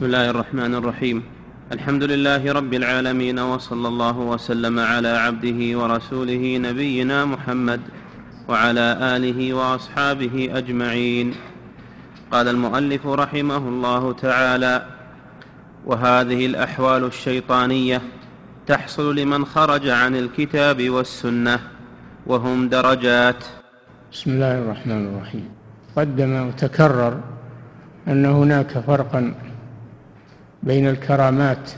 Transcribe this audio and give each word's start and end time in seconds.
بسم 0.00 0.06
الله 0.06 0.30
الرحمن 0.30 0.74
الرحيم. 0.74 1.22
الحمد 1.72 2.02
لله 2.02 2.52
رب 2.52 2.74
العالمين 2.74 3.38
وصلى 3.38 3.88
الله 3.88 4.16
وسلم 4.18 4.78
على 4.78 5.08
عبده 5.08 5.78
ورسوله 5.78 6.56
نبينا 6.56 7.24
محمد 7.24 7.80
وعلى 8.48 8.86
آله 9.16 9.54
وأصحابه 9.54 10.48
أجمعين. 10.52 11.34
قال 12.32 12.48
المؤلف 12.48 13.06
رحمه 13.06 13.56
الله 13.56 14.12
تعالى 14.12 14.86
وهذه 15.86 16.46
الأحوال 16.46 17.04
الشيطانية 17.04 18.02
تحصل 18.66 19.16
لمن 19.16 19.44
خرج 19.44 19.88
عن 19.88 20.16
الكتاب 20.16 20.90
والسنة 20.90 21.60
وهم 22.26 22.68
درجات. 22.68 23.44
بسم 24.12 24.30
الله 24.30 24.58
الرحمن 24.58 25.02
الرحيم. 25.08 25.48
قدم 25.96 26.32
وتكرر 26.48 27.20
أن 28.08 28.24
هناك 28.26 28.78
فرقا 28.78 29.49
بين 30.62 30.88
الكرامات 30.88 31.70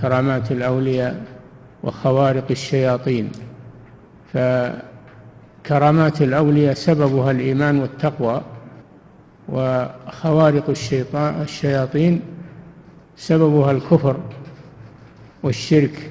كرامات 0.00 0.52
الأولياء 0.52 1.24
وخوارق 1.82 2.44
الشياطين. 2.50 3.30
فكرامات 4.32 6.22
الأولياء 6.22 6.74
سببها 6.74 7.30
الإيمان 7.30 7.78
والتقوى 7.78 8.42
وخوارق 9.48 10.70
الشيطان 10.70 11.42
الشياطين 11.42 12.20
سببها 13.16 13.70
الكفر 13.70 14.16
والشرك 15.42 16.10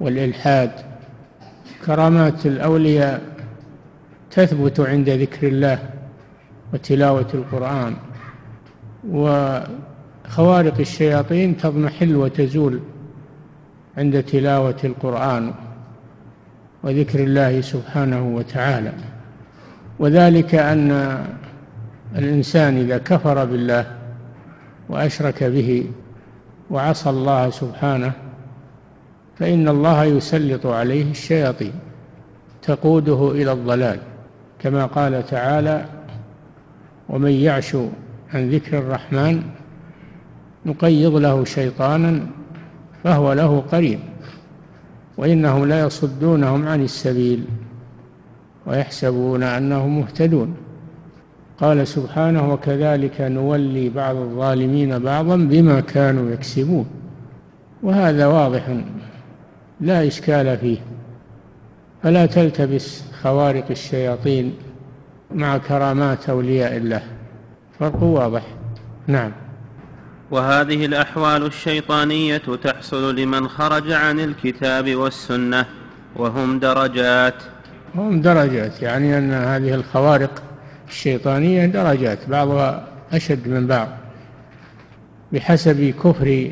والإلحاد. 0.00 0.70
كرامات 1.86 2.46
الأولياء 2.46 3.22
تثبت 4.30 4.80
عند 4.80 5.10
ذكر 5.10 5.48
الله 5.48 5.78
وتلاوة 6.72 7.26
القرآن 7.34 7.96
وخوارق 10.26 10.80
الشياطين 10.80 11.56
تضمحل 11.56 12.16
وتزول 12.16 12.80
عند 13.98 14.22
تلاوة 14.22 14.76
القرآن 14.84 15.52
وذكر 16.82 17.20
الله 17.20 17.60
سبحانه 17.60 18.36
وتعالى. 18.36 18.92
وذلك 19.98 20.54
أن 20.54 21.18
الإنسان 22.16 22.76
إذا 22.76 22.98
كفر 22.98 23.44
بالله 23.44 23.86
وأشرك 24.88 25.44
به 25.44 25.86
وعصى 26.70 27.10
الله 27.10 27.50
سبحانه 27.50 28.12
فإن 29.38 29.68
الله 29.68 30.04
يسلط 30.04 30.66
عليه 30.66 31.10
الشياطين 31.10 31.72
تقوده 32.62 33.30
إلى 33.30 33.52
الضلال 33.52 33.98
كما 34.58 34.86
قال 34.86 35.26
تعالى 35.26 35.84
ومن 37.08 37.30
يعش 37.30 37.76
عن 38.34 38.50
ذكر 38.50 38.78
الرحمن 38.78 39.42
نقيض 40.66 41.14
له 41.14 41.44
شيطانا 41.44 42.26
فهو 43.04 43.32
له 43.32 43.60
قرين 43.72 44.00
وإنهم 45.16 45.64
لا 45.64 45.80
يصدونهم 45.80 46.68
عن 46.68 46.82
السبيل 46.82 47.44
ويحسبون 48.66 49.42
أنهم 49.42 49.98
مهتدون. 49.98 50.56
قال 51.60 51.88
سبحانه 51.88 52.52
وكذلك 52.52 53.20
نولي 53.20 53.88
بعض 53.88 54.16
الظالمين 54.16 54.98
بعضا 54.98 55.36
بما 55.36 55.80
كانوا 55.80 56.30
يكسبون 56.30 56.86
وهذا 57.82 58.26
واضح 58.26 58.62
لا 59.80 60.06
إشكال 60.06 60.58
فيه. 60.58 60.78
فلا 62.02 62.26
تلتبس 62.26 63.02
خوارق 63.22 63.64
الشياطين 63.70 64.54
مع 65.34 65.58
كرامات 65.58 66.30
أولياء 66.30 66.76
الله. 66.76 67.02
فرق 67.78 68.02
واضح. 68.02 68.42
نعم. 69.06 69.32
وهذه 70.30 70.86
الأحوال 70.86 71.46
الشيطانية 71.46 72.42
تحصل 72.62 73.16
لمن 73.16 73.48
خرج 73.48 73.92
عن 73.92 74.20
الكتاب 74.20 74.94
والسنة 74.94 75.66
وهم 76.16 76.58
درجات. 76.58 77.42
هم 77.94 78.20
درجات 78.20 78.82
يعني 78.82 79.18
أن 79.18 79.32
هذه 79.32 79.74
الخوارق 79.74 80.42
الشيطانية 80.88 81.66
درجات 81.66 82.18
بعضها 82.28 82.88
أشد 83.12 83.48
من 83.48 83.66
بعض 83.66 83.88
بحسب 85.32 85.94
كفر 86.04 86.50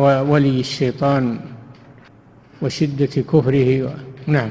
ولي 0.00 0.60
الشيطان 0.60 1.40
وشدة 2.62 3.06
كفره. 3.06 3.94
نعم. 4.26 4.50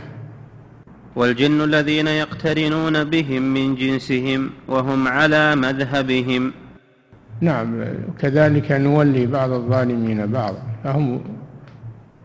والجن 1.16 1.62
الذين 1.62 2.08
يقترنون 2.08 3.04
بهم 3.04 3.42
من 3.54 3.76
جنسهم 3.76 4.50
وهم 4.68 5.08
على 5.08 5.56
مذهبهم. 5.56 6.54
نعم 7.44 7.68
كذلك 8.20 8.72
نولي 8.72 9.26
بعض 9.26 9.52
الظالمين 9.52 10.20
بعضا. 10.28 10.64
فهم 10.84 11.22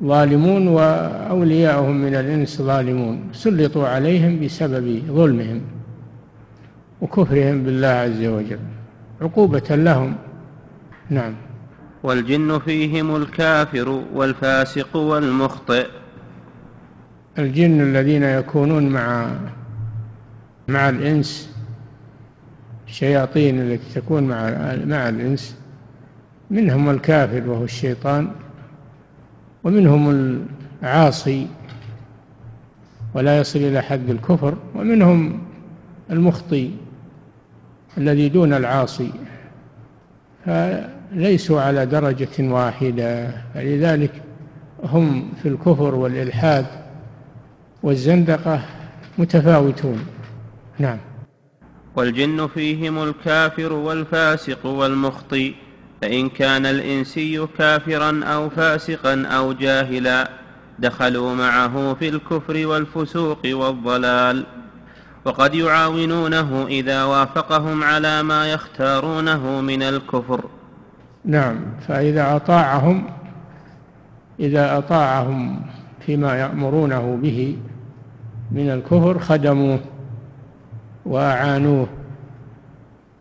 ظالمون 0.03 0.69
وأولياؤهم 0.69 1.97
من 1.97 2.15
الإنس 2.15 2.63
ظالمون 2.63 3.17
سلطوا 3.33 3.89
عليهم 3.89 4.41
بسبب 4.41 5.03
ظلمهم 5.07 5.61
وكفرهم 7.01 7.63
بالله 7.65 7.89
عز 7.89 8.25
وجل 8.25 8.59
عقوبة 9.21 9.69
لهم. 9.71 10.15
نعم. 11.11 11.35
والجن 12.03 12.59
فيهم 12.59 13.17
الكافر 13.17 14.03
والفاسق 14.15 14.97
والمخطئ. 14.97 15.87
الجن 17.39 17.81
الذين 17.81 18.23
يكونون 18.23 18.89
مع 18.89 19.31
مع 20.69 20.89
الإنس 20.89 21.58
الشياطين 22.89 23.61
التي 23.61 24.01
تكون 24.01 24.23
مع 24.23 24.51
مع 24.85 25.09
الإنس 25.09 25.57
منهم 26.51 26.91
الكافر 26.91 27.51
وهو 27.51 27.65
الشيطان 27.65 28.31
ومنهم 29.65 30.39
العاصي 30.83 31.47
ولا 33.15 33.39
يصل 33.39 33.59
إلى 33.59 33.83
حد 33.83 34.11
الكفر 34.11 34.55
ومنهم 34.75 35.41
المخطي 36.11 36.71
الذي 37.99 38.29
دون 38.29 38.53
العاصي. 38.53 39.11
فليسوا 40.47 41.61
على 41.61 41.87
درجة 41.87 42.29
واحدة. 42.39 43.31
فلذلك 43.55 44.23
هم 44.85 45.29
في 45.43 45.49
الكفر 45.49 45.95
والإلحاد 45.95 46.67
والزندقة 47.83 48.61
متفاوتون. 49.19 50.07
نعم. 50.79 50.99
والجن 51.99 52.47
فيهم 52.47 53.03
الكافر 53.03 53.73
والفاسق 53.73 54.67
والمخطي 54.67 55.55
فإن 56.03 56.29
كان 56.29 56.67
الإنسي 56.67 57.47
كافرا 57.59 58.25
أو 58.25 58.51
فاسقا 58.51 59.27
أو 59.27 59.53
جاهلا 59.53 60.31
دخلوا 60.79 61.35
معه 61.35 61.95
في 61.95 62.09
الكفر 62.09 62.67
والفسوق 62.67 63.39
والضلال. 63.47 64.47
وقد 65.25 65.55
يعاونونه 65.55 66.67
إذا 66.67 67.05
وافقهم 67.05 67.85
على 67.85 68.23
ما 68.23 68.53
يختارونه 68.53 69.61
من 69.61 69.83
الكفر. 69.83 70.45
نعم 71.25 71.57
فإذا 71.89 72.37
أطاعهم 72.37 73.11
إذا 74.41 74.79
أطاعهم 74.79 75.63
فيما 76.07 76.37
يأمرونه 76.37 77.19
به 77.23 77.57
من 78.53 78.71
الكفر 78.71 79.19
خدموه. 79.19 79.81
وأعانوه. 81.09 81.89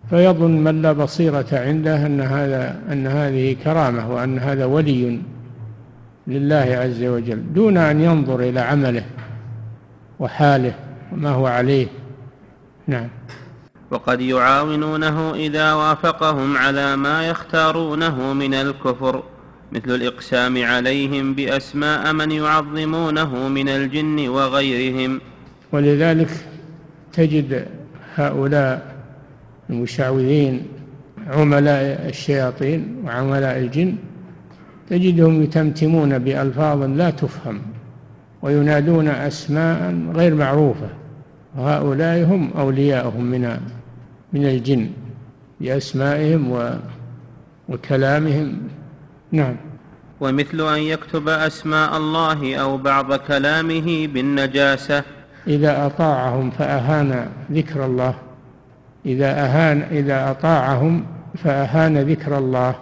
فيظن 0.09 0.63
من 0.63 0.81
لا 0.81 0.91
بصيرة 0.91 1.45
عنده 1.51 2.05
أن 2.05 2.21
هذا 2.21 2.79
أن 2.91 3.07
هذه 3.07 3.55
كرامة 3.63 4.13
وأن 4.13 4.39
هذا 4.39 4.65
ولي 4.65 5.19
لله 6.27 6.77
عز 6.81 7.03
وجل 7.03 7.53
دون 7.53 7.77
أن 7.77 8.01
ينظر 8.01 8.39
إلى 8.39 8.59
عمله 8.59 9.05
وحاله 10.19 10.73
وما 11.11 11.29
هو 11.29 11.47
عليه. 11.47 11.87
نعم. 12.87 13.07
وقد 13.91 14.21
يعاونونه 14.21 15.33
إذا 15.35 15.73
وافقهم 15.73 16.57
على 16.57 16.95
ما 16.95 17.27
يختارونه 17.27 18.33
من 18.33 18.53
الكفر 18.53 19.23
مثل 19.71 19.91
الإقسام 19.95 20.63
عليهم 20.63 21.33
بأسماء 21.33 22.13
من 22.13 22.31
يعظمونه 22.31 23.47
من 23.47 23.69
الجن 23.69 24.27
وغيرهم. 24.29 25.21
ولذلك 25.71 26.29
تجد 27.17 27.65
هؤلاء 28.15 28.95
المشعوذين 29.69 30.67
عملاء 31.27 32.09
الشياطين 32.09 32.95
وعملاء 33.05 33.57
الجن 33.57 33.95
تجدهم 34.89 35.43
يتمتمون 35.43 36.19
بألفاظ 36.19 36.83
لا 36.83 37.09
تفهم 37.09 37.61
وينادون 38.41 39.07
أسماء 39.07 39.95
غير 40.15 40.35
معروفة 40.35 40.89
وهؤلاء 41.57 42.23
هم 42.23 42.51
أولياءهم 42.57 43.23
من 43.23 43.57
من 44.33 44.45
الجن 44.45 44.89
بأسمائهم 45.61 46.69
وكلامهم. 47.69 48.57
نعم. 49.31 49.55
ومثل 50.19 50.61
أن 50.75 50.81
يكتب 50.81 51.29
أسماء 51.29 51.97
الله 51.97 52.55
أو 52.55 52.77
بعض 52.77 53.13
كلامه 53.13 54.07
بالنجاسة 54.07 55.03
إذا 55.47 55.85
أطاعهم 55.85 56.49
فأهان 56.49 57.29
ذكر 57.51 57.85
الله. 57.85 58.13
إذا 59.05 59.45
أهان 59.45 59.81
إذا 59.81 60.31
أطاعهم 60.31 61.03
فأهان 61.35 61.97
ذكر 61.97 62.37
الله. 62.37 62.75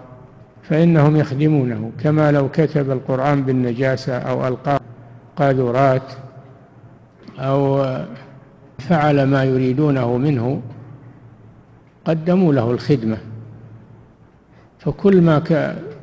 فإنهم 0.64 1.16
يخدمونه. 1.16 1.92
كما 2.04 2.32
لو 2.32 2.50
كتب 2.50 2.92
القرآن 2.92 3.44
بالنجاسة 3.44 4.18
أو 4.18 4.48
ألقى 4.48 4.80
قاذورات 5.36 6.14
أو 7.40 7.86
فعل 8.80 9.24
ما 9.24 9.44
يريدونه 9.44 10.18
منه 10.18 10.62
قدموا 12.06 12.54
له 12.54 12.72
الخدمة. 12.72 13.18
فكل 14.80 15.22
ما 15.22 15.40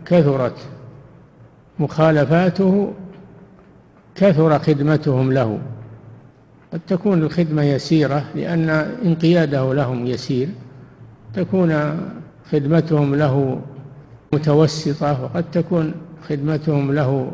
كثرت 0.06 0.58
مخالفاته 1.78 2.92
كثر 4.14 4.58
خدمتهم 4.58 5.32
له. 5.32 5.58
قد 6.72 6.80
تكون 6.88 7.22
الخدمة 7.22 7.62
يسيرة 7.62 8.24
لأن 8.34 8.70
انقياده 9.04 9.74
لهم 9.74 10.06
يسير 10.06 10.48
تكون 11.34 12.00
خدمتهم 12.50 13.14
له 13.14 13.60
متوسطة 14.32 15.22
وقد 15.22 15.50
تكون 15.50 15.94
خدمتهم 16.28 16.92
له 16.94 17.32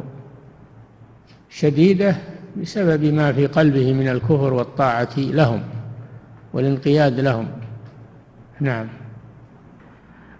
شديدة 1.50 2.16
بسبب 2.56 3.04
ما 3.04 3.32
في 3.32 3.46
قلبه 3.46 3.92
من 3.92 4.08
الكفر 4.08 4.54
والطاعة 4.54 5.14
لهم 5.16 5.62
والانقياد 6.52 7.20
لهم. 7.20 7.48
نعم. 8.60 8.88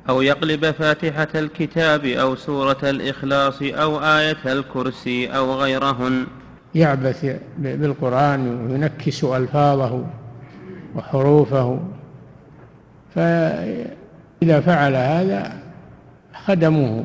أو 0.08 0.22
يقلب 0.22 0.70
فاتحة 0.70 1.28
الكتاب 1.34 2.04
أو 2.04 2.36
سورة 2.36 2.78
الإخلاص 2.82 3.62
أو 3.62 4.00
آية 4.00 4.52
الكرسي 4.52 5.26
أو 5.26 5.54
غيرهن. 5.54 6.26
يعبث 6.75 7.37
بالقرآن 7.59 8.70
وينكس 8.70 9.25
ألفاظه 9.25 10.05
وحروفه. 10.97 11.81
فإذا 13.15 14.61
فعل 14.61 14.94
هذا 14.94 15.53
خدموه 16.44 17.05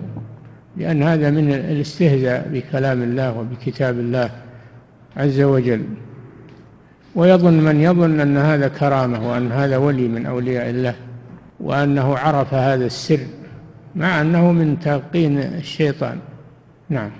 لأن 0.77 1.03
هذا 1.03 1.29
من 1.29 1.53
الاستهزاء 1.53 2.49
بكلام 2.51 3.01
الله 3.03 3.37
وبكتاب 3.37 3.99
الله 3.99 4.29
عز 5.17 5.41
وجل. 5.41 5.85
ويظن 7.15 7.53
من 7.53 7.81
يظن 7.81 8.19
أن 8.19 8.37
هذا 8.37 8.67
كرامة 8.67 9.29
وأن 9.29 9.51
هذا 9.51 9.77
ولي 9.77 10.07
من 10.07 10.25
أولياء 10.25 10.69
الله 10.69 10.95
وأنه 11.59 12.17
عرف 12.17 12.53
هذا 12.53 12.85
السر 12.85 13.19
مع 13.95 14.21
أنه 14.21 14.51
من 14.51 14.79
تلقين 14.79 15.37
الشيطان. 15.37 16.17
نعم. 16.89 17.11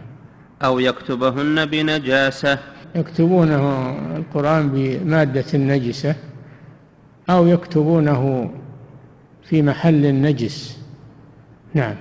أو 0.63 0.79
يكتبهن 0.79 1.65
بنجاسة. 1.65 2.59
يكتبونه 2.95 3.89
القرآن 4.17 4.69
بمادة 4.69 5.57
نجسة 5.57 6.15
أو 7.29 7.47
يكتبونه 7.47 8.51
في 9.43 9.61
محل 9.61 10.21
نجس 10.21 10.77
نعم. 11.73 11.95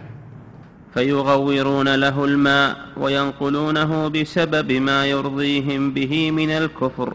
فيغورون 0.94 1.94
له 1.94 2.24
الماء 2.24 2.76
وينقلونه 2.96 4.08
بسبب 4.08 4.72
ما 4.72 5.06
يرضيهم 5.06 5.92
به 5.92 6.30
من 6.30 6.50
الكفر. 6.50 7.14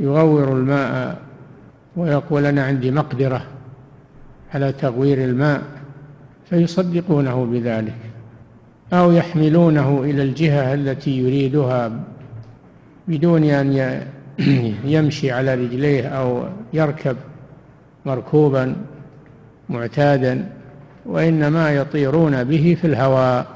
يغور 0.00 0.52
الماء 0.52 1.22
ويقول 1.96 2.46
أنا 2.46 2.64
عندي 2.64 2.90
مقدرة 2.90 3.46
على 4.54 4.72
تغوير 4.72 5.24
الماء 5.24 5.62
فيصدقونه 6.50 7.44
بذلك. 7.44 8.07
أو 8.92 9.12
يحملونه 9.12 10.00
إلى 10.04 10.22
الجهة 10.22 10.74
التي 10.74 11.18
يريدها 11.18 11.92
بدون 13.08 13.44
أن 13.44 14.02
يمشي 14.84 15.30
على 15.30 15.54
رجليه 15.54 16.08
أو 16.08 16.44
يركب 16.72 17.16
مركوبا 18.06 18.76
معتادا 19.68 20.48
وإنما 21.06 21.70
يطيرون 21.70 22.44
به 22.44 22.76
في 22.80 22.86
الهواء 22.86 23.46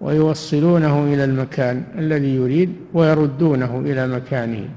ويوصلونه 0.00 1.04
إلى 1.04 1.24
المكان 1.24 1.82
الذي 1.98 2.34
يريد 2.34 2.72
ويردونه 2.94 3.80
إلى 3.86 4.06
مكانه. 4.08 4.68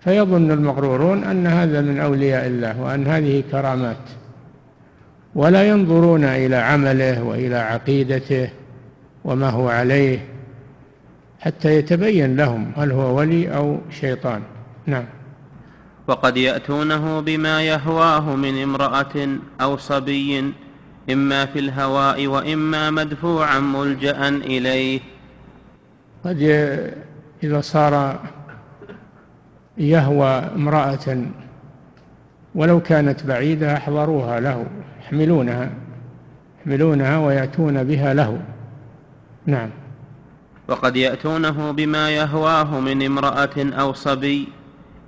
فيظن 0.00 0.50
المغرورون 0.50 1.24
أن 1.24 1.46
هذا 1.46 1.80
من 1.80 2.00
أولياء 2.00 2.46
الله 2.46 2.80
وأن 2.80 3.06
هذه 3.06 3.42
كرامات. 3.50 3.96
ولا 5.38 5.68
ينظرون 5.68 6.24
إلى 6.24 6.56
عمله 6.56 7.22
وإلى 7.22 7.56
عقيدته 7.56 8.50
وما 9.24 9.50
هو 9.50 9.68
عليه 9.68 10.18
حتى 11.40 11.74
يتبين 11.74 12.36
لهم 12.36 12.72
هل 12.76 12.92
هو 12.92 13.18
ولي 13.18 13.56
أو 13.56 13.78
شيطان. 13.90 14.42
نعم. 14.86 15.04
وقد 16.08 16.36
يأتونه 16.36 17.20
بما 17.20 17.62
يهواه 17.62 18.36
من 18.36 18.62
امرأة 18.62 19.38
أو 19.60 19.76
صبي 19.76 20.52
إما 21.10 21.46
في 21.46 21.58
الهواء 21.58 22.26
وإما 22.26 22.90
مدفوعا 22.90 23.58
ملجأ 23.58 24.28
إليه. 24.28 25.00
قد 26.24 26.42
إذا 27.42 27.60
صار 27.60 28.20
يهوى 29.78 30.30
امرأة 30.56 31.24
ولو 32.58 32.80
كانت 32.80 33.24
بعيدة 33.24 33.76
أحضروها 33.76 34.40
له 34.40 34.66
يحملونها 35.00 35.70
يحملونها 36.60 37.18
ويأتون 37.18 37.84
بها 37.84 38.14
له. 38.14 38.40
نعم. 39.46 39.70
وقد 40.68 40.96
يأتونه 40.96 41.70
بما 41.70 42.10
يهواه 42.10 42.80
من 42.80 43.02
امرأة 43.02 43.56
أو 43.56 43.92
صبي 43.92 44.48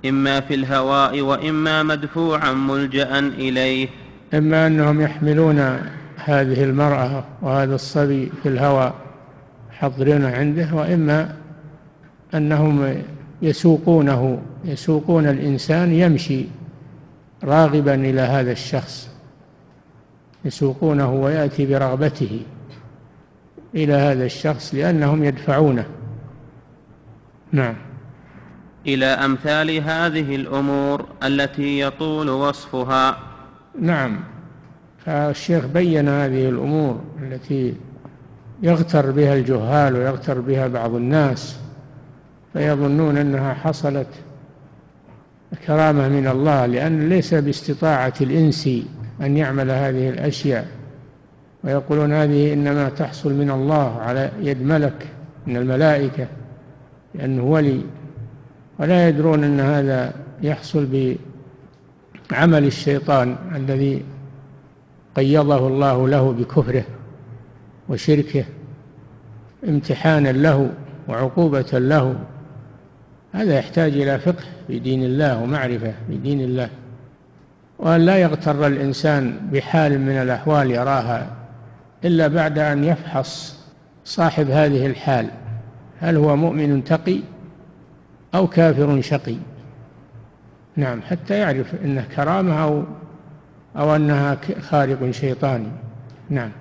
إما 0.05 0.39
في 0.39 0.53
الهواء 0.53 1.21
وإما 1.21 1.83
مدفوعا 1.83 2.53
ملجأ 2.53 3.19
إليه. 3.19 3.89
إما 4.33 4.67
أنهم 4.67 5.01
يحملون 5.01 5.59
هذه 6.15 6.63
المرأة 6.63 7.23
وهذا 7.41 7.75
الصبي 7.75 8.31
في 8.43 8.49
الهواء 8.49 8.93
حضرين 9.71 10.25
عنده 10.25 10.69
وإما 10.73 11.35
أنهم 12.33 12.95
يسوقونه 13.41 14.41
يسوقون 14.65 15.27
الإنسان 15.27 15.93
يمشي 15.93 16.45
راغبا 17.43 17.95
إلى 17.95 18.21
هذا 18.21 18.51
الشخص 18.51 19.09
يسوقونه 20.45 21.13
ويأتي 21.13 21.65
برغبته 21.65 22.41
إلى 23.75 23.93
هذا 23.93 24.25
الشخص 24.25 24.75
لأنهم 24.75 25.23
يدفعونه. 25.23 25.85
نعم. 27.51 27.75
إلى 28.87 29.05
أمثال 29.05 29.71
هذه 29.71 30.35
الأمور 30.35 31.05
التي 31.23 31.79
يطول 31.79 32.29
وصفها. 32.29 33.17
نعم. 33.79 34.19
فالشيخ 35.05 35.65
بين 35.65 36.09
هذه 36.09 36.49
الأمور 36.49 37.01
التي 37.21 37.75
يغتر 38.63 39.11
بها 39.11 39.33
الجهال 39.33 39.95
ويغتر 39.95 40.39
بها 40.39 40.67
بعض 40.67 40.95
الناس 40.95 41.57
فيظنون 42.53 43.17
أنها 43.17 43.53
حصلت 43.53 44.07
كرامة 45.67 46.09
من 46.09 46.27
الله 46.27 46.65
لأن 46.65 47.09
ليس 47.09 47.33
باستطاعة 47.33 48.13
الإنس 48.21 48.69
أن 49.21 49.37
يعمل 49.37 49.71
هذه 49.71 50.09
الأشياء. 50.09 50.67
ويقولون 51.63 52.13
هذه 52.13 52.53
إنما 52.53 52.89
تحصل 52.89 53.33
من 53.33 53.51
الله 53.51 53.99
على 54.01 54.31
يد 54.41 54.61
ملك 54.61 55.07
من 55.47 55.57
الملائكة 55.57 56.27
لأنه 57.15 57.43
ولي. 57.43 57.81
ولا 58.79 59.09
يدرون 59.09 59.43
أن 59.43 59.59
هذا 59.59 60.13
يحصل 60.41 61.15
بعمل 62.31 62.65
الشيطان 62.65 63.35
الذي 63.55 64.03
قيضه 65.15 65.67
الله 65.67 66.07
له 66.07 66.31
بكفره 66.31 66.83
وشركه 67.89 68.45
امتحانا 69.67 70.29
له 70.29 70.69
وعقوبة 71.07 71.69
له. 71.73 72.15
هذا 73.33 73.57
يحتاج 73.57 73.93
إلى 73.93 74.19
فقه 74.19 74.43
في 74.67 74.79
دين 74.79 75.03
الله 75.03 75.41
ومعرفة 75.43 75.93
في 76.07 76.17
دين 76.17 76.41
الله. 76.41 76.69
وأن 77.79 78.01
لا 78.01 78.17
يغتر 78.17 78.67
الإنسان 78.67 79.49
بحال 79.51 80.01
من 80.01 80.11
الأحوال 80.11 80.71
يراها 80.71 81.35
إلا 82.05 82.27
بعد 82.27 82.59
أن 82.59 82.83
يفحص 82.83 83.55
صاحب 84.05 84.49
هذه 84.49 84.85
الحال. 84.85 85.27
هل 85.99 86.15
هو 86.17 86.35
مؤمن 86.35 86.83
تقي 86.83 87.19
أو 88.35 88.47
كافر 88.47 89.01
شقي؟ 89.01 89.35
نعم 90.75 91.01
حتى 91.01 91.37
يعرف 91.37 91.75
أنه 91.83 92.05
كرامة 92.15 92.63
أو 92.63 92.83
أو 93.77 93.95
أنها 93.95 94.37
خارق 94.61 95.11
شيطاني. 95.11 95.71
نعم. 96.29 96.51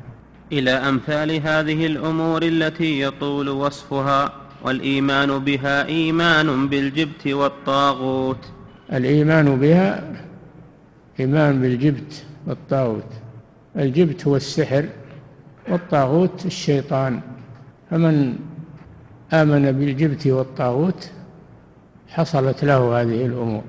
إلى 0.53 0.71
أمثال 0.71 1.31
هذه 1.47 1.87
الأمور 1.87 2.43
التي 2.43 3.01
يطول 3.01 3.49
وصفها 3.49 4.33
والإيمان 4.65 5.39
بها 5.39 5.87
إيمان 5.87 6.69
بالجبت 6.69 7.27
والطاغوت. 7.27 8.45
الإيمان 8.93 9.57
بها 9.57 10.13
إيمان 11.21 11.61
بالجبت 11.61 12.25
والطاغوت. 12.47 13.13
الجبت 13.77 14.27
هو 14.27 14.37
السحر 14.37 14.85
والطاغوت 15.69 16.47
الشيطان. 16.47 17.21
فمن 17.91 18.39
آمن 19.33 19.73
بالجبت 19.73 20.27
والطاغوت 20.27 21.11
حصلت 22.09 22.65
له 22.65 23.01
هذه 23.01 23.27
الأمور. 23.27 23.63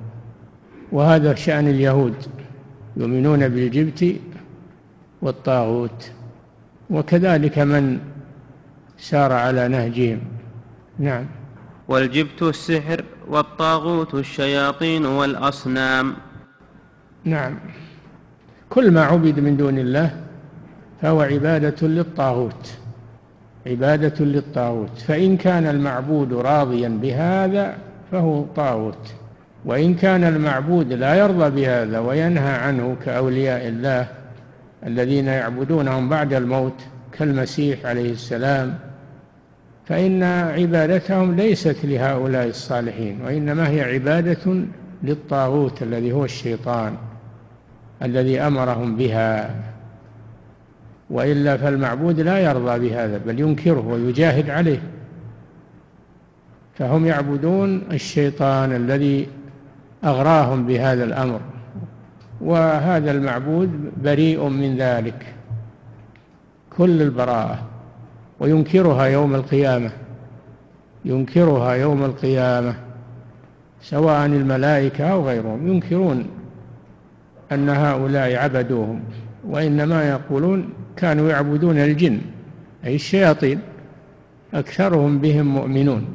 وهذا 0.91 1.35
شأن 1.35 1.67
اليهود 1.67 2.15
يؤمنون 2.97 3.47
بالجبت 3.47 4.15
والطاغوت. 5.21 6.11
وكذلك 6.89 7.59
من 7.59 7.99
سار 8.97 9.33
على 9.33 9.67
نهجهم. 9.67 10.19
نعم. 11.01 11.25
والجبت 11.87 12.41
السحر 12.41 13.03
والطاغوت 13.27 14.13
الشياطين 14.13 15.05
والأصنام. 15.05 16.13
نعم. 17.23 17.59
كل 18.69 18.91
ما 18.91 19.03
عبد 19.03 19.39
من 19.39 19.57
دون 19.57 19.79
الله 19.79 20.21
فهو 21.01 21.21
عبادة 21.21 21.87
للطاغوت. 21.87 22.73
عبادة 23.67 24.25
للطاغوت. 24.25 24.97
فإن 24.97 25.37
كان 25.37 25.67
المعبود 25.67 26.33
راضيا 26.33 26.89
بهذا 26.89 27.77
فهو 28.11 28.43
طاغوت. 28.43 29.13
وإن 29.65 29.95
كان 29.95 30.23
المعبود 30.23 30.93
لا 30.93 31.15
يرضى 31.15 31.61
بهذا 31.61 31.99
وينهى 31.99 32.53
عنه 32.53 32.95
كأولياء 33.05 33.67
الله 33.67 34.07
الذين 34.87 35.27
يعبدونهم 35.27 36.09
بعد 36.09 36.33
الموت 36.33 36.81
كالمسيح 37.11 37.85
عليه 37.85 38.11
السلام 38.11 38.90
فإن 39.91 40.23
عبادتهم 40.23 41.35
ليست 41.35 41.77
لهؤلاء 41.83 42.47
الصالحين 42.47 43.19
وإنما 43.25 43.69
هي 43.69 43.81
عبادة 43.81 44.63
للطاغوت 45.03 45.83
الذي 45.83 46.11
هو 46.11 46.25
الشيطان 46.25 46.97
الذي 48.03 48.39
أمرهم 48.39 48.95
بها. 48.95 49.55
وإلا 51.09 51.57
فالمعبود 51.57 52.19
لا 52.19 52.39
يرضى 52.39 52.89
بهذا 52.89 53.17
بل 53.17 53.39
ينكره 53.39 53.87
ويجاهد 53.87 54.49
عليه. 54.49 54.81
فهم 56.73 57.05
يعبدون 57.05 57.83
الشيطان 57.91 58.75
الذي 58.75 59.27
أغراهم 60.03 60.65
بهذا 60.65 61.03
الأمر 61.03 61.41
وهذا 62.41 63.11
المعبود 63.11 63.91
بريء 64.03 64.47
من 64.47 64.77
ذلك. 64.77 65.25
كل 66.77 67.01
البراءة. 67.01 67.70
وينكرها 68.41 69.05
يوم 69.05 69.35
القيامة. 69.35 69.91
ينكرها 71.05 71.73
يوم 71.73 72.03
القيامة. 72.03 72.75
سواء 73.81 74.25
الملائكة 74.25 75.07
أو 75.07 75.27
غيرهم. 75.27 75.67
ينكرون 75.67 76.27
أن 77.51 77.69
هؤلاء 77.69 78.35
عبدوهم. 78.35 78.99
وإنما 79.47 80.09
يقولون 80.09 80.69
كانوا 80.97 81.29
يعبدون 81.29 81.77
الجن 81.77 82.21
أي 82.85 82.95
الشياطين. 82.95 83.59
أكثرهم 84.53 85.19
بهم 85.19 85.45
مؤمنون. 85.45 86.05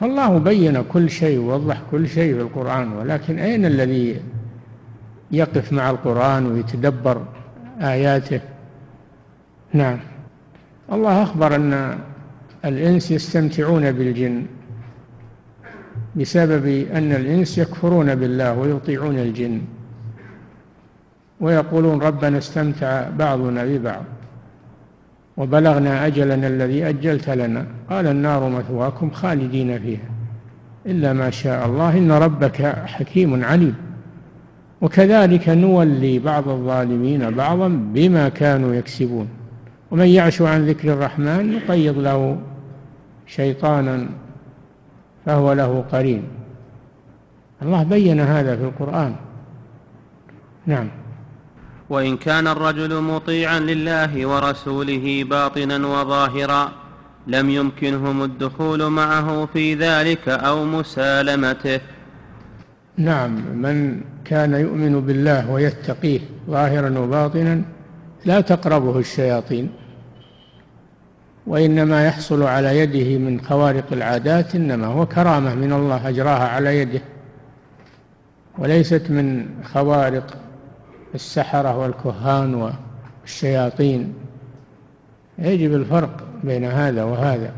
فالله 0.00 0.38
بين 0.38 0.82
كل 0.82 1.10
شيء 1.10 1.38
ووضح 1.38 1.82
كل 1.90 2.08
شيء 2.08 2.34
في 2.34 2.40
القرآن. 2.40 2.92
ولكن 2.92 3.38
أين 3.38 3.66
الذي 3.66 4.20
يقف 5.30 5.72
مع 5.72 5.90
القرآن 5.90 6.46
ويتدبر 6.46 7.22
آياته؟ 7.80 8.40
نعم. 9.72 9.98
الله 10.92 11.22
أخبر 11.22 11.54
أن 11.54 11.98
الإنس 12.64 13.10
يستمتعون 13.10 13.92
بالجن 13.92 14.46
بسبب 16.16 16.66
أن 16.92 17.12
الإنس 17.12 17.58
يكفرون 17.58 18.14
بالله 18.14 18.58
ويطيعون 18.58 19.18
الجن 19.18 19.60
ويقولون 21.40 22.02
ربنا 22.02 22.38
استمتع 22.38 23.08
بعضنا 23.18 23.64
ببعض 23.64 24.04
وبلغنا 25.36 26.06
أجلنا 26.06 26.46
الذي 26.46 26.88
أجلت 26.88 27.30
لنا 27.30 27.66
قال 27.90 28.06
النار 28.06 28.48
مثواكم 28.48 29.10
خالدين 29.10 29.78
فيها 29.78 30.10
إلا 30.86 31.12
ما 31.12 31.30
شاء 31.30 31.66
الله 31.66 31.98
إن 31.98 32.12
ربك 32.12 32.62
حكيم 32.86 33.44
عليم 33.44 33.74
وكذلك 34.80 35.48
نولي 35.48 36.18
بعض 36.18 36.48
الظالمين 36.48 37.30
بعضا 37.30 37.68
بما 37.68 38.28
كانوا 38.28 38.74
يكسبون 38.74 39.28
ومن 39.90 40.06
يعش 40.06 40.42
عن 40.42 40.66
ذكر 40.66 40.92
الرحمن 40.92 41.56
نقيض 41.56 41.98
له 41.98 42.38
شيطانا 43.26 44.06
فهو 45.26 45.52
له 45.52 45.84
قرين. 45.92 46.22
الله 47.62 47.82
بين 47.82 48.20
هذا 48.20 48.56
في 48.56 48.62
القرآن. 48.62 49.16
نعم. 50.66 50.88
وإن 51.90 52.16
كان 52.16 52.46
الرجل 52.46 53.00
مطيعا 53.00 53.58
لله 53.58 54.26
ورسوله 54.26 55.24
باطنا 55.24 55.86
وظاهرا 55.86 56.72
لم 57.26 57.50
يمكنهم 57.50 58.22
الدخول 58.22 58.90
معه 58.90 59.46
في 59.46 59.74
ذلك 59.74 60.28
أو 60.28 60.64
مسالمته. 60.64 61.80
نعم. 62.96 63.30
من 63.62 64.00
كان 64.24 64.52
يؤمن 64.52 65.00
بالله 65.00 65.50
ويتقيه 65.50 66.20
ظاهرا 66.50 66.98
وباطنا 66.98 67.62
لا 68.24 68.40
تقربه 68.40 68.98
الشياطين 68.98 69.70
وإنما 71.46 72.06
يحصل 72.06 72.42
على 72.42 72.78
يده 72.78 73.18
من 73.18 73.40
خوارق 73.40 73.92
العادات 73.92 74.54
إنما 74.54 74.86
هو 74.86 75.06
كرامة 75.06 75.54
من 75.54 75.72
الله 75.72 76.08
أجراها 76.08 76.48
على 76.48 76.78
يده 76.78 77.00
وليست 78.58 79.10
من 79.10 79.48
خوارق 79.64 80.36
السحرة 81.14 81.76
والكهان 81.76 82.72
والشياطين. 83.22 84.14
يجب 85.38 85.74
الفرق 85.74 86.24
بين 86.44 86.64
هذا 86.64 87.04
وهذا 87.04 87.52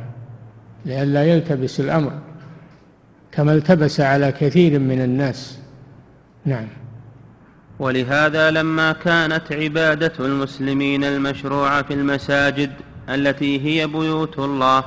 لئلا 0.84 1.24
يلتبس 1.24 1.80
الأمر 1.80 2.12
كما 3.32 3.52
التبس 3.52 4.00
على 4.00 4.32
كثير 4.32 4.78
من 4.78 5.00
الناس. 5.00 5.58
نعم. 6.44 6.66
ولهذا 7.82 8.50
لما 8.50 8.92
كانت 8.92 9.52
عبادة 9.52 10.12
المسلمين 10.20 11.04
المشروعة 11.04 11.82
في 11.82 11.94
المساجد 11.94 12.70
التي 13.08 13.60
هي 13.60 13.86
بيوت 13.86 14.38
الله 14.38 14.84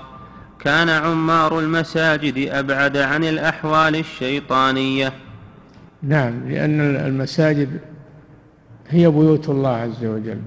كان 0.60 0.90
عمار 0.90 1.60
المساجد 1.60 2.50
أبعد 2.50 2.98
عن 2.98 3.24
الأحوال 3.24 3.96
الشيطانية. 3.96 5.14
نعم 6.04 6.50
لأن 6.50 6.96
المساجد 6.96 7.80
هي 8.90 9.10
بيوت 9.10 9.50
الله 9.50 9.76
عز 9.76 10.06
وجل 10.06 10.42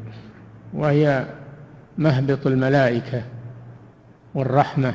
وهي 0.73 1.26
مهبط 1.99 2.47
الملائكة 2.47 3.23
والرحمة 4.35 4.95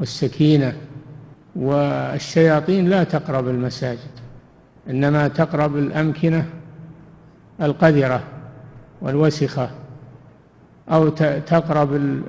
والسكينة 0.00 0.72
والشياطين 1.56 2.88
لا 2.88 3.04
تقرب 3.04 3.48
المساجد 3.48 4.12
إنما 4.90 5.28
تقرب 5.28 5.76
الأمكنة 5.76 6.46
القذرة 7.60 8.22
والوسخة 9.00 9.70
أو 10.88 11.08
تقرب 11.46 12.20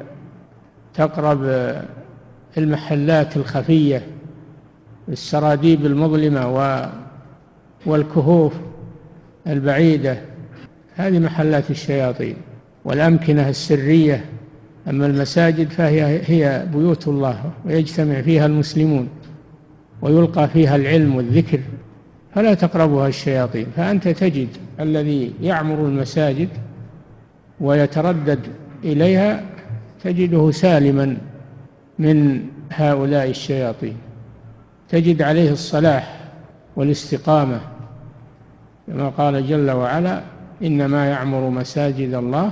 تقرب 0.94 1.74
المحلات 2.58 3.38
الخفية 3.38 4.02
السراديب 5.10 5.86
المظلمة 5.86 6.48
والكهوف 7.86 8.54
البعيدة. 9.48 10.18
هذه 10.96 11.20
محلات 11.20 11.72
الشياطين 11.72 12.36
والأمكنة 12.86 13.50
السرية. 13.50 14.26
أما 14.90 15.06
المساجد 15.06 15.70
فهي 15.70 16.22
هي 16.26 16.68
بيوت 16.74 17.08
الله 17.08 17.52
ويجتمع 17.66 18.22
فيها 18.22 18.46
المسلمون 18.46 19.10
ويلقى 20.02 20.48
فيها 20.48 20.76
العلم 20.76 21.16
والذكر 21.16 21.60
فلا 22.36 22.54
تقربها 22.54 23.08
الشياطين. 23.08 23.66
فأنت 23.76 24.08
تجد 24.08 24.48
الذي 24.80 25.34
يعمر 25.42 25.76
المساجد 25.76 26.50
ويتردد 27.62 28.40
إليها 28.84 29.44
تجده 30.04 30.52
سالما 30.52 31.18
من 32.00 32.46
هؤلاء 32.72 33.30
الشياطين. 33.30 33.98
تجد 34.90 35.22
عليه 35.22 35.52
الصلاح 35.52 36.20
والاستقامة 36.76 37.60
كما 38.88 39.10
قال 39.10 39.48
جل 39.48 39.72
وعلا 39.72 40.22
إنما 40.64 41.06
يعمر 41.10 41.50
مساجد 41.50 42.14
الله 42.14 42.52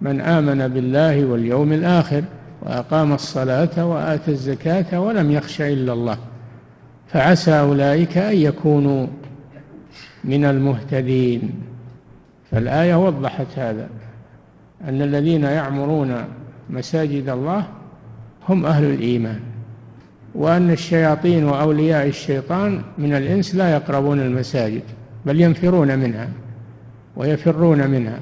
من 0.00 0.20
آمن 0.20 0.68
بالله 0.68 1.24
واليوم 1.24 1.72
الآخر 1.72 2.22
وأقام 2.62 3.12
الصلاة 3.12 3.86
وآتى 3.86 4.30
الزكاة 4.30 5.00
ولم 5.00 5.30
يخش 5.30 5.60
إلا 5.60 5.92
الله. 5.92 6.18
فعسى 7.08 7.52
أولئك 7.52 8.18
أن 8.18 8.36
يكونوا 8.36 9.06
من 10.28 10.44
المهتدين. 10.44 11.52
فالآية 12.50 12.94
وضحت 12.94 13.46
هذا 13.56 13.88
أن 14.84 15.02
الذين 15.02 15.44
يعمرون 15.44 16.24
مساجد 16.70 17.28
الله 17.28 17.66
هم 18.48 18.66
أهل 18.66 18.84
الإيمان 18.84 19.40
وأن 20.34 20.70
الشياطين 20.70 21.44
وأولياء 21.44 22.06
الشيطان 22.06 22.82
من 22.98 23.14
الإنس 23.14 23.54
لا 23.54 23.72
يقربون 23.72 24.20
المساجد 24.20 24.82
بل 25.26 25.40
ينفرون 25.40 25.98
منها 25.98 26.28
ويفرون 27.16 27.90
منها 27.90 28.20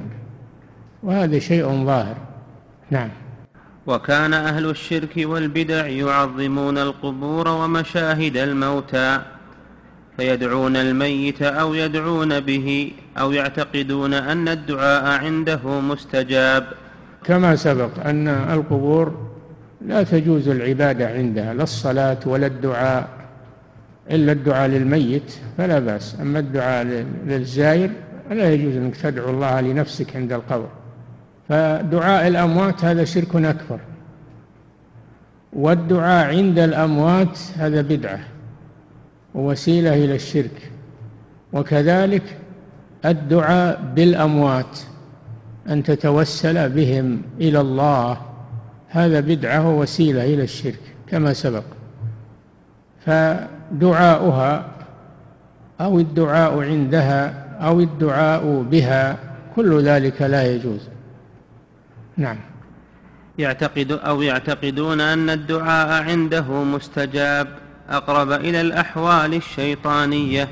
وهذا 1.03 1.39
شيء 1.39 1.85
ظاهر. 1.85 2.17
نعم. 2.91 3.09
وكان 3.87 4.35
أهل 4.35 4.71
الشرك 4.71 5.15
والبدع 5.17 5.87
يعظمون 5.87 6.79
القبور 6.79 7.49
ومشاهد 7.49 8.37
الموتى. 8.37 9.21
فيدعون 10.17 10.77
الميت 10.77 11.43
أو 11.43 11.75
يدعون 11.75 12.41
به 12.41 12.93
أو 13.19 13.33
يعتقدون 13.33 14.15
أن 14.15 14.49
الدعاء 14.49 15.25
عنده 15.25 15.81
مستجاب. 15.81 16.67
كما 17.25 17.57
سبق 17.57 18.07
أن 18.07 18.29
القبور 18.29 19.29
لا 19.87 20.03
تجوز 20.03 20.49
العبادة 20.49 21.09
عندها 21.09 21.55
لا 21.55 21.63
الصلاة 21.63 22.19
ولا 22.27 22.47
الدعاء 22.47 23.09
إلا 24.11 24.33
الدعاء 24.33 24.69
للميت 24.69 25.35
فلا 25.59 25.79
بأس. 25.79 26.17
أما 26.21 26.39
الدعاء 26.39 27.05
للزائر 27.27 27.91
لا 28.31 28.53
يجوز 28.53 28.77
أنك 28.77 28.97
تدعو 28.97 29.31
الله 29.31 29.61
لنفسك 29.61 30.17
عند 30.17 30.33
القبر. 30.33 30.69
فدعاء 31.49 32.29
الأموات 32.29 32.85
هذا 32.85 33.05
شرك 33.05 33.37
أكبر 33.37 33.79
والدعاء 35.53 36.37
عند 36.37 36.59
الأموات 36.59 37.39
هذا 37.57 37.81
بدعة. 37.83 38.36
ووسيلة 39.37 40.05
إلى 40.05 40.15
الشرك. 40.15 40.71
وكذلك 41.53 42.23
الدعاء 43.05 43.93
بالأموات 43.95 44.79
أن 45.69 45.83
تتوسل 45.83 46.69
بهم 46.69 47.23
إلى 47.41 47.61
الله. 47.61 48.21
هذا 48.89 49.21
بدعة 49.21 49.69
ووسيلة 49.69 50.25
إلى 50.25 50.43
الشرك 50.43 50.81
كما 51.09 51.33
سبق. 51.33 51.65
فدعاؤها 53.07 54.67
أو 55.81 55.99
الدعاء 55.99 56.63
عندها 56.63 57.47
أو 57.61 57.81
الدعاء 57.81 58.63
بها 58.71 59.19
كل 59.57 59.83
ذلك 59.83 60.23
لا 60.23 60.55
يجوز. 60.55 60.89
نعم. 62.17 62.39
يعتقد 63.39 63.93
أو 63.93 64.23
يعتقدون 64.23 65.01
أن 65.01 65.31
الدعاء 65.31 66.03
عنده 66.03 66.65
مستجاب. 66.65 67.66
أقرب 67.91 68.33
إلى 68.33 68.61
الأحوال 68.61 69.35
الشيطانية. 69.35 70.49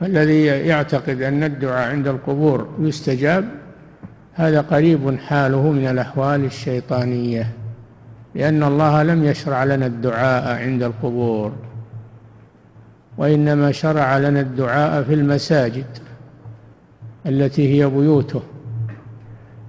فالذي 0.00 0.44
يعتقد 0.44 1.22
أن 1.22 1.44
الدعاء 1.44 1.90
عند 1.90 2.08
القبور 2.08 2.68
يستجاب 2.80 3.48
هذا 4.34 4.60
قريب 4.60 5.18
حاله 5.18 5.70
من 5.72 5.86
الأحوال 5.86 6.44
الشيطانية 6.44 7.52
لأن 8.34 8.62
الله 8.62 9.02
لم 9.02 9.24
يشرع 9.24 9.64
لنا 9.64 9.86
الدعاء 9.86 10.62
عند 10.62 10.82
القبور 10.82 11.52
وإنما 13.18 13.72
شرع 13.72 14.18
لنا 14.18 14.40
الدعاء 14.40 15.02
في 15.02 15.14
المساجد 15.14 15.86
التي 17.26 17.74
هي 17.74 17.88
بيوته. 17.88 18.42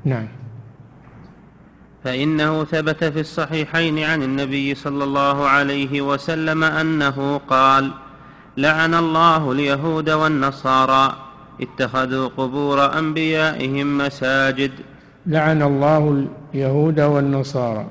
نعم. 0.05 0.27
فإنه 2.03 2.63
ثبت 2.63 3.03
في 3.03 3.19
الصحيحين 3.19 3.99
عن 3.99 4.23
النبي 4.23 4.75
صلى 4.75 5.03
الله 5.03 5.47
عليه 5.47 6.01
وسلم 6.01 6.63
أنه 6.63 7.37
قال 7.37 7.91
لعن 8.57 8.93
الله 8.93 9.51
اليهود 9.51 10.09
والنصارى 10.09 11.15
اتخذوا 11.61 12.27
قبور 12.27 12.99
أنبيائهم 12.99 13.97
مساجد. 13.97 14.71
لعن 15.25 15.61
الله 15.61 16.27
اليهود 16.53 16.99
والنصارى. 16.99 17.87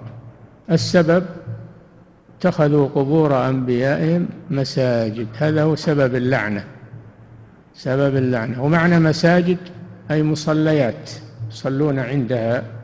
السبب 0.70 1.24
اتخذوا 2.38 2.88
قبور 2.88 3.48
أنبيائهم 3.48 4.28
مساجد. 4.50 5.26
هذا 5.36 5.62
هو 5.62 5.76
سبب 5.76 6.14
اللعنة. 6.14 6.64
سبب 7.74 8.16
اللعنة. 8.16 8.62
ومعنى 8.64 8.98
مساجد 8.98 9.58
أي 10.10 10.22
مصليات 10.22 11.10
يصلون 11.50 11.98
عندها 11.98 12.77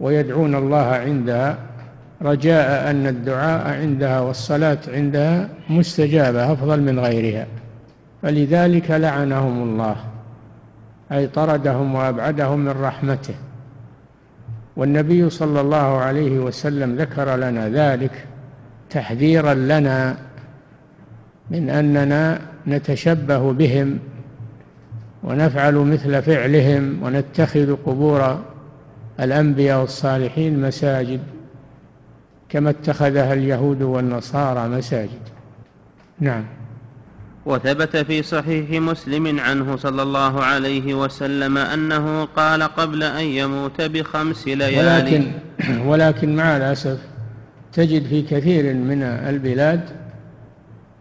ويدعون 0.00 0.54
الله 0.54 0.86
عندها 0.86 1.58
رجاء 2.22 2.90
أن 2.90 3.06
الدعاء 3.06 3.80
عندها 3.80 4.20
والصلاة 4.20 4.78
عندها 4.88 5.48
مستجابة 5.70 6.52
أفضل 6.52 6.82
من 6.82 6.98
غيرها. 6.98 7.46
فلذلك 8.22 8.90
لعنهم 8.90 9.62
الله 9.62 9.96
أي 11.12 11.26
طردهم 11.26 11.94
وأبعدهم 11.94 12.58
من 12.58 12.82
رحمته. 12.82 13.34
والنبي 14.76 15.30
صلى 15.30 15.60
الله 15.60 15.98
عليه 15.98 16.38
وسلم 16.38 16.96
ذكر 16.96 17.36
لنا 17.36 17.68
ذلك 17.68 18.24
تحذيرا 18.90 19.54
لنا 19.54 20.16
من 21.50 21.70
أننا 21.70 22.40
نتشبه 22.66 23.52
بهم 23.52 23.98
ونفعل 25.22 25.74
مثل 25.74 26.22
فعلهم 26.22 27.02
ونتخذ 27.02 27.76
قبور 27.86 28.38
الأنبياء 29.20 29.80
والصالحين 29.80 30.60
مساجد 30.62 31.20
كما 32.48 32.70
اتخذها 32.70 33.32
اليهود 33.32 33.82
والنصارى 33.82 34.68
مساجد. 34.68 35.22
نعم. 36.20 36.44
وثبت 37.46 37.96
في 37.96 38.22
صحيح 38.22 38.70
مسلم 38.70 39.40
عنه 39.40 39.76
صلى 39.76 40.02
الله 40.02 40.44
عليه 40.44 40.94
وسلم 40.94 41.58
أنه 41.58 42.24
قال 42.24 42.62
قبل 42.62 43.02
أن 43.02 43.24
يموت 43.24 43.80
بخمس 43.82 44.48
ليال. 44.48 45.04
ولكن, 45.04 45.32
ولكن 45.86 46.36
مع 46.36 46.56
الأسف 46.56 46.98
تجد 47.72 48.06
في 48.06 48.22
كثير 48.22 48.74
من 48.74 49.02
البلاد 49.02 49.80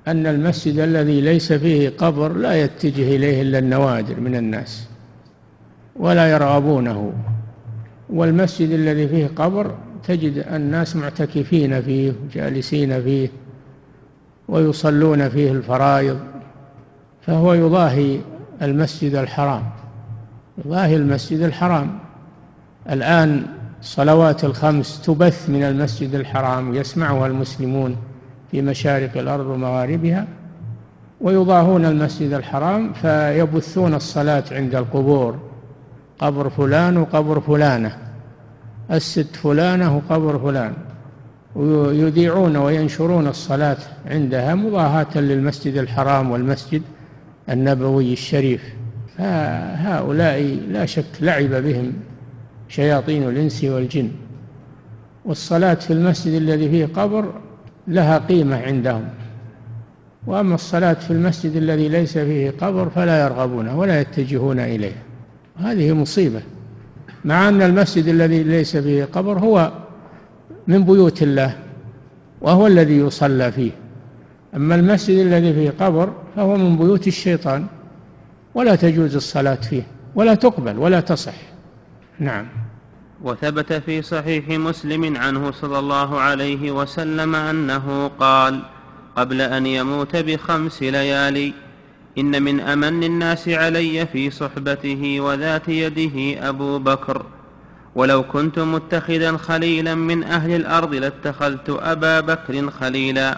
أن 0.07 0.27
المسجد 0.27 0.79
الذي 0.79 1.21
ليس 1.21 1.53
فيه 1.53 1.89
قبر 1.89 2.33
لا 2.33 2.61
يتجه 2.61 3.15
إليه 3.15 3.41
إلا 3.41 3.59
النوادر 3.59 4.19
من 4.19 4.35
الناس 4.35 4.87
ولا 5.95 6.31
يرغبونه. 6.31 7.13
والمسجد 8.09 8.71
الذي 8.71 9.07
فيه 9.07 9.29
قبر 9.35 9.75
تجد 10.07 10.37
الناس 10.37 10.95
معتكفين 10.95 11.81
فيه 11.81 12.13
جالسين 12.33 13.03
فيه 13.03 13.29
ويصلون 14.47 15.29
فيه 15.29 15.51
الفرائض 15.51 16.19
فهو 17.21 17.53
يضاهي 17.53 18.19
المسجد 18.61 19.15
الحرام 19.15 19.63
يضاهي 20.65 20.95
المسجد 20.95 21.41
الحرام. 21.41 21.99
الآن 22.89 23.45
الصلوات 23.81 24.43
الخمس 24.43 25.01
تبث 25.01 25.49
من 25.49 25.63
المسجد 25.63 26.15
الحرام 26.15 26.75
يسمعها 26.75 27.27
المسلمون 27.27 27.95
في 28.51 28.61
مشارق 28.61 29.17
الأرض 29.17 29.45
ومغاربها 29.45 30.27
ويضاهون 31.21 31.85
المسجد 31.85 32.33
الحرام 32.33 32.93
فيبثون 32.93 33.93
الصلاة 33.93 34.43
عند 34.51 34.75
القبور. 34.75 35.52
قبر 36.19 36.49
فلان 36.49 36.97
وقبر 36.97 37.39
فلانة. 37.39 37.97
الست 38.91 39.35
فلانة 39.35 39.97
وقبر 39.97 40.39
فلان. 40.39 40.73
ويذيعون 41.55 42.55
وينشرون 42.55 43.27
الصلاة 43.27 43.77
عندها 44.05 44.55
مضاهاة 44.55 45.17
للمسجد 45.17 45.77
الحرام 45.77 46.31
والمسجد 46.31 46.81
النبوي 47.49 48.13
الشريف. 48.13 48.63
فهؤلاء 49.17 50.59
لا 50.69 50.85
شك 50.85 51.05
لعب 51.21 51.49
بهم 51.49 51.93
شياطين 52.69 53.23
الإنس 53.23 53.63
والجن. 53.63 54.11
والصلاة 55.25 55.73
في 55.73 55.93
المسجد 55.93 56.33
الذي 56.33 56.69
فيه 56.69 56.85
قبر 56.85 57.33
لها 57.87 58.17
قيمة 58.17 58.61
عندهم. 58.61 59.03
وأما 60.27 60.55
الصلاة 60.55 60.93
في 60.93 61.11
المسجد 61.11 61.55
الذي 61.55 61.89
ليس 61.89 62.17
فيه 62.17 62.53
قبر 62.61 62.89
فلا 62.89 63.23
يرغبونه 63.23 63.79
ولا 63.79 64.01
يتجهون 64.01 64.59
إليه. 64.59 64.95
هذه 65.57 65.93
مصيبة 65.93 66.41
مع 67.25 67.49
أن 67.49 67.61
المسجد 67.61 68.07
الذي 68.07 68.43
ليس 68.43 68.77
فيه 68.77 69.05
قبر 69.05 69.39
هو 69.39 69.71
من 70.67 70.83
بيوت 70.83 71.23
الله 71.23 71.57
وهو 72.41 72.67
الذي 72.67 72.97
يصلى 72.97 73.51
فيه. 73.51 73.71
أما 74.55 74.75
المسجد 74.75 75.17
الذي 75.17 75.53
فيه 75.53 75.85
قبر 75.85 76.13
فهو 76.35 76.57
من 76.57 76.77
بيوت 76.77 77.07
الشيطان 77.07 77.65
ولا 78.55 78.75
تجوز 78.75 79.15
الصلاة 79.15 79.55
فيه 79.55 79.83
ولا 80.15 80.33
تقبل 80.33 80.77
ولا 80.77 80.99
تصح. 80.99 81.35
نعم. 82.19 82.45
وثبت 83.23 83.73
في 83.73 84.01
صحيح 84.01 84.49
مسلم 84.49 85.17
عنه 85.17 85.51
صلى 85.51 85.79
الله 85.79 86.19
عليه 86.19 86.71
وسلم 86.71 87.35
أنه 87.35 88.07
قال 88.19 88.61
قبل 89.15 89.41
أن 89.41 89.65
يموت 89.65 90.15
بخمس 90.15 90.83
ليالي 90.83 91.53
إن 92.17 92.43
من 92.43 92.59
أمن 92.59 93.03
الناس 93.03 93.49
علي 93.49 94.05
في 94.05 94.29
صحبته 94.29 95.21
وذات 95.21 95.69
يده 95.69 96.49
أبو 96.49 96.79
بكر. 96.79 97.25
ولو 97.95 98.23
كنت 98.23 98.59
متخذا 98.59 99.37
خليلا 99.37 99.95
من 99.95 100.23
أهل 100.23 100.55
الأرض 100.55 100.93
لاتخذت 100.95 101.69
أبا 101.69 102.19
بكر 102.19 102.69
خليلا. 102.69 103.37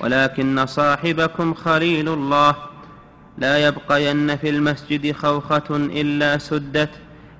ولكن 0.00 0.66
صاحبكم 0.66 1.54
خليل 1.54 2.08
الله. 2.08 2.54
لا 3.38 3.66
يبقين 3.66 4.36
في 4.36 4.50
المسجد 4.50 5.12
خوخة 5.12 5.70
إلا 5.70 6.38
سدت 6.38 6.90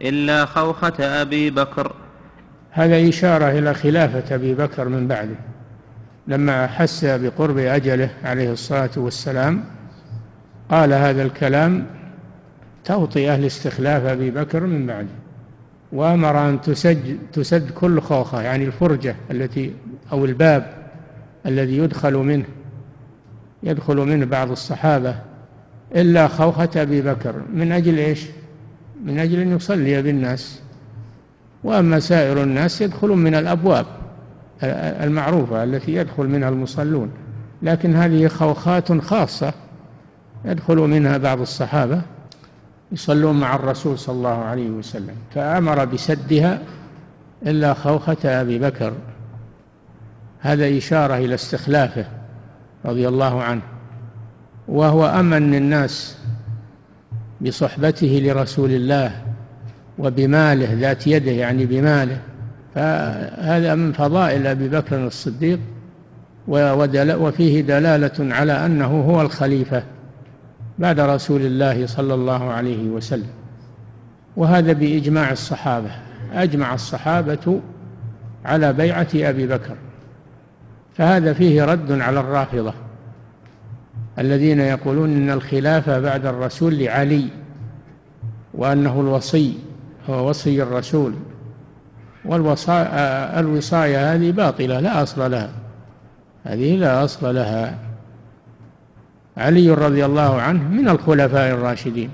إلا 0.03 0.45
خوخة 0.45 0.95
أبي 1.01 1.51
بكر. 1.51 1.93
هذا 2.71 3.09
إشارة 3.09 3.59
إلى 3.59 3.75
خلافة 3.75 4.35
أبي 4.35 4.55
بكر 4.55 4.89
من 4.89 5.09
بعده. 5.09 5.37
لما 6.27 6.67
حس 6.67 7.05
بقرب 7.05 7.59
أجله 7.59 8.11
عليه 8.25 8.53
الصلاة 8.53 8.91
والسلام 8.97 9.65
قال 10.73 10.93
هذا 10.93 11.23
الكلام 11.23 11.87
توطئة 12.85 13.37
لاستخلاف 13.37 14.05
أبي 14.05 14.31
بكر 14.31 14.61
من 14.61 14.87
بعده 14.87 15.09
وأمر 15.93 16.49
أن 16.49 16.61
تسد, 16.61 17.19
تسد 17.33 17.71
كل 17.71 18.01
خوخة 18.01 18.43
يعني 18.43 18.65
الفرجة 18.65 19.17
التي 19.31 19.75
أو 20.13 20.25
الباب 20.25 20.73
الذي 21.47 21.79
يدخل 21.79 22.15
منه 22.15 22.45
يدخل 23.63 23.97
منه 23.97 24.27
بعض 24.27 24.51
الصحابة 24.51 25.15
إلا 25.97 26.29
خوخة 26.29 26.69
أبي 26.77 27.03
بكر. 27.03 27.35
من 27.55 27.73
أجل 27.73 27.99
إيش؟ 27.99 28.27
من 29.05 29.19
أجل 29.19 29.41
أن 29.41 29.57
يصلي 29.57 30.03
بالناس. 30.03 30.61
وأما 31.65 32.01
سائر 32.01 32.43
الناس 32.43 32.81
يدخلون 32.81 33.19
من 33.19 33.35
الأبواب 33.35 33.87
المعروفة 35.03 35.65
التي 35.65 35.95
يدخل 35.95 36.27
منها 36.27 36.49
المصلون. 36.49 37.11
لكن 37.63 37.97
هذه 37.97 38.29
خوخات 38.29 38.93
خاصة 38.93 39.53
يدخل 40.45 40.77
منها 40.77 41.19
بعض 41.19 41.41
الصحابة 41.41 42.03
يصلون 42.93 43.41
مع 43.41 43.57
الرسول 43.57 43.99
صلى 43.99 44.15
الله 44.15 44.45
عليه 44.45 44.71
وسلم 44.71 45.15
فأمر 45.35 45.85
بسدها 45.85 46.59
إلا 47.47 47.75
خوخة 47.75 48.17
أبي 48.25 48.59
بكر. 48.59 48.93
هذا 50.41 50.79
إشارة 50.79 51.17
إلى 51.17 51.35
استخلافه 51.35 52.05
رضي 52.85 53.09
الله 53.09 53.43
عنه 53.43 53.63
وهو 54.69 55.07
أمن 55.07 55.55
الناس 55.55 56.17
بصحبته 57.41 58.21
لرسول 58.25 58.71
الله 58.71 59.13
وبماله 59.99 60.75
ذات 60.75 61.07
يده 61.07 61.31
يعني 61.31 61.67
بماله. 61.67 62.19
فهذا 62.75 63.75
من 63.75 63.93
فضائل 63.93 64.47
أبي 64.47 64.69
بكر 64.69 65.07
الصديق 65.07 65.59
وفيه 66.49 67.61
دلالة 67.61 68.35
على 68.35 68.67
أنه 68.67 69.01
هو 69.01 69.23
الخليفة. 69.23 69.83
بعد 70.83 71.01
رسول 71.01 71.41
الله 71.41 71.87
صلى 71.87 72.15
الله 72.15 72.51
عليه 72.51 72.89
وسلم. 72.89 73.31
وهذا 74.37 74.73
بإجماع 74.73 75.33
الصحابة. 75.33 75.91
أجمع 76.33 76.75
الصحابة 76.75 77.61
على 78.45 78.73
بيعة 78.73 79.09
أبي 79.15 79.47
بكر. 79.47 79.77
فهذا 80.95 81.33
فيه 81.33 81.65
رد 81.65 82.01
على 82.01 82.21
الرافضة 82.21 82.75
الذين 84.19 84.61
يقولون 84.61 85.11
إن 85.11 85.31
الخلافة 85.31 85.99
بعد 85.99 86.27
الرسول 86.27 86.79
لعلي 86.79 87.29
وأنه 88.55 89.01
الوصي 89.01 89.55
هو 90.11 90.29
وصي 90.29 90.63
الرسول. 90.63 91.15
والوصايا 92.25 94.15
هذه 94.15 94.31
باطلة 94.31 94.81
لا 94.81 95.03
أصل 95.03 95.31
لها. 95.31 95.51
هذه 96.45 96.77
لا 96.77 97.05
أصل 97.05 97.35
لها. 97.35 97.79
علي 99.37 99.71
رضي 99.71 100.05
الله 100.05 100.41
عنه 100.41 100.69
من 100.69 100.89
الخلفاء 100.89 101.55
الراشدين 101.55 102.11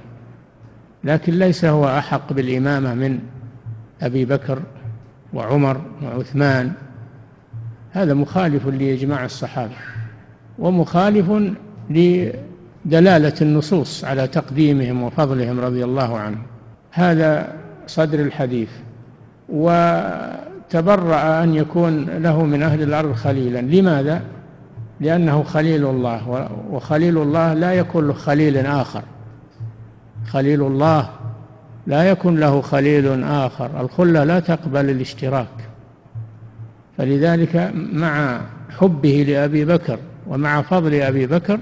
لكن 1.05 1.33
ليس 1.33 1.65
هو 1.65 1.89
أحق 1.89 2.33
بالإمامة 2.33 2.95
من 2.95 3.19
أبي 4.03 4.25
بكر 4.25 4.59
وعمر 5.33 5.81
وعثمان. 6.03 6.73
هذا 7.93 8.15
مخالف 8.15 8.67
لإجماع 8.67 9.25
الصحابة 9.25 9.73
ومخالف 10.59 11.33
لدلالة 11.91 13.35
النصوص 13.43 14.05
على 14.05 14.27
تقديمهم 14.27 15.03
وفضلهم 15.03 15.61
رضي 15.61 15.85
الله 15.85 16.19
عنهم. 16.19 16.43
هذا 16.91 17.53
صدر 17.87 18.21
الحديث 18.21 18.69
وتبرأ 19.49 21.43
أن 21.43 21.55
يكون 21.55 22.05
له 22.05 22.45
من 22.45 22.63
أهل 22.63 22.83
الأرض 22.83 23.13
خليلا. 23.13 23.61
لماذا؟ 23.61 24.23
لأنه 25.01 25.43
خليل 25.43 25.87
الله 25.87 26.49
وخليل 26.71 27.19
الله 27.19 27.55
لا 27.55 27.73
يكون 27.73 28.09
له 28.09 28.13
خليل 28.13 28.67
آخر. 28.67 29.03
خليل 30.27 30.63
الله 30.63 31.11
لا 31.87 32.11
يكون 32.11 32.41
له 32.41 32.61
خليل 32.61 33.25
آخر. 33.25 33.81
الخلة 33.81 34.25
لا 34.25 34.41
تقبل 34.41 34.91
الاشتراك. 34.91 35.69
فلذلك 36.99 37.73
مع 37.93 38.41
حبه 38.79 39.25
لأبي 39.29 39.65
بكر 39.65 39.99
ومع 40.27 40.63
فضل 40.63 40.95
أبي 40.95 41.27
بكر 41.27 41.59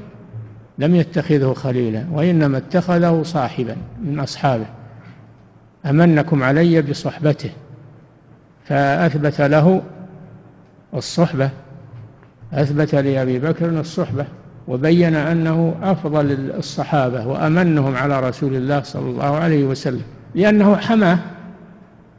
لم 0.79 0.95
يتخذه 0.95 1.53
خليلا 1.53 2.07
وإنما 2.13 2.59
اتخذه 2.59 3.23
صاحبا 3.23 3.77
من 4.05 4.21
أصحابه. 4.21 4.67
أمنكم 5.87 6.43
علي 6.43 6.83
بصحبته 6.83 7.51
فأثبت 8.65 9.41
له 9.41 9.83
الصحبة. 10.95 11.51
أثبت 12.57 12.95
لأبي 12.95 13.39
بكر 13.39 13.69
الصحبة 13.69 14.27
وبين 14.69 15.15
أنه 15.15 15.75
أفضل 15.83 16.51
الصحابة 16.59 17.27
وأمنهم 17.27 17.97
على 17.97 18.21
رسول 18.21 18.55
الله 18.55 18.83
صلى 18.83 19.11
الله 19.11 19.37
عليه 19.37 19.65
وسلم 19.65 20.03
لأنه 20.35 20.77
حماه 20.77 21.19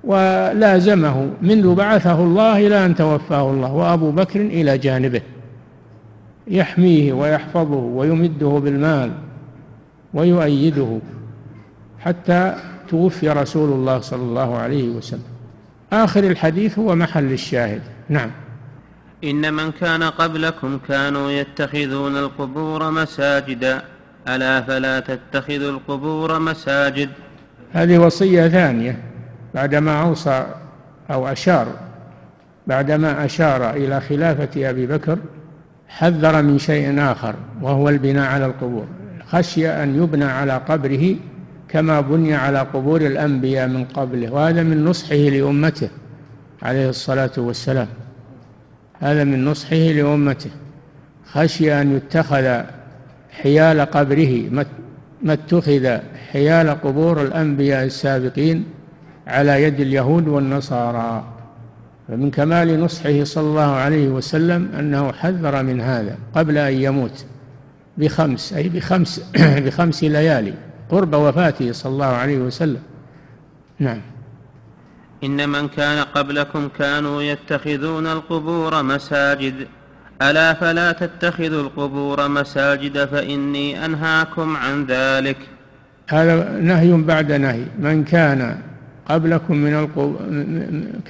ولازمه 0.03 1.29
منذ 1.41 1.75
بعثه 1.75 2.23
الله 2.23 2.67
إلى 2.67 2.85
أن 2.85 2.95
توفاه 2.95 3.51
الله 3.51 3.73
وأبو 3.73 4.11
بكر 4.11 4.41
إلى 4.41 4.77
جانبه 4.77 5.21
يحميه 6.47 7.13
ويحفظه 7.13 7.75
ويمده 7.75 8.47
بالمال 8.47 9.11
ويؤيده 10.13 10.99
حتى 11.99 12.55
توفي 12.89 13.29
رسول 13.29 13.69
الله 13.69 13.99
صلى 13.99 14.21
الله 14.21 14.57
عليه 14.57 14.89
وسلم. 14.89 15.23
آخر 15.93 16.23
الحديث 16.23 16.79
هو 16.79 16.95
محل 16.95 17.31
الشاهد. 17.31 17.81
نعم. 18.09 18.31
إن 19.23 19.53
من 19.53 19.71
كان 19.71 20.03
قبلكم 20.03 20.79
كانوا 20.87 21.31
يتخذون 21.31 22.17
القبور 22.17 22.91
مساجدا. 22.91 23.81
ألا 24.27 24.61
فلا 24.61 24.99
تتخذوا 24.99 25.71
القبور 25.71 26.39
مساجد. 26.39 27.09
هذه 27.73 27.97
وصية 27.97 28.47
ثانية. 28.47 28.99
بعدما 29.55 30.01
أوصى 30.01 30.45
أو 31.11 31.27
أشار 31.27 31.67
بعدما 32.67 33.25
أشار 33.25 33.69
إلى 33.69 34.01
خلافة 34.01 34.69
أبي 34.69 34.87
بكر 34.87 35.17
حذر 35.87 36.41
من 36.41 36.59
شيء 36.59 36.99
آخر 36.99 37.35
وهو 37.61 37.89
البناء 37.89 38.29
على 38.31 38.45
القبور. 38.45 38.87
خشي 39.27 39.69
أن 39.69 40.03
يبنى 40.03 40.25
على 40.25 40.53
قبره 40.53 41.15
كما 41.69 42.01
بني 42.01 42.35
على 42.35 42.59
قبور 42.59 43.01
الأنبياء 43.01 43.67
من 43.67 43.85
قبله 43.85 44.33
وهذا 44.33 44.63
من 44.63 44.85
نصحه 44.85 45.15
لأمته 45.15 45.89
عليه 46.61 46.89
الصلاة 46.89 47.31
والسلام. 47.37 47.87
هذا 48.99 49.23
من 49.23 49.45
نصحه 49.45 49.75
لأمته 49.75 50.49
خشي 51.31 51.81
أن 51.81 51.95
يتخذ 51.95 52.61
حيال 53.31 53.81
قبره 53.81 54.65
ما 55.21 55.33
اتخذ 55.33 55.97
حيال 56.31 56.69
قبور 56.69 57.21
الأنبياء 57.21 57.85
السابقين 57.85 58.65
على 59.27 59.63
يد 59.63 59.79
اليهود 59.79 60.27
والنصارى. 60.27 61.23
فمن 62.07 62.31
كمال 62.31 62.79
نصحه 62.79 63.23
صلى 63.23 63.43
الله 63.43 63.71
عليه 63.71 64.07
وسلم 64.07 64.69
أنه 64.79 65.11
حذر 65.11 65.63
من 65.63 65.81
هذا 65.81 66.17
قبل 66.35 66.57
أن 66.57 66.73
يموت 66.73 67.25
بخمس 67.97 68.53
أي 68.53 68.69
بخمس 68.69 69.21
بخمس 69.65 70.03
ليالي 70.03 70.53
قرب 70.89 71.13
وفاته 71.13 71.71
صلى 71.71 71.91
الله 71.91 72.05
عليه 72.05 72.37
وسلم. 72.37 72.81
نعم. 73.79 74.01
إن 75.23 75.49
من 75.49 75.67
كان 75.67 76.03
قبلكم 76.03 76.69
كانوا 76.79 77.21
يتخذون 77.21 78.07
القبور 78.07 78.83
مساجد. 78.83 79.53
ألا 80.21 80.53
فلا 80.53 80.91
تتخذوا 80.91 81.61
القبور 81.61 82.27
مساجد 82.27 83.05
فإني 83.05 83.85
أنهاكم 83.85 84.57
عن 84.57 84.85
ذلك. 84.85 85.37
هذا 86.09 86.59
نهي 86.61 86.91
بعد 86.91 87.31
نهي. 87.31 87.63
من 87.79 88.03
كان 88.03 88.57
قبلكم 89.05 89.55
من 89.57 89.73
القبور 89.73 90.21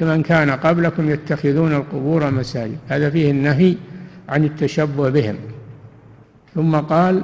من 0.02 0.24
كان 0.24 0.50
قبلكم 0.52 1.10
يتخذون 1.10 1.74
القبور 1.74 2.32
مساجد. 2.32 2.78
هذا 2.88 3.10
فيه 3.10 3.32
النهي 3.32 3.76
عن 4.30 4.43
التشبه 4.43 5.10
بهم. 5.10 5.36
ثم 6.56 6.76
قال 6.76 7.22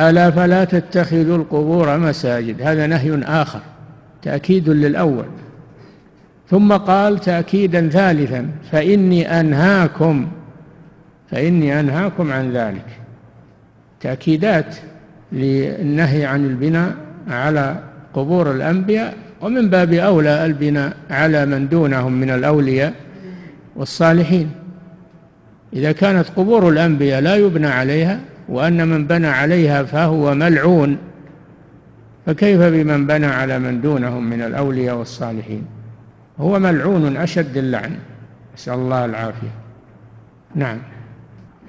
ألا 0.00 0.30
فلا 0.30 0.64
تتخذوا 0.64 1.36
القبور 1.36 1.98
مساجد. 1.98 2.62
هذا 2.62 2.86
نهي 2.86 3.22
آخر 3.22 3.60
تأكيد 4.22 4.68
للأول. 4.68 5.24
ثم 6.50 6.72
قال 6.72 7.18
تأكيدا 7.18 7.88
ثالثا 7.88 8.46
فإني 8.72 9.40
أنهاكم 9.40 10.28
فإني 11.30 11.80
أنهاكم 11.80 12.32
عن 12.32 12.52
ذلك. 12.52 12.86
تأكيدات 14.00 14.76
للنهي 15.32 16.24
عن 16.24 16.44
البناء 16.44 16.94
على 17.28 17.76
قبور 18.14 18.52
الأنبياء 18.52 19.16
ومن 19.40 19.70
باب 19.70 19.92
أولى 19.92 20.46
البناء 20.46 20.96
على 21.10 21.46
من 21.46 21.68
دونهم 21.68 22.12
من 22.12 22.30
الأولياء 22.30 22.94
والصالحين. 23.76 24.50
إذا 25.72 25.92
كانت 25.92 26.28
قبور 26.36 26.68
الأنبياء 26.68 27.20
لا 27.20 27.36
يبنى 27.36 27.66
عليها 27.66 28.20
وأن 28.48 28.88
من 28.88 29.06
بنى 29.06 29.26
عليها 29.26 29.82
فهو 29.82 30.34
ملعون 30.34 30.98
فكيف 32.26 32.60
بمن 32.60 33.06
بنى 33.06 33.26
على 33.26 33.58
من 33.58 33.80
دونهم 33.80 34.30
من 34.30 34.42
الأولياء 34.42 34.96
والصالحين؟ 34.96 35.79
هو 36.40 36.58
ملعون 36.58 37.16
أشد 37.16 37.56
اللعن. 37.56 37.98
نسأل 38.54 38.74
الله 38.74 39.04
العافية. 39.04 39.54
نعم. 40.54 40.78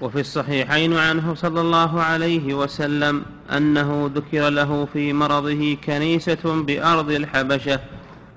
وفي 0.01 0.19
الصحيحين 0.19 0.93
عنه 0.97 1.33
صلى 1.35 1.61
الله 1.61 2.01
عليه 2.01 2.53
وسلم 2.53 3.21
أنه 3.57 4.11
ذكر 4.15 4.49
له 4.49 4.85
في 4.93 5.13
مرضه 5.13 5.77
كنيسة 5.85 6.63
بأرض 6.63 7.11
الحبشة. 7.11 7.79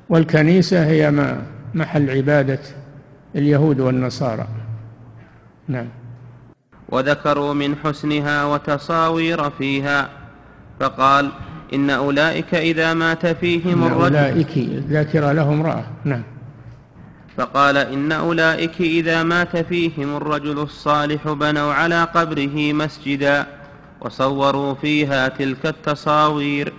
والكنيسة 0.08 0.86
هي 0.86 1.10
ما 1.10 1.42
محل 1.74 2.10
عبادة 2.10 2.60
اليهود 3.36 3.80
والنصارى. 3.80 4.46
نعم. 5.68 5.88
وذكروا 6.88 7.54
من 7.54 7.76
حسنها 7.84 8.44
وتصاوير 8.44 9.50
فيها 9.50 10.08
فقال 10.80 11.30
إن 11.74 11.90
أولئك 11.90 12.54
إذا 12.54 12.94
مات 12.94 13.26
فيهم 13.26 13.82
إن 13.82 13.92
الرجل 13.92 14.16
أولئك 14.16 14.58
ذاكر 14.88 15.32
لهم 15.32 15.60
امرأة. 15.60 15.84
نعم. 16.04 16.22
فقال 17.36 17.76
إن 17.76 18.12
أولئك 18.12 18.80
إذا 18.80 19.22
مات 19.22 19.56
فيهم 19.56 20.16
الرجل 20.16 20.58
الصالح 20.58 21.28
بنوا 21.32 21.72
على 21.72 22.04
قبره 22.04 22.72
مسجدا 22.72 23.46
وصوروا 24.00 24.74
فيها 24.74 25.28
تلك 25.28 25.66
التصاوير. 25.66 26.72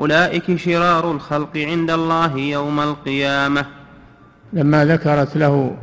أولئك 0.00 0.56
شرار 0.56 1.10
الخلق 1.10 1.56
عند 1.56 1.90
الله 1.90 2.36
يوم 2.36 2.80
القيامة. 2.80 3.64
لما 4.52 4.84
ذكرت 4.84 5.36
له 5.36 5.76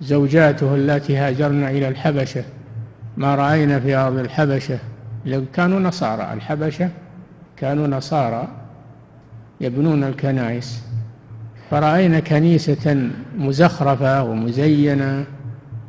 زوجاته 0.00 0.74
التي 0.74 1.16
هاجرن 1.16 1.64
إلى 1.64 1.88
الحبشة 1.88 2.44
ما 3.16 3.34
رأينا 3.34 3.80
في 3.80 3.96
أرض 3.96 4.18
الحبشة. 4.18 4.78
لو 5.26 5.44
كانوا 5.54 5.80
نصارى 5.80 6.32
الحبشة 6.32 6.90
كانوا 7.60 7.86
نصارى 7.86 8.48
يبنون 9.60 10.04
الكنائس 10.04 10.82
فرأينا 11.70 12.20
كنيسة 12.20 13.10
مزخرفة 13.38 14.22
ومزينة 14.22 15.24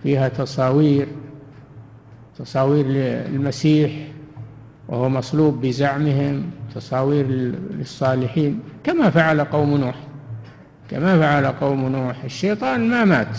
فيها 0.03 0.27
تصاوير 0.27 1.07
تصاوير 2.39 2.85
للمسيح 2.85 3.91
وهو 4.87 5.09
مصلوب 5.09 5.61
بزعمهم 5.61 6.43
تصاوير 6.75 7.27
للصالحين 7.71 8.59
كما 8.83 9.09
فعل 9.09 9.41
قوم 9.41 9.77
نوح 9.77 9.95
كما 10.89 11.19
فعل 11.19 11.45
قوم 11.45 11.89
نوح 11.89 12.23
الشيطان 12.23 12.89
ما 12.89 13.05
مات 13.05 13.37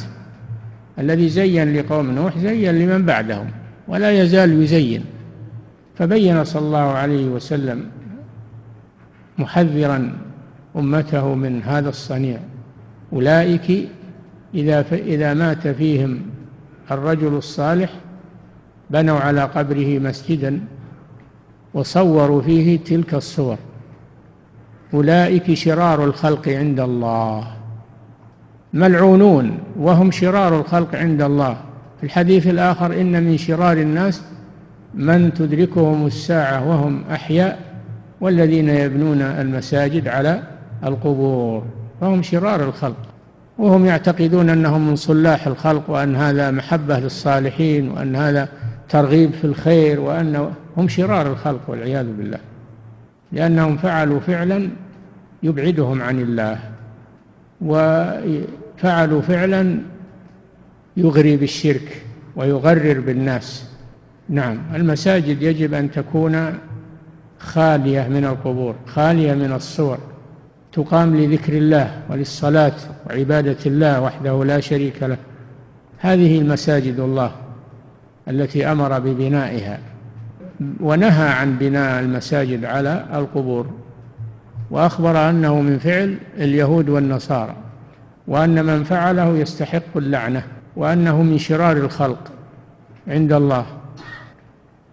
الذي 0.99 1.29
زين 1.29 1.77
لقوم 1.77 2.11
نوح 2.11 2.39
زين 2.39 2.75
لمن 2.75 3.07
بعدهم 3.07 3.51
ولا 3.89 4.23
يزال 4.23 4.63
يزين 4.63 5.05
فبين 5.95 6.45
صلى 6.45 6.63
الله 6.63 6.79
عليه 6.79 7.27
وسلم 7.27 7.87
محذرا 9.41 10.13
أمته 10.77 11.35
من 11.35 11.63
هذا 11.63 11.89
الصنيع. 11.89 12.39
أولئك 13.13 13.89
إذا 14.55 14.85
إذا 14.93 15.35
مات 15.35 15.69
فيهم 15.69 16.21
الرجل 16.91 17.35
الصالح 17.35 17.91
بنوا 18.91 19.19
على 19.19 19.43
قبره 19.43 19.99
مسجدا 19.99 20.61
وصوروا 21.75 22.43
فيه 22.43 22.79
تلك 22.79 23.15
الصور. 23.15 23.57
أولئك 24.95 25.55
شرار 25.55 26.05
الخلق 26.05 26.49
عند 26.49 26.81
الله. 26.81 27.47
ملعونون 28.73 29.59
وهم 29.79 30.11
شرار 30.11 30.61
الخلق 30.61 30.95
عند 30.95 31.23
الله. 31.23 31.57
في 31.99 32.07
الحديث 32.07 32.47
الآخر 32.47 33.01
إن 33.01 33.23
من 33.23 33.39
شرار 33.39 33.77
الناس 33.77 34.23
من 34.95 35.35
تدركهم 35.35 36.07
الساعة 36.07 36.69
وهم 36.69 37.05
أحياء 37.11 37.70
والذين 38.21 38.69
يبنون 38.69 39.23
المساجد 39.23 40.09
على 40.09 40.43
القبور 40.85 41.65
فهم 42.01 42.23
شرار 42.23 42.65
الخلق 42.65 42.97
وهم 43.59 43.87
يعتقدون 43.87 44.51
أنهم 44.51 44.89
من 44.89 44.97
صلاح 44.97 45.47
الخلق 45.47 45.91
وأن 45.91 46.17
هذا 46.17 46.51
محبة 46.51 46.99
للصالحين 46.99 47.91
وأن 47.91 48.17
هذا 48.17 48.49
ترغيب 48.89 49.33
في 49.33 49.45
الخير 49.45 50.01
وأن 50.01 50.53
هم 50.77 50.89
شرار 50.89 51.27
الخلق 51.27 51.61
والعياذ 51.69 52.07
بالله 52.13 52.39
لأنهم 53.33 53.77
فعلوا 53.77 54.21
فعلا 54.21 54.69
يبعدهم 55.43 56.03
عن 56.03 56.21
الله 56.21 56.59
وفعلوا 57.61 59.21
فعلا 59.21 59.79
يغري 60.97 61.37
بالشرك 61.37 62.03
ويغرر 62.37 63.01
بالناس. 63.01 63.65
نعم 64.29 64.59
المساجد 64.75 65.43
يجب 65.43 65.75
أن 65.75 65.91
تكون 65.91 66.59
خالية 67.41 68.09
من 68.09 68.25
القبور 68.25 68.75
خالية 68.87 69.35
من 69.35 69.53
الصور 69.53 69.99
تقام 70.73 71.17
لذكر 71.17 71.53
الله 71.53 72.01
وللصلاة 72.11 72.73
وعبادة 73.07 73.57
الله 73.67 74.01
وحده 74.01 74.45
لا 74.45 74.61
شريك 74.61 75.03
له. 75.03 75.17
هذه 75.99 76.39
المساجد 76.39 77.01
الله 77.01 77.33
التي 78.29 78.73
أمر 78.73 78.99
ببنائها 78.99 79.79
ونهى 80.81 81.29
عن 81.29 81.59
بناء 81.59 82.01
المساجد 82.01 82.65
على 82.65 83.07
القبور 83.15 83.67
وأخبر 84.71 85.31
أنه 85.31 85.61
من 85.61 85.79
فعل 85.79 86.19
اليهود 86.37 86.89
والنصارى 86.89 87.57
وأن 88.27 88.65
من 88.65 88.85
فعله 88.85 89.37
يستحق 89.37 89.97
اللعنة 89.97 90.43
وأنه 90.77 91.23
من 91.23 91.39
شرار 91.39 91.77
الخلق 91.77 92.33
عند 93.09 93.33
الله. 93.33 93.67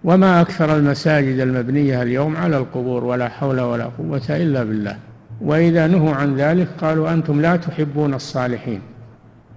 وما 0.04 0.42
أكثر 0.42 0.78
المساجد 0.78 1.40
المبنية 1.40 2.02
اليوم 2.02 2.38
على 2.38 2.58
القبور 2.58 3.04
ولا 3.04 3.30
حول 3.30 3.60
ولا 3.60 3.86
قوة 3.86 4.22
إلا 4.30 4.64
بالله. 4.64 4.98
وإذا 5.42 5.88
نهوا 5.88 6.14
عن 6.16 6.36
ذلك 6.36 6.68
قالوا 6.82 7.14
أنتم 7.14 7.42
لا 7.42 7.56
تحبون 7.56 8.14
الصالحين. 8.14 8.82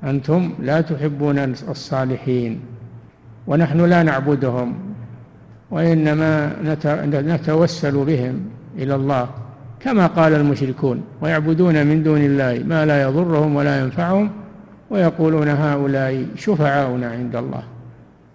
أنتم 0.04 0.52
لا 0.62 0.80
تحبون 0.80 1.38
الصالحين. 1.68 2.60
ونحن 3.46 3.84
لا 3.84 4.02
نعبدهم 4.02 4.74
وإنما 5.70 6.56
نتوسل 7.14 8.04
بهم 8.04 8.40
إلى 8.78 8.94
الله 8.94 9.28
كما 9.80 10.06
قال 10.06 10.34
المشركون. 10.34 11.02
ويعبدون 11.20 11.86
من 11.86 12.02
دون 12.02 12.20
الله 12.20 12.64
ما 12.66 12.86
لا 12.86 13.02
يضرهم 13.02 13.56
ولا 13.56 13.80
ينفعهم 13.80 14.30
ويقولون 14.90 15.48
هؤلاء 15.48 16.26
شفعاؤنا 16.36 17.10
عند 17.10 17.36
الله. 17.36 17.62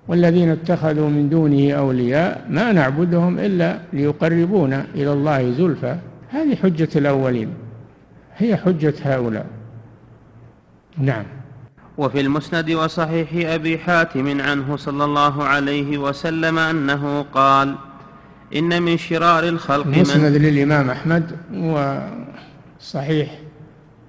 والذين 0.07 0.49
اتخذوا 0.49 1.09
من 1.09 1.29
دونه 1.29 1.71
أولياء 1.71 2.45
ما 2.49 2.71
نعبدهم 2.71 3.39
إلا 3.39 3.79
ليقربونا 3.93 4.85
إلى 4.95 5.13
الله 5.13 5.51
زلفى. 5.51 5.97
هذه 6.29 6.55
حجة 6.55 6.89
الأولين 6.95 7.49
هي 8.37 8.57
حجة 8.57 8.93
هؤلاء. 9.03 9.45
نعم. 10.97 11.23
وفي 11.97 12.21
المسند 12.21 12.71
وصحيح 12.71 13.53
أبي 13.53 13.77
حاتم 13.77 14.41
عنه 14.41 14.77
صلى 14.77 15.05
الله 15.05 15.43
عليه 15.43 15.97
وسلم 15.97 16.59
أنه 16.59 17.21
قال 17.21 17.75
إن 18.55 18.81
من 18.81 18.97
شرار 18.97 19.43
الخلق 19.43 19.87
مسند 19.87 20.35
للإمام 20.35 20.89
أحمد 20.89 21.31
وصحيح 22.81 23.39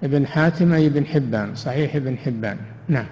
ابن 0.03 0.27
حاتم 0.27 0.73
أي 0.73 0.87
ابن 0.87 1.05
حبان 1.05 1.55
صحيح 1.55 1.95
ابن 1.95 2.17
حبان. 2.17 2.57
نعم. 2.87 3.05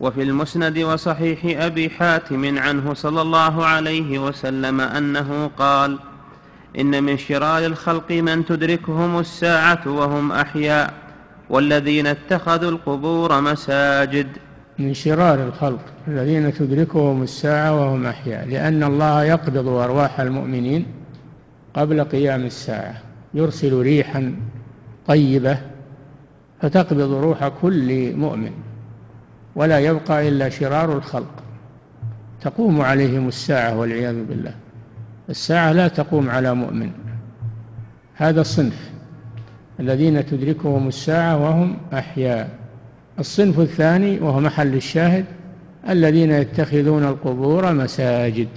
وفي 0.00 0.22
المسند 0.22 0.78
وصحيح 0.78 1.62
أبي 1.64 1.90
حاتم 1.90 2.58
عنه 2.58 2.94
صلى 2.94 3.22
الله 3.22 3.66
عليه 3.66 4.18
وسلم 4.18 4.80
أنه 4.80 5.50
قال 5.58 5.98
إن 6.78 7.04
من 7.04 7.18
شرار 7.18 7.66
الخلق 7.66 8.12
من 8.12 8.44
تدركهم 8.44 9.18
الساعة 9.18 9.80
وهم 9.86 10.32
أحياء 10.32 10.94
والذين 11.50 12.06
اتخذوا 12.06 12.70
القبور 12.70 13.40
مساجد. 13.40 14.26
من 14.78 14.94
شرار 14.94 15.44
الخلق 15.44 15.80
الذين 16.08 16.54
تدركهم 16.54 17.22
الساعة 17.22 17.80
وهم 17.80 18.06
أحياء 18.06 18.46
لأن 18.46 18.82
الله 18.82 19.24
يقبض 19.24 19.68
أرواح 19.68 20.20
المؤمنين 20.20 20.86
قبل 21.74 22.04
قيام 22.04 22.44
الساعة 22.44 22.94
يرسل 23.34 23.80
ريحا 23.80 24.36
طيبة 25.06 25.58
فتقبض 26.62 27.12
روح 27.12 27.48
كل 27.48 28.16
مؤمن. 28.16 28.67
ولا 29.58 29.78
يبقى 29.78 30.28
إلا 30.28 30.48
شرار 30.48 30.96
الخلق. 30.96 31.30
تقوم 32.40 32.80
عليهم 32.80 33.28
الساعة 33.28 33.78
والعياذ 33.78 34.24
بالله. 34.24 34.54
الساعة 35.30 35.72
لا 35.72 35.88
تقوم 35.88 36.30
على 36.30 36.54
مؤمن. 36.54 36.90
هذا 38.14 38.40
الصنف 38.40 38.90
الذين 39.80 40.26
تدركهم 40.26 40.88
الساعة 40.88 41.36
وهم 41.36 41.76
أحياء. 41.92 42.48
الصنف 43.18 43.60
الثاني 43.60 44.20
وهو 44.20 44.40
محل 44.40 44.74
الشاهد 44.74 45.24
الذين 45.88 46.30
يتخذون 46.30 47.04
القبور 47.04 47.72
مساجد. 47.72 48.48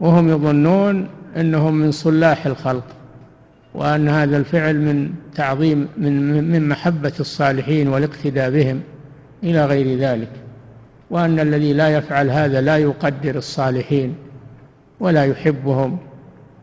وهم 0.00 0.28
يظنون 0.28 1.08
أنهم 1.36 1.74
من 1.74 1.90
صلاح 1.90 2.46
الخلق 2.46 2.84
وأن 3.74 4.08
هذا 4.08 4.36
الفعل 4.36 4.80
من 4.80 5.10
تعظيم 5.34 5.88
من 5.98 6.44
من 6.52 6.68
محبة 6.68 7.12
الصالحين 7.20 7.88
والاقتداء 7.88 8.50
بهم. 8.50 8.80
إلى 9.44 9.64
غير 9.64 9.98
ذلك 9.98 10.30
وأن 11.10 11.40
الذي 11.40 11.72
لا 11.72 11.88
يفعل 11.88 12.30
هذا 12.30 12.60
لا 12.60 12.76
يقدر 12.76 13.36
الصالحين 13.36 14.14
ولا 15.00 15.24
يحبهم. 15.24 15.98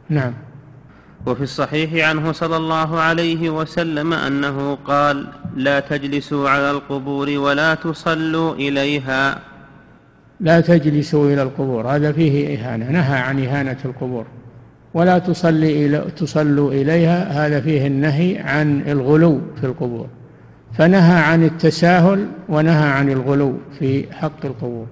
نعم. 0.10 0.34
وفي 1.26 1.44
الصحيح 1.44 2.10
عنه 2.10 2.32
صلى 2.32 2.58
الله 2.58 3.00
عليه 3.00 3.50
وسلم 3.50 4.14
أنه 4.14 4.78
قال 4.86 5.28
لا 5.56 5.80
تجلسوا 5.80 6.50
على 6.50 6.72
القبور 6.72 7.30
ولا 7.30 7.76
تصلوا 7.76 8.56
إليها. 8.56 9.40
لا 10.40 10.62
تجلسوا 10.62 11.34
إلى 11.34 11.42
القبور 11.42 11.88
هذا 11.88 12.12
فيه 12.12 12.58
إهانة 12.58 12.92
نهى 12.92 13.20
عن 13.20 13.44
إهانة 13.44 13.78
القبور. 13.86 14.26
ولا 14.94 15.18
تصلي 15.18 15.86
إلى 15.86 16.06
تصلوا 16.18 16.72
إليها 16.72 17.48
هذا 17.48 17.62
فيه 17.62 17.88
النهي 17.88 18.38
عن 18.40 18.84
الغلو 18.88 19.42
في 19.60 19.66
القبور. 19.66 20.08
فنهى 20.78 21.20
عن 21.20 21.44
التساهل 21.44 22.28
ونهى 22.50 22.90
عن 22.90 23.10
الغلو 23.10 23.58
في 23.80 24.14
حق 24.14 24.46
القبور 24.46 24.88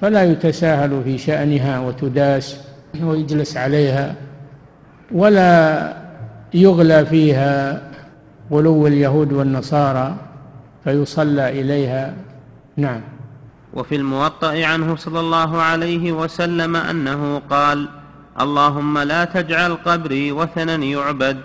فلا 0.00 0.24
يتساهل 0.24 1.02
في 1.04 1.18
شأنها 1.18 1.80
وتداس 1.80 2.56
ويجلس 3.02 3.56
عليها 3.56 4.14
ولا 5.12 5.96
يغلى 6.54 7.06
فيها 7.06 7.82
غلو 8.50 8.86
اليهود 8.86 9.32
والنصارى 9.32 10.16
فيصلى 10.84 11.60
إليها. 11.60 12.14
نعم. 12.76 13.00
وفي 13.74 13.96
الموطأ 13.96 14.66
عنه 14.66 14.96
صلى 14.96 15.20
الله 15.20 15.62
عليه 15.62 16.12
وسلم 16.12 16.76
أنه 16.76 17.42
قال 17.50 17.88
اللهم 18.40 18.98
لا 18.98 19.24
تجعل 19.24 19.74
قبري 19.74 20.32
وثنا 20.32 20.74
يعبد. 20.74 21.40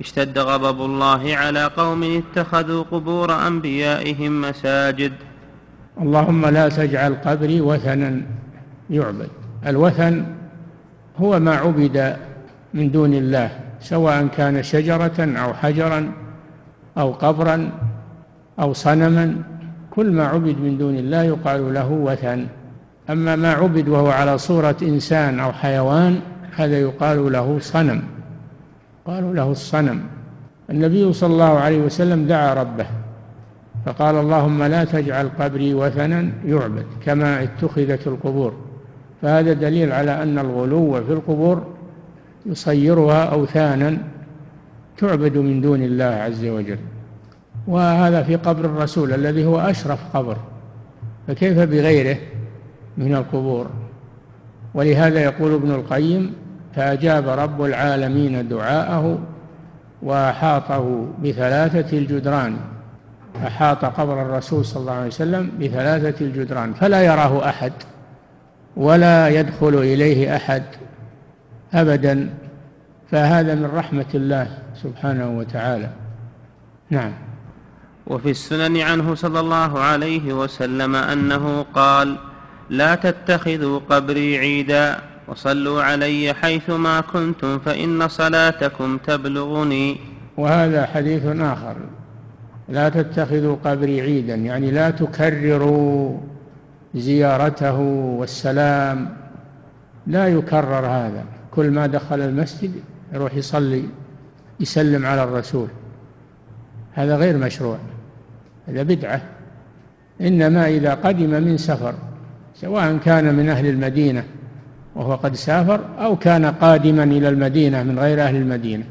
اشتد 0.00 0.38
غضب 0.38 0.80
الله 0.84 1.36
على 1.36 1.64
قوم 1.64 2.22
اتخذوا 2.22 2.84
قبور 2.92 3.46
أنبيائهم 3.46 4.40
مساجد. 4.40 5.12
اللهم 6.00 6.46
لا 6.46 6.68
تجعل 6.68 7.14
قبري 7.14 7.60
وثنا 7.60 8.20
يعبد. 8.90 9.28
الوثن 9.66 10.24
هو 11.18 11.40
ما 11.40 11.54
عبد 11.56 12.16
من 12.74 12.90
دون 12.90 13.14
الله 13.14 13.50
سواء 13.80 14.26
كان 14.26 14.62
شجرة 14.62 15.18
أو 15.18 15.54
حجرا 15.54 16.12
أو 16.98 17.12
قبرا 17.12 17.70
أو 18.60 18.72
صنما 18.72 19.34
كل 19.90 20.12
ما 20.12 20.26
عبد 20.26 20.58
من 20.58 20.78
دون 20.78 20.96
الله 20.96 21.22
يقال 21.22 21.74
له 21.74 21.88
وثن. 21.88 22.46
أما 23.10 23.36
ما 23.36 23.52
عبد 23.52 23.88
وهو 23.88 24.10
على 24.10 24.38
صورة 24.38 24.76
إنسان 24.82 25.40
أو 25.40 25.52
حيوان 25.52 26.20
هذا 26.56 26.80
يقال 26.80 27.32
له 27.32 27.58
صنم. 27.60 28.02
قالوا 29.06 29.34
له 29.34 29.50
الصنم. 29.50 30.00
النبي 30.70 31.12
صلى 31.12 31.32
الله 31.32 31.58
عليه 31.58 31.78
وسلم 31.78 32.26
دعا 32.26 32.54
ربه 32.54 32.86
فقال 33.86 34.14
اللهم 34.16 34.62
لا 34.62 34.84
تجعل 34.84 35.28
قبري 35.38 35.74
وثنا 35.74 36.30
يعبد 36.44 36.86
كما 37.04 37.42
اتخذت 37.42 38.06
القبور. 38.06 38.52
فهذا 39.22 39.52
دليل 39.52 39.92
على 39.92 40.22
أن 40.22 40.38
الغلو 40.38 41.04
في 41.04 41.12
القبور 41.12 41.64
يصيرها 42.46 43.24
أوثانا 43.24 43.98
تعبد 44.98 45.36
من 45.36 45.60
دون 45.60 45.82
الله 45.82 46.04
عز 46.04 46.44
وجل. 46.44 46.78
وهذا 47.66 48.22
في 48.22 48.36
قبر 48.36 48.64
الرسول 48.64 49.12
الذي 49.12 49.44
هو 49.44 49.60
أشرف 49.60 50.16
قبر 50.16 50.36
فكيف 51.28 51.58
بغيره 51.58 52.18
من 52.98 53.14
القبور؟ 53.14 53.66
ولهذا 54.74 55.20
يقول 55.20 55.54
ابن 55.54 55.70
القيم 55.70 56.34
فأجاب 56.76 57.28
رب 57.28 57.64
العالمين 57.64 58.48
دعاءه 58.48 59.18
وأحاطه 60.02 61.08
بثلاثة 61.24 61.98
الجدران. 61.98 62.56
أحاط 63.46 63.84
قبر 63.84 64.22
الرسول 64.22 64.64
صلى 64.64 64.80
الله 64.80 64.92
عليه 64.92 65.06
وسلم 65.06 65.50
بثلاثة 65.60 66.24
الجدران 66.24 66.74
فلا 66.74 67.02
يراه 67.02 67.48
أحد 67.48 67.72
ولا 68.76 69.28
يدخل 69.28 69.74
إليه 69.74 70.36
أحد 70.36 70.62
أبدا. 71.74 72.30
فهذا 73.10 73.54
من 73.54 73.70
رحمة 73.74 74.06
الله 74.14 74.48
سبحانه 74.82 75.38
وتعالى. 75.38 75.90
نعم. 76.90 77.12
وفي 78.06 78.30
السنن 78.30 78.76
عنه 78.76 79.14
صلى 79.14 79.40
الله 79.40 79.78
عليه 79.78 80.32
وسلم 80.32 80.96
أنه 80.96 81.64
قال 81.74 82.16
لا 82.70 82.94
تتخذوا 82.94 83.80
قبري 83.90 84.38
عيدا 84.38 84.98
وصلوا 85.28 85.82
علي 85.82 86.34
حيثما 86.34 87.00
كنتم 87.00 87.58
فإن 87.58 88.08
صلاتكم 88.08 88.98
تبلغني. 88.98 89.96
وهذا 90.36 90.86
حديث 90.86 91.26
آخر. 91.26 91.76
لا 92.68 92.88
تتخذوا 92.88 93.56
قبري 93.64 94.00
عيدا 94.00 94.34
يعني 94.34 94.70
لا 94.70 94.90
تكرروا 94.90 96.18
زيارته 96.94 97.78
والسلام. 98.18 99.16
لا 100.06 100.28
يكرر 100.28 100.86
هذا. 100.86 101.24
كل 101.50 101.70
ما 101.70 101.86
دخل 101.86 102.20
المسجد 102.20 102.72
يروح 103.12 103.34
يصلي 103.34 103.84
يسلم 104.60 105.06
على 105.06 105.22
الرسول. 105.24 105.68
هذا 106.92 107.16
غير 107.16 107.36
مشروع. 107.36 107.78
هذا 108.68 108.82
بدعة. 108.82 109.22
إنما 110.20 110.68
إذا 110.68 110.94
قدم 110.94 111.30
من 111.30 111.56
سفر 111.56 111.94
سواء 112.54 112.98
كان 113.04 113.34
من 113.34 113.48
أهل 113.48 113.66
المدينة 113.66 114.24
وهو 114.96 115.14
قد 115.14 115.34
سافر 115.34 115.80
أو 115.98 116.16
كان 116.16 116.44
قادما 116.44 117.04
إلى 117.04 117.28
المدينة 117.28 117.82
من 117.82 117.98
غير 117.98 118.22
أهل 118.22 118.36
المدينة 118.36 118.84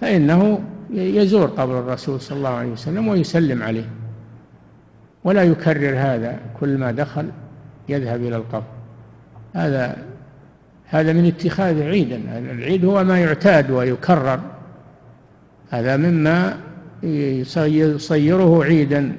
فإنه 0.00 0.60
يزور 0.90 1.46
قبر 1.46 1.78
الرسول 1.78 2.20
صلى 2.20 2.38
الله 2.38 2.48
عليه 2.48 2.72
وسلم 2.72 3.08
ويسلم 3.08 3.62
عليه. 3.62 3.88
ولا 5.24 5.42
يكرر 5.42 5.94
هذا 5.96 6.38
كل 6.60 6.78
ما 6.78 6.90
دخل 6.90 7.28
يذهب 7.88 8.20
إلى 8.20 8.36
القبر. 8.36 8.64
هذا 9.54 9.96
هذا 10.86 11.12
من 11.12 11.26
اتخاذ 11.26 11.82
عيدا. 11.82 12.20
العيد 12.38 12.84
هو 12.84 13.04
ما 13.04 13.18
يعتاد 13.18 13.70
ويكرر. 13.70 14.40
هذا 15.70 15.96
مما 15.96 16.56
يصيره 17.02 18.64
عيدا 18.64 19.12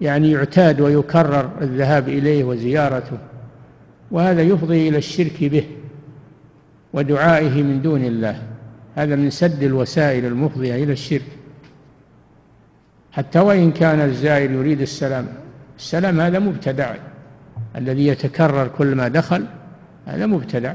يعني 0.00 0.30
يعتاد 0.30 0.80
ويكرر 0.80 1.50
الذهاب 1.60 2.08
إليه 2.08 2.44
وزيارته. 2.44 3.18
وهذا 4.10 4.42
يفضي 4.42 4.88
إلى 4.88 4.98
الشرك 4.98 5.44
به 5.44 5.64
ودعائه 6.92 7.62
من 7.62 7.82
دون 7.82 8.04
الله. 8.04 8.42
هذا 8.96 9.16
من 9.16 9.30
سد 9.30 9.62
الوسائل 9.62 10.24
المفضية 10.24 10.84
إلى 10.84 10.92
الشرك. 10.92 11.22
حتى 13.12 13.38
وإن 13.38 13.72
كان 13.72 14.00
الزائر 14.00 14.50
يريد 14.50 14.80
السلام 14.80 15.28
السلام 15.78 16.20
هذا 16.20 16.38
مبتدع. 16.38 16.94
الذي 17.76 18.06
يتكرر 18.06 18.68
كل 18.78 18.94
ما 18.94 19.08
دخل 19.08 19.44
هذا 20.06 20.26
مبتدع. 20.26 20.74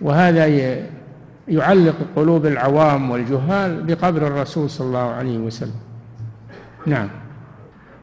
وهذا 0.00 0.46
يعلق 1.48 1.96
قلوب 2.16 2.46
العوام 2.46 3.10
والجهال 3.10 3.82
بقبر 3.82 4.26
الرسول 4.26 4.70
صلى 4.70 4.86
الله 4.86 5.10
عليه 5.10 5.38
وسلم. 5.38 5.80
نعم. 6.86 7.08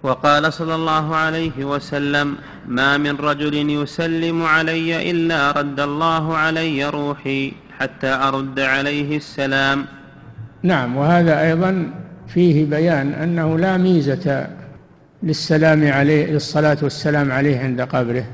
وقال 0.03 0.53
صلى 0.53 0.75
الله 0.75 1.15
عليه 1.15 1.65
وسلم 1.65 2.35
ما 2.67 2.97
من 2.97 3.15
رجل 3.15 3.69
يسلم 3.69 4.43
علي 4.43 5.11
إلا 5.11 5.51
رد 5.51 5.79
الله 5.79 6.37
علي 6.37 6.85
روحي 6.85 7.53
حتى 7.79 8.07
أرد 8.07 8.59
عليه 8.59 9.17
السلام. 9.17 9.85
نعم 10.63 10.97
وهذا 10.97 11.41
أيضا 11.41 11.91
فيه 12.27 12.65
بيان 12.65 13.13
أنه 13.13 13.57
لا 13.57 13.77
ميزة 13.77 14.47
للسلام 15.23 15.91
عليه 15.91 16.25
للصلاة 16.25 16.77
والسلام 16.81 17.31
عليه 17.31 17.59
عند 17.59 17.81
قبره. 17.81 18.25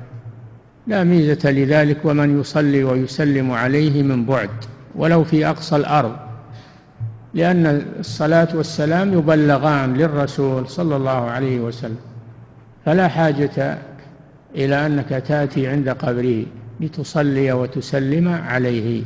لا 0.88 1.04
ميزة 1.04 1.52
لذلك 1.52 1.98
ومن 2.04 2.40
يصلي 2.40 2.84
ويسلم 2.84 3.52
عليه 3.52 4.04
من 4.04 4.26
بعد 4.26 4.50
ولو 4.96 5.24
في 5.24 5.48
أقصى 5.48 5.76
الأرض. 5.76 6.25
لأن 7.36 7.86
الصلاة 8.00 8.48
والسلام 8.56 9.14
يبلغان 9.14 9.94
للرسول 9.94 10.70
صلى 10.70 10.96
الله 10.96 11.12
عليه 11.12 11.60
وسلم. 11.60 11.98
فلا 12.86 13.08
حاجة 13.08 13.78
إلى 14.56 14.86
أنك 14.86 15.10
تأتي 15.10 15.68
عند 15.68 15.90
قبره 15.90 16.46
لتصلي 16.80 17.52
وتسلم 17.52 18.28
عليه. 18.28 19.04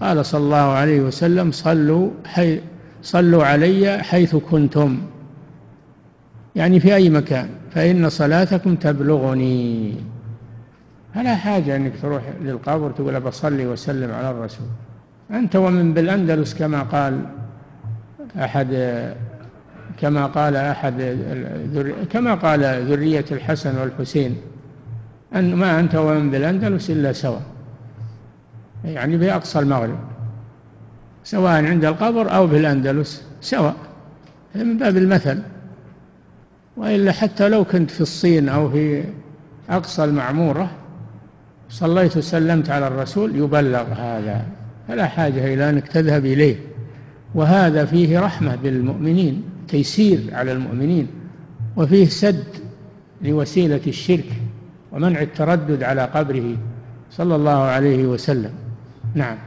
قال 0.00 0.26
صلى 0.26 0.40
الله 0.40 0.56
عليه 0.56 1.00
وسلم 1.00 1.52
صلوا 1.52 2.10
حي 2.26 2.60
صلوا 3.02 3.44
علي 3.44 3.98
حيث 3.98 4.36
كنتم. 4.36 4.98
يعني 6.56 6.80
في 6.80 6.94
أي 6.94 7.10
مكان 7.10 7.48
فإن 7.70 8.08
صلاتكم 8.08 8.74
تبلغني. 8.76 9.94
فلا 11.14 11.36
حاجة 11.36 11.76
أنك 11.76 11.92
تروح 12.02 12.22
للقبر 12.42 12.90
تقول 12.90 13.20
بصلي 13.20 13.66
وسلم 13.66 14.12
على 14.12 14.30
الرسول. 14.30 14.66
أنت 15.30 15.56
ومن 15.56 15.94
بالأندلس 15.94 16.54
كما 16.54 16.82
قال 16.82 17.24
أحد 18.36 18.68
كما 19.98 20.26
قال 20.26 20.56
أحد 20.56 21.18
كما 22.10 22.34
قال 22.34 22.60
ذرية 22.86 23.24
الحسن 23.32 23.78
والحسين 23.78 24.36
أن 25.34 25.54
ما 25.54 25.80
أنت 25.80 25.94
ومن 25.94 26.30
بالأندلس 26.30 26.90
إلا 26.90 27.12
سواء 27.12 27.42
يعني 28.84 29.16
بأقصى 29.16 29.58
المغرب 29.58 29.98
سواء 31.24 31.64
عند 31.64 31.84
القبر 31.84 32.34
أو 32.34 32.46
بالأندلس 32.46 33.24
سواء 33.40 33.76
من 34.54 34.78
باب 34.78 34.96
المثل. 34.96 35.42
وإلا 36.76 37.12
حتى 37.12 37.48
لو 37.48 37.64
كنت 37.64 37.90
في 37.90 38.00
الصين 38.00 38.48
أو 38.48 38.70
في 38.70 39.04
أقصى 39.70 40.04
المعمورة 40.04 40.70
صليت 41.68 42.16
وسلمت 42.16 42.70
على 42.70 42.86
الرسول 42.86 43.36
يبلغ 43.36 43.92
هذا. 43.92 44.44
فلا 44.90 45.06
حاجة 45.06 45.54
إلى 45.54 45.70
أنك 45.70 45.88
تذهب 45.88 46.26
إليه. 46.26 46.56
وهذا 47.34 47.84
فيه 47.84 48.20
رحمة 48.20 48.56
بالمؤمنين 48.56 49.42
تيسير 49.68 50.20
على 50.32 50.52
المؤمنين 50.52 51.06
وفيه 51.76 52.06
سد 52.06 52.44
لوسيلة 53.22 53.80
الشرك 53.86 54.32
ومنع 54.92 55.22
التردد 55.22 55.82
على 55.82 56.02
قبره 56.02 56.56
صلى 57.10 57.36
الله 57.36 57.62
عليه 57.62 58.04
وسلم. 58.04 58.50
نعم. 59.14 59.38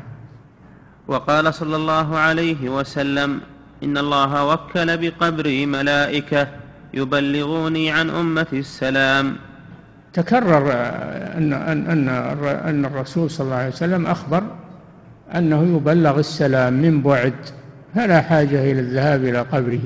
وقال 1.07 1.53
صلى 1.53 1.75
الله 1.75 2.17
عليه 2.17 2.69
وسلم 2.69 3.41
إن 3.83 3.97
الله 3.97 4.45
وكل 4.47 4.97
بقبري 4.97 5.65
ملائكة 5.65 6.47
يبلغوني 6.93 7.91
عن 7.91 8.09
أمتي 8.09 8.59
السلام. 8.59 9.35
تكرر 10.13 10.71
أن 11.37 11.53
أن 11.53 11.87
أن 11.87 12.09
أن 12.69 12.85
الرسول 12.85 13.31
صلى 13.31 13.45
الله 13.45 13.55
عليه 13.55 13.69
وسلم 13.69 14.05
أخبر 14.07 14.43
أنه 15.35 15.75
يبلغ 15.75 16.19
السلام 16.19 16.73
من 16.73 17.01
بعد 17.01 17.33
فلا 17.95 18.21
حاجة 18.21 18.71
إلى 18.71 18.79
الذهاب 18.79 19.25
إلى 19.25 19.41
قبره. 19.41 19.79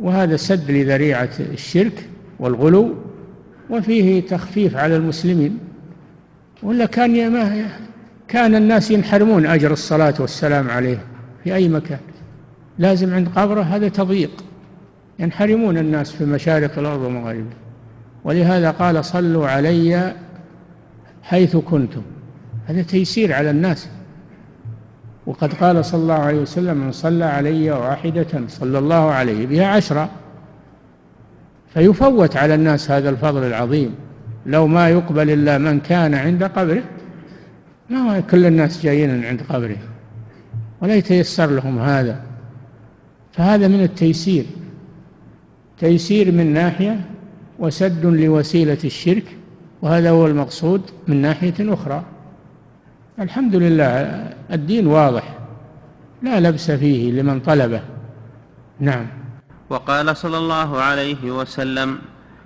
وهذا 0.00 0.36
سد 0.36 0.70
لذريعة 0.70 1.30
الشرك 1.40 2.08
والغلو 2.38 2.94
وفيه 3.70 4.26
تخفيف 4.26 4.76
على 4.76 4.96
المسلمين. 4.96 5.58
ولا 6.62 6.86
كان 6.86 7.32
ما 7.32 7.66
كان 8.28 8.54
الناس 8.54 8.90
ينحرمون 8.90 9.46
أجر 9.46 9.72
الصلاة 9.72 10.14
والسلام 10.18 10.70
عليه 10.70 10.98
في 11.44 11.54
أي 11.54 11.68
مكان. 11.68 11.98
لازم 12.78 13.14
عند 13.14 13.28
قبره 13.28 13.62
هذا 13.62 13.88
تضييق. 13.88 14.44
ينحرمون 15.18 15.78
الناس 15.78 16.10
في 16.10 16.24
مشارق 16.24 16.78
الأرض 16.78 17.00
ومغاربها 17.00 17.56
ولهذا 18.24 18.70
قال 18.70 19.04
صلوا 19.04 19.48
علي 19.48 20.14
حيث 21.22 21.56
كنتم. 21.56 22.02
هذا 22.66 22.82
تيسير 22.82 23.32
على 23.32 23.50
الناس. 23.50 23.88
وقد 25.30 25.54
قال 25.54 25.84
صلى 25.84 26.02
الله 26.02 26.14
عليه 26.14 26.40
وسلم 26.40 26.76
من 26.76 26.92
صلى 26.92 27.24
علي 27.24 27.70
واحدة 27.70 28.26
صلى 28.48 28.78
الله 28.78 29.10
عليه 29.10 29.46
بها 29.46 29.66
عشرة. 29.66 30.10
فيفوت 31.74 32.36
على 32.36 32.54
الناس 32.54 32.90
هذا 32.90 33.10
الفضل 33.10 33.44
العظيم. 33.44 33.94
لو 34.46 34.66
ما 34.66 34.88
يقبل 34.88 35.30
إلا 35.30 35.58
من 35.58 35.80
كان 35.80 36.14
عند 36.14 36.44
قبره 36.44 36.82
ما 37.90 38.20
كل 38.20 38.46
الناس 38.46 38.82
جايين 38.82 39.24
عند 39.24 39.42
قبره؟ 39.48 39.76
ولا 40.82 40.94
يتيسر 40.94 41.50
لهم 41.50 41.78
هذا. 41.78 42.22
فهذا 43.32 43.68
من 43.68 43.82
التيسير. 43.82 44.44
تيسير 45.78 46.32
من 46.32 46.52
ناحية 46.52 47.00
وسد 47.58 48.06
لوسيلة 48.06 48.78
الشرك 48.84 49.24
وهذا 49.82 50.10
هو 50.10 50.26
المقصود 50.26 50.82
من 51.08 51.22
ناحية 51.22 51.54
أخرى. 51.60 52.04
الحمد 53.20 53.56
لله 53.56 53.90
الدين 54.52 54.86
واضح. 54.86 55.38
لا 56.22 56.40
لبس 56.40 56.70
فيه 56.70 57.12
لمن 57.12 57.40
طلبه. 57.40 57.80
نعم. 58.80 59.06
وقال 59.70 60.16
صلى 60.16 60.38
الله 60.38 60.80
عليه 60.80 61.30
وسلم 61.30 61.98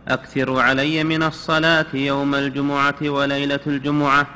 اكثروا 0.08 0.62
علي 0.62 1.04
من 1.04 1.22
الصلاة 1.22 1.86
يوم 1.94 2.34
الجمعة 2.34 2.94
وليلة 3.02 3.60
الجمعة 3.66 4.26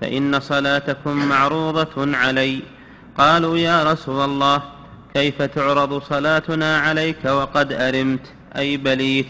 فإن 0.00 0.40
صلاتكم 0.40 1.28
معروضة 1.28 2.16
علي. 2.16 2.62
قالوا 3.18 3.58
يا 3.58 3.92
رسول 3.92 4.24
الله 4.24 4.62
كيف 5.14 5.42
تعرض 5.42 6.02
صلاتنا 6.02 6.78
عليك 6.78 7.24
وقد 7.24 7.72
أرمت؟ 7.72 8.26
أي 8.56 8.76
بليت. 8.76 9.28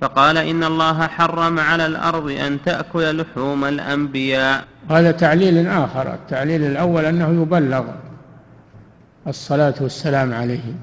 فقال 0.00 0.38
إن 0.38 0.64
الله 0.64 1.06
حرم 1.06 1.58
على 1.58 1.86
الأرض 1.86 2.30
أن 2.30 2.62
تأكل 2.64 3.20
لحوم 3.20 3.64
الأنبياء. 3.64 4.64
هذا 4.90 5.10
تعليل 5.10 5.66
آخر 5.66 6.14
التعليل 6.14 6.64
الأول 6.64 7.04
أنه 7.04 7.42
يبلغ 7.42 7.84
الصلاة 9.26 9.74
والسلام 9.80 10.34
عليه. 10.34 10.74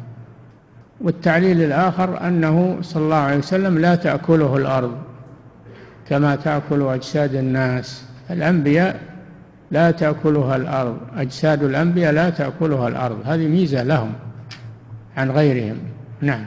والتعليل 1.01 1.61
الآخر 1.61 2.27
أنه 2.27 2.77
صلى 2.81 3.03
الله 3.03 3.15
عليه 3.15 3.37
وسلم 3.37 3.77
لا 3.77 3.95
تأكله 3.95 4.57
الأرض 4.57 4.97
كما 6.09 6.35
تأكل 6.35 6.81
أجساد 6.81 7.35
الناس. 7.35 8.03
الأنبياء 8.29 8.99
لا 9.71 9.91
تأكلها 9.91 10.55
الأرض 10.55 10.97
أجساد 11.17 11.63
الأنبياء 11.63 12.13
لا 12.13 12.29
تأكلها 12.29 12.87
الأرض. 12.87 13.17
هذه 13.25 13.47
ميزة 13.47 13.83
لهم 13.83 14.13
عن 15.17 15.31
غيرهم. 15.31 15.77
نعم. 16.21 16.45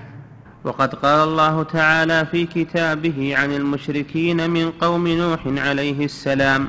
وقد 0.65 0.95
قال 0.95 1.29
الله 1.29 1.63
تعالى 1.63 2.27
في 2.27 2.47
كتابه 2.47 3.35
عن 3.37 3.53
المشركين 3.53 4.51
من 4.51 4.71
قوم 4.71 5.09
نوح 5.09 5.41
عليه 5.47 6.05
السلام 6.05 6.69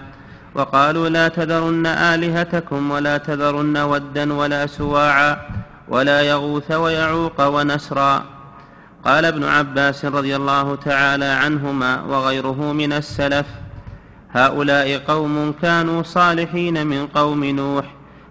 وقالوا 0.55 1.09
لا 1.09 1.27
تذرن 1.27 1.85
آلهتكم 1.85 2.91
ولا 2.91 3.17
تذرن 3.17 3.77
ودا 3.77 4.33
ولا 4.33 4.67
سواعا 4.67 5.37
ولا 5.87 6.21
يغوث 6.21 6.71
ويعوق 6.71 7.47
ونسرا. 7.47 8.23
قال 9.05 9.25
ابن 9.25 9.43
عباس 9.43 10.05
رضي 10.05 10.35
الله 10.35 10.75
تعالى 10.75 11.25
عنهما 11.25 12.01
وغيره 12.01 12.73
من 12.73 12.93
السلف 12.93 13.45
هؤلاء 14.31 14.97
قوم 14.97 15.53
كانوا 15.61 16.03
صالحين 16.03 16.87
من 16.87 17.07
قوم 17.07 17.43
نوح 17.43 17.85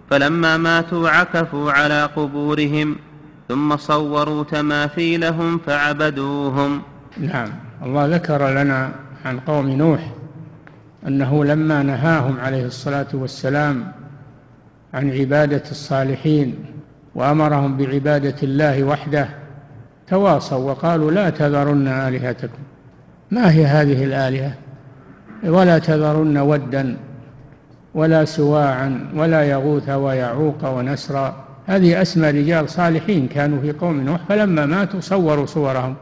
فلما 0.09 0.57
ماتوا 0.57 1.09
عكفوا 1.09 1.71
على 1.71 2.09
قبورهم 2.15 2.95
ثم 3.49 3.77
صوروا 3.77 4.43
تماثيلهم 4.43 5.57
فعبدوهم. 5.57 6.81
نعم 7.17 7.49
الله 7.85 8.05
ذكر 8.05 8.49
لنا 8.49 8.91
عن 9.25 9.39
قوم 9.39 9.69
نوح 9.69 10.11
أنه 11.07 11.45
لما 11.45 11.83
نهاهم 11.83 12.39
عليه 12.39 12.65
الصلاة 12.65 13.07
والسلام 13.13 13.91
عن 14.93 15.11
عبادة 15.11 15.63
الصالحين 15.71 16.55
وأمرهم 17.15 17.77
بعبادة 17.77 18.35
الله 18.43 18.83
وحده 18.83 19.29
تواصوا 20.07 20.71
وقالوا 20.71 21.11
لا 21.11 21.29
تذرن 21.29 21.87
آلهتكم. 21.87 22.59
ما 23.31 23.51
هي 23.51 23.65
هذه 23.65 24.03
الآلهة؟ 24.03 24.53
ولا 25.43 25.79
تذرن 25.79 26.37
ودا 26.37 26.97
ولا 27.93 28.25
سواعا 28.25 29.09
ولا 29.15 29.43
يغوث 29.43 29.89
ويعوق 29.89 30.69
ونسرا. 30.69 31.35
هذه 31.67 32.01
اسماء 32.01 32.35
رجال 32.35 32.69
صالحين 32.69 33.27
كانوا 33.27 33.61
في 33.61 33.71
قوم 33.71 34.01
نوح 34.01 34.21
فلما 34.29 34.65
ماتوا 34.65 34.99
صوروا 34.99 35.45
صورهم 35.45 35.95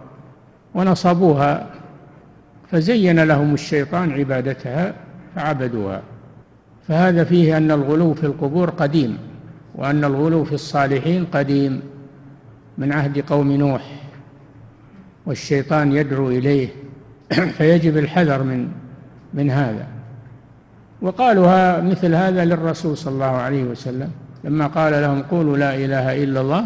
ونصبوها 0.76 1.68
فزين 2.72 3.20
لهم 3.24 3.54
الشيطان 3.54 4.12
عبادتها 4.12 4.94
فعبدوها. 5.36 6.02
فهذا 6.88 7.24
فيه 7.24 7.58
أن 7.58 7.72
الغلو 7.72 8.14
في 8.14 8.24
القبور 8.24 8.70
قديم 8.70 9.18
وأن 9.76 10.04
الغلو 10.04 10.44
في 10.44 10.54
الصالحين 10.54 11.26
قديم 11.26 11.82
من 12.78 12.94
عهد 12.94 13.20
قوم 13.20 13.52
نوح 13.52 13.82
والشيطان 15.26 15.92
يدعو 15.92 16.30
إليه 16.30 16.68
فيجب 17.58 17.98
الحذر 17.98 18.44
من 18.44 18.68
من 19.34 19.52
هذا. 19.52 19.88
وقالوا 21.02 21.82
مثل 21.82 22.16
هذا 22.16 22.46
للرسول 22.46 22.98
صلى 22.98 23.14
الله 23.14 23.26
عليه 23.26 23.64
وسلم. 23.64 24.12
لما 24.44 24.68
قال 24.68 24.94
لهم 24.94 25.22
قولوا 25.22 25.58
لا 25.58 25.76
إله 25.76 26.24
إلا 26.24 26.42
الله 26.42 26.66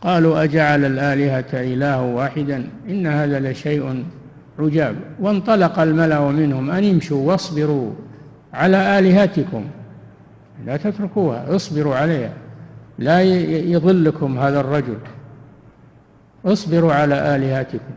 قالوا 0.00 0.44
أجعل 0.44 0.84
الآلهة 0.84 1.44
إله 1.52 2.02
واحدا 2.02 2.66
إن 2.88 3.06
هذا 3.06 3.40
لشيء 3.40 4.04
عجاب 4.58 4.96
وانطلق 5.20 5.78
الملأ 5.78 6.20
منهم 6.20 6.70
أن 6.70 6.90
امشوا 6.90 7.28
واصبروا 7.28 7.90
على 8.54 8.98
آلهتكم. 8.98 9.64
لا 10.66 10.76
تتركوها 10.76 11.56
اصبروا 11.56 11.96
عليها. 11.96 12.32
لا 12.98 13.22
يضلكم 13.42 14.38
هذا 14.38 14.60
الرجل. 14.60 14.96
اصبروا 16.44 16.92
على 16.92 17.36
آلهتكم. 17.36 17.94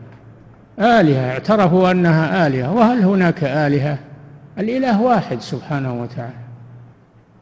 آلهة 0.78 1.30
اعترفوا 1.30 1.90
أنها 1.90 2.46
آلهة. 2.46 2.72
وهل 2.72 3.02
هناك 3.02 3.44
آلهة؟ 3.44 3.98
الإله 4.58 5.02
واحد 5.02 5.40
سبحانه 5.40 6.02
وتعالى. 6.02 6.40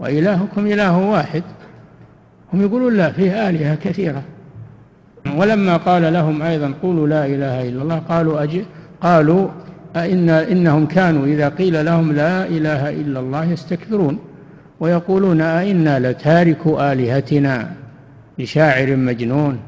وإلهكم 0.00 0.66
إله 0.66 0.98
واحد. 0.98 1.42
هم 2.54 2.62
يقولون 2.62 2.96
لا 2.96 3.12
فيه 3.12 3.48
آلهة 3.48 3.74
كثيرة. 3.74 4.22
ولما 5.36 5.76
قال 5.76 6.12
لهم 6.12 6.42
أيضا 6.42 6.74
قولوا 6.82 7.08
لا 7.08 7.26
إله 7.26 7.68
إلا 7.68 7.82
الله 7.82 7.98
قالوا 7.98 8.42
أجل 8.42 8.64
قالوا 9.03 9.49
أئن 9.96 10.30
إنهم 10.30 10.86
كانوا 10.86 11.26
إذا 11.26 11.49
قيل 11.49 11.84
لهم 11.84 12.12
لا 12.12 12.46
إله 12.46 12.90
إلا 12.90 13.20
الله 13.20 13.44
يستكبرون 13.44 14.18
ويقولون 14.80 15.40
أئنا 15.40 16.11
لتاركوا 16.11 16.92
آلهتنا 16.92 17.70
لشاعر 18.38 18.96
مجنون. 18.96 19.59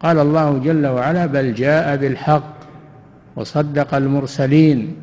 قال 0.00 0.18
الله 0.18 0.58
جل 0.58 0.86
وعلا 0.86 1.26
بل 1.26 1.54
جاء 1.54 1.96
بالحق 1.96 2.56
وصدق 3.36 3.94
المرسلين. 3.94 4.96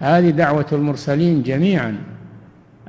هذه 0.00 0.30
دعوة 0.30 0.66
المرسلين 0.72 1.42
جميعا 1.42 1.96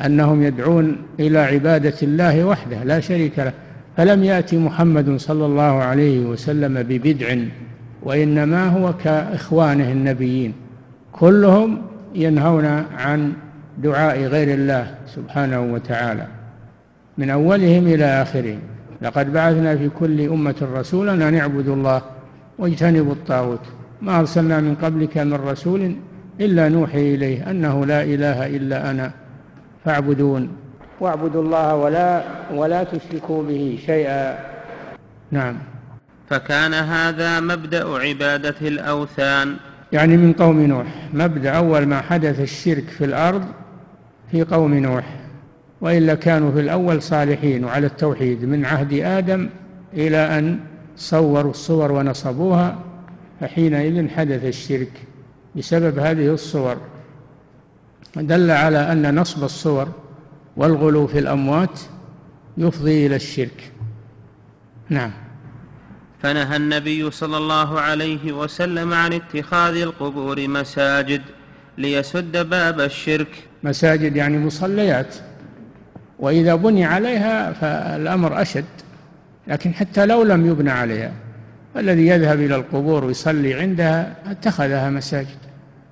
أنهم 0.05 0.43
يدعون 0.43 0.97
إلى 1.19 1.39
عبادة 1.39 1.95
الله 2.03 2.43
وحده 2.43 2.83
لا 2.83 2.99
شريك 2.99 3.39
له. 3.39 3.53
فلم 3.97 4.23
يأتي 4.23 4.57
محمد 4.57 5.17
صلى 5.17 5.45
الله 5.45 5.83
عليه 5.83 6.19
وسلم 6.19 6.83
ببدع 6.83 7.35
وإنما 8.03 8.67
هو 8.67 8.93
كإخوانه 8.93 9.91
النبيين. 9.91 10.53
كلهم 11.11 11.81
ينهون 12.15 12.65
عن 12.97 13.33
دعاء 13.77 14.23
غير 14.23 14.53
الله 14.53 14.95
سبحانه 15.07 15.73
وتعالى. 15.73 16.27
من 17.17 17.29
أولهم 17.29 17.87
إلى 17.87 18.05
آخرهم. 18.05 18.59
لقد 19.01 19.33
بعثنا 19.33 19.75
في 19.75 19.89
كل 19.89 20.21
أمة 20.21 20.55
رسولا 20.75 21.13
أن 21.13 21.35
اعبدوا 21.35 21.75
الله 21.75 22.01
واجتنبوا 22.59 23.13
الطاغوت. 23.13 23.59
ما 24.01 24.19
أرسلنا 24.19 24.59
من 24.59 24.75
قبلك 24.75 25.17
من 25.17 25.33
رسول 25.33 25.95
إلا 26.41 26.69
نوحي 26.69 27.15
إليه 27.15 27.51
أنه 27.51 27.85
لا 27.85 28.03
إله 28.03 28.47
إلا 28.47 28.91
أنا 28.91 29.11
فاعبدون. 29.85 30.49
واعبدوا 30.99 31.43
الله 31.43 31.75
ولا 31.75 32.23
ولا 32.53 32.83
تشركوا 32.83 33.43
به 33.43 33.79
شيئا. 33.85 34.37
نعم. 35.31 35.72
فكان 36.29 36.73
هذا 36.73 37.39
مبدأ 37.39 37.87
عبادة 37.87 38.55
الأوثان. 38.61 39.55
يعني 39.91 40.17
من 40.17 40.33
قوم 40.33 40.61
نوح. 40.61 40.87
مبدأ 41.13 41.51
أول 41.51 41.85
ما 41.85 42.01
حدث 42.01 42.39
الشرك 42.39 42.89
في 42.89 43.05
الأرض 43.05 43.45
في 44.31 44.43
قوم 44.43 44.73
نوح. 44.73 45.19
وإلا 45.81 46.15
كانوا 46.15 46.51
في 46.51 46.59
الأول 46.59 47.01
صالحين 47.01 47.65
وعلى 47.65 47.87
التوحيد 47.87 48.45
من 48.45 48.65
عهد 48.65 48.93
آدم 48.93 49.49
إلى 49.93 50.39
أن 50.39 50.59
صوروا 50.97 51.51
الصور 51.51 51.91
ونصبوها 51.91 52.79
فحينئذ 53.41 54.09
حدث 54.09 54.45
الشرك 54.45 54.91
بسبب 55.55 55.99
هذه 55.99 56.33
الصور. 56.33 56.77
دل 58.15 58.51
على 58.51 58.91
أن 58.91 59.19
نصب 59.19 59.43
الصور 59.43 59.87
والغلو 60.57 61.07
في 61.07 61.19
الأموات 61.19 61.79
يفضي 62.57 63.07
إلى 63.07 63.15
الشرك. 63.15 63.71
نعم. 64.89 65.11
فنهى 66.23 66.55
النبي 66.55 67.11
صلى 67.11 67.37
الله 67.37 67.79
عليه 67.81 68.31
وسلم 68.31 68.93
عن 68.93 69.13
اتخاذ 69.13 69.75
القبور 69.75 70.47
مساجد 70.47 71.21
ليسد 71.77 72.49
باب 72.49 72.81
الشرك. 72.81 73.47
مساجد 73.63 74.15
يعني 74.15 74.37
مصليات. 74.37 75.15
وإذا 76.19 76.55
بني 76.55 76.85
عليها 76.85 77.53
فالأمر 77.53 78.41
أشد 78.41 78.65
لكن 79.47 79.73
حتى 79.73 80.05
لو 80.05 80.23
لم 80.23 80.45
يبنى 80.45 80.71
عليها 80.71 81.11
الذي 81.77 82.07
يذهب 82.07 82.39
إلى 82.39 82.55
القبور 82.55 83.05
ويصلي 83.05 83.53
عندها 83.53 84.15
اتخذها 84.25 84.89
مساجد 84.89 85.37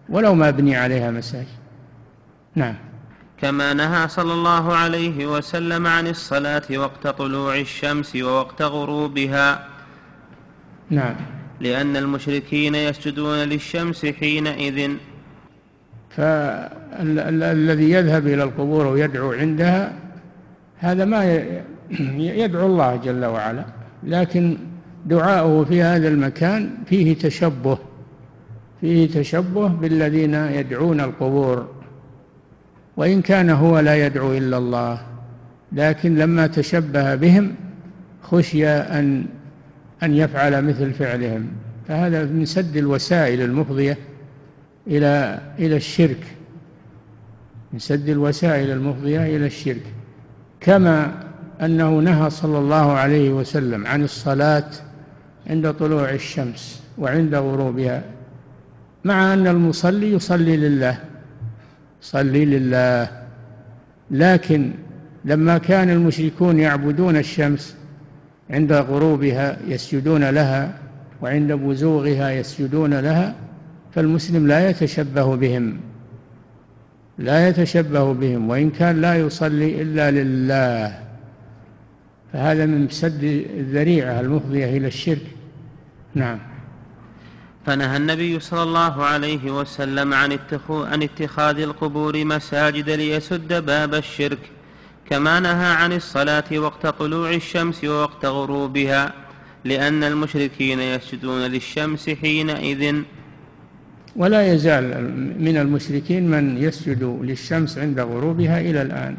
ولو 0.09 0.33
ما 0.33 0.51
بني 0.51 0.75
عليها 0.75 1.11
مساجد. 1.11 1.47
نعم. 2.55 2.75
كما 3.41 3.73
نهى 3.73 4.07
صلى 4.07 4.33
الله 4.33 4.75
عليه 4.75 5.25
وسلم 5.25 5.87
عن 5.87 6.07
الصلاة 6.07 6.63
وقت 6.75 7.07
طلوع 7.07 7.55
الشمس 7.55 8.15
ووقت 8.15 8.61
غروبها. 8.61 9.70
نعم. 10.91 11.15
لأن 11.59 11.97
المشركين 11.97 12.75
يسجدون 12.75 13.37
للشمس 13.37 14.05
حينئذ. 14.05 14.91
فالذي 16.09 17.91
يذهب 17.91 18.27
إلى 18.27 18.43
القبور 18.43 18.87
ويدعو 18.87 19.31
عندها 19.31 19.93
هذا 20.77 21.05
ما 21.05 21.43
يدعو 22.17 22.65
الله 22.65 22.95
جل 22.95 23.25
وعلا 23.25 23.65
لكن 24.03 24.57
دعاؤه 25.05 25.65
في 25.65 25.81
هذا 25.81 26.07
المكان 26.07 26.69
فيه 26.85 27.15
تشبه 27.15 27.77
فيه 28.81 29.09
تشبه 29.09 29.67
بالذين 29.67 30.33
يدعون 30.33 30.99
القبور. 30.99 31.67
وإن 32.97 33.21
كان 33.21 33.49
هو 33.49 33.79
لا 33.79 34.05
يدعو 34.05 34.33
إلا 34.33 34.57
الله 34.57 35.01
لكن 35.71 36.15
لما 36.15 36.47
تشبه 36.47 37.15
بهم 37.15 37.55
خشي 38.23 38.67
أن 38.67 39.25
أن 40.03 40.15
يفعل 40.15 40.65
مثل 40.65 40.93
فعلهم. 40.93 41.47
فهذا 41.87 42.25
من 42.25 42.45
سد 42.45 42.77
الوسائل 42.77 43.41
المفضية 43.41 43.97
إلى 44.87 45.39
إلى 45.59 45.75
الشرك. 45.75 46.23
من 47.73 47.79
سد 47.79 48.09
الوسائل 48.09 48.71
المفضية 48.71 49.37
إلى 49.37 49.45
الشرك. 49.45 49.83
كما 50.59 51.23
أنه 51.61 51.99
نهى 51.99 52.29
صلى 52.29 52.57
الله 52.59 52.91
عليه 52.91 53.29
وسلم 53.29 53.87
عن 53.87 54.03
الصلاة 54.03 54.69
عند 55.47 55.73
طلوع 55.73 56.09
الشمس 56.09 56.83
وعند 56.97 57.35
غروبها 57.35 58.03
مع 59.03 59.33
أن 59.33 59.47
المصلي 59.47 60.11
يصلي 60.11 60.57
لله 60.57 60.97
صلي 62.01 62.45
لله. 62.45 63.07
لكن 64.11 64.71
لما 65.25 65.57
كان 65.57 65.89
المشركون 65.89 66.59
يعبدون 66.59 67.17
الشمس 67.17 67.75
عند 68.51 68.73
غروبها 68.73 69.57
يسجدون 69.67 70.29
لها 70.29 70.77
وعند 71.21 71.51
بزوغها 71.51 72.31
يسجدون 72.31 72.99
لها 72.99 73.35
فالمسلم 73.95 74.47
لا 74.47 74.69
يتشبه 74.69 75.35
بهم. 75.35 75.79
لا 77.17 77.47
يتشبه 77.47 78.13
بهم 78.13 78.49
وإن 78.49 78.69
كان 78.69 79.01
لا 79.01 79.15
يصلي 79.15 79.81
إلا 79.81 80.11
لله. 80.11 80.99
فهذا 82.33 82.65
من 82.65 82.89
سد 82.89 83.23
الذريعة 83.57 84.19
المفضية 84.19 84.77
إلى 84.77 84.87
الشرك. 84.87 85.27
نعم. 86.15 86.39
فنهى 87.65 87.97
النبي 87.97 88.39
صلى 88.39 88.63
الله 88.63 89.03
عليه 89.05 89.51
وسلم 89.51 90.13
عن 90.13 90.37
عن 90.69 91.03
اتخاذ 91.03 91.59
القبور 91.59 92.25
مساجد 92.25 92.89
ليسد 92.89 93.65
باب 93.65 93.95
الشرك. 93.95 94.39
كما 95.11 95.39
نهى 95.39 95.73
عن 95.73 95.93
الصلاة 95.93 96.43
وقت 96.57 96.87
طلوع 96.87 97.33
الشمس 97.33 97.83
ووقت 97.83 98.25
غروبها 98.25 99.13
لأن 99.65 100.03
المشركين 100.03 100.79
يسجدون 100.79 101.41
للشمس 101.41 102.09
حينئذ. 102.09 102.95
ولا 104.15 104.53
يزال 104.53 104.83
من 105.39 105.57
المشركين 105.57 106.31
من 106.31 106.57
يسجد 106.57 107.03
للشمس 107.21 107.77
عند 107.77 107.99
غروبها 107.99 108.61
إلى 108.61 108.81
الآن. 108.81 109.17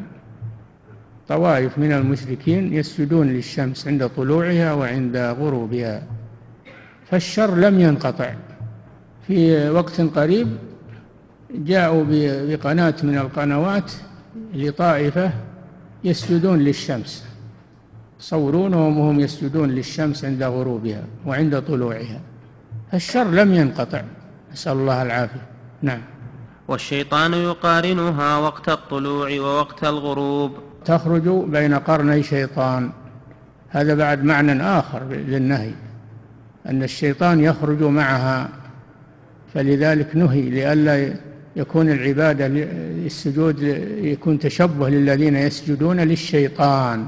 طوائف 1.27 1.77
من 1.77 1.91
المشركين 1.91 2.73
يسجدون 2.73 3.27
للشمس 3.27 3.87
عند 3.87 4.09
طلوعها 4.09 4.73
وعند 4.73 5.17
غروبها. 5.17 6.03
فالشر 7.11 7.55
لم 7.55 7.79
ينقطع. 7.79 8.33
في 9.27 9.69
وقت 9.69 10.01
قريب 10.01 10.47
جاءوا 11.55 12.05
بقناة 12.09 12.95
من 13.03 13.17
القنوات 13.17 13.91
لطائفة 14.53 15.31
يسجدون 16.03 16.59
للشمس. 16.59 17.25
صورونهم 18.19 18.97
وهم 18.97 19.19
يسجدون 19.19 19.69
للشمس 19.69 20.25
عند 20.25 20.43
غروبها 20.43 21.03
وعند 21.25 21.61
طلوعها. 21.61 22.21
فالشر 22.91 23.23
لم 23.23 23.53
ينقطع. 23.53 24.01
نسأل 24.53 24.71
الله 24.71 25.01
العافية. 25.01 25.41
نعم. 25.81 26.01
والشيطان 26.67 27.33
يقارنها 27.33 28.37
وقت 28.37 28.69
الطلوع 28.69 29.39
ووقت 29.39 29.83
الغروب. 29.83 30.51
تخرج 30.85 31.29
بين 31.29 31.73
قرني 31.73 32.23
شيطان. 32.23 32.91
هذا 33.69 33.95
بعد 33.95 34.23
معنى 34.23 34.63
آخر 34.63 35.03
للنهي 35.03 35.71
أن 36.65 36.83
الشيطان 36.83 37.39
يخرج 37.39 37.83
معها. 37.83 38.49
فلذلك 39.53 40.15
نهي 40.15 40.41
لئلا 40.41 41.13
يكون 41.55 41.91
العبادة 41.91 42.45
السجود 43.05 43.61
يكون 44.01 44.39
تشبه 44.39 44.89
للذين 44.89 45.35
يسجدون 45.35 45.99
للشيطان. 45.99 46.99
لأن 46.99 47.07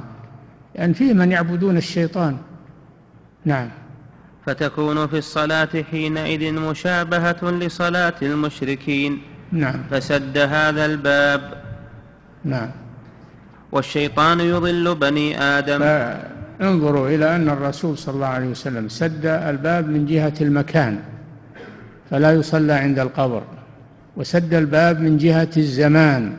يعني 0.76 0.94
فيه 0.94 1.14
من 1.14 1.32
يعبدون 1.32 1.78
الشيطان. 1.78 2.38
نعم. 3.46 3.70
فتكون 4.46 5.08
في 5.08 5.18
الصلاة 5.18 5.70
حينئذ 5.92 6.54
مشابهة 6.54 7.52
لصلاة 7.52 8.14
المشركين. 8.22 9.22
نعم. 9.52 9.84
فسد 9.92 10.38
هذا 10.38 10.86
الباب. 10.86 11.42
نعم. 12.44 12.70
والشيطان 13.72 14.40
يضل 14.40 14.96
بني 14.96 15.42
آدم. 15.42 15.84
انظروا 16.62 17.10
إلى 17.10 17.36
أن 17.36 17.50
الرسول 17.50 17.98
صلى 17.98 18.16
الله 18.16 18.28
عليه 18.28 18.48
وسلم 18.48 18.90
سد 18.90 19.26
الباب 19.26 19.90
من 19.90 20.06
جهة 20.06 20.34
المكان. 20.42 21.00
فلا 22.12 22.34
يصلى 22.34 22.74
عند 22.74 23.00
القبر. 23.00 23.44
وسد 24.18 24.54
الباب 24.54 25.02
من 25.02 25.18
جهة 25.18 25.50
الزمان 25.58 26.38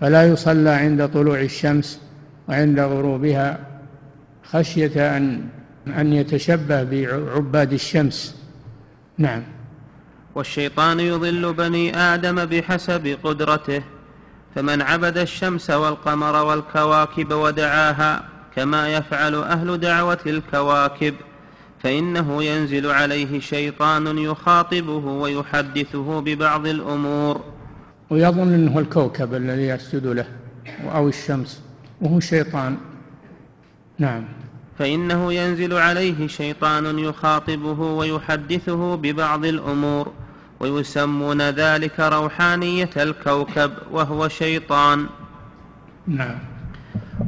فلا 0.00 0.28
يصلى 0.28 0.70
عند 0.70 1.08
طلوع 1.08 1.40
الشمس 1.40 2.00
وعند 2.48 2.80
غروبها 2.80 3.58
خشية 4.44 5.16
أن 5.16 5.48
أن 5.86 6.12
يتشبه 6.12 6.82
بعباد 6.82 7.72
الشمس. 7.72 8.36
نعم. 9.18 9.42
والشيطان 10.34 11.00
يضل 11.00 11.52
بني 11.52 11.96
آدم 11.96 12.44
بحسب 12.44 13.18
قدرته 13.22 13.82
فمن 14.54 14.82
عبد 14.82 15.18
الشمس 15.18 15.70
والقمر 15.70 16.44
والكواكب 16.44 17.32
ودعاها 17.32 18.24
كما 18.56 18.88
يفعل 18.88 19.34
أهل 19.34 19.78
دعوة 19.80 20.18
الكواكب. 20.26 21.14
فإنه 21.84 22.42
ينزل 22.44 22.90
عليه 22.90 23.40
شيطان 23.40 24.18
يخاطبه 24.18 25.06
ويحدثه 25.06 26.20
ببعض 26.20 26.66
الأمور. 26.66 27.40
ويظن 28.10 28.54
أنه 28.54 28.78
الكوكب 28.78 29.34
الذي 29.34 29.62
يسجد 29.62 30.06
له 30.06 30.26
أو 30.94 31.08
الشمس 31.08 31.62
وهو 32.00 32.20
شيطان. 32.20 32.76
نعم. 33.98 34.24
فإنه 34.78 35.32
ينزل 35.32 35.74
عليه 35.74 36.26
شيطان 36.26 36.98
يخاطبه 36.98 37.80
ويحدثه 37.80 38.96
ببعض 38.96 39.44
الأمور 39.44 40.12
ويسمون 40.60 41.42
ذلك 41.42 42.00
روحانية 42.00 42.90
الكوكب 42.96 43.72
وهو 43.90 44.28
شيطان. 44.28 45.06
نعم. 46.06 46.38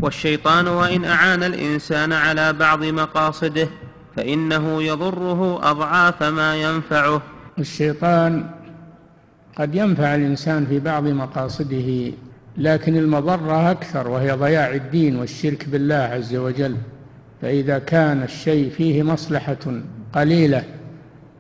والشيطان 0.03 0.69
وإن 0.69 1.05
أعان 1.05 1.43
الإنسان 1.43 2.13
على 2.13 2.53
بعض 2.53 2.85
مقاصده 2.85 3.69
فإنه 4.17 4.83
يضره 4.83 5.71
أضعاف 5.71 6.23
ما 6.23 6.57
ينفعه. 6.57 7.23
الشيطان 7.59 8.47
قد 9.57 9.75
ينفع 9.75 10.14
الإنسان 10.14 10.67
في 10.67 10.79
بعض 10.79 11.05
مقاصده 11.07 12.12
لكن 12.57 12.97
المضرة 12.97 13.71
أكثر 13.71 14.09
وهي 14.09 14.33
ضياع 14.33 14.75
الدين 14.75 15.17
والشرك 15.17 15.69
بالله 15.69 15.95
عز 15.95 16.35
وجل. 16.37 16.77
فإذا 17.43 17.79
كان 17.79 18.23
الشيء 18.23 18.71
فيه 18.71 19.03
مصلحة 19.03 19.81
قليلة 20.12 20.64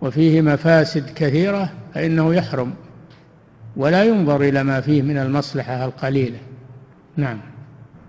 وفيه 0.00 0.40
مفاسد 0.40 1.10
كثيرة 1.14 1.72
فإنه 1.94 2.34
يحرم 2.34 2.74
ولا 3.76 4.04
ينظر 4.04 4.42
إلى 4.42 4.62
ما 4.62 4.80
فيه 4.80 5.02
من 5.02 5.18
المصلحة 5.18 5.84
القليلة. 5.84 6.38
نعم. 7.16 7.55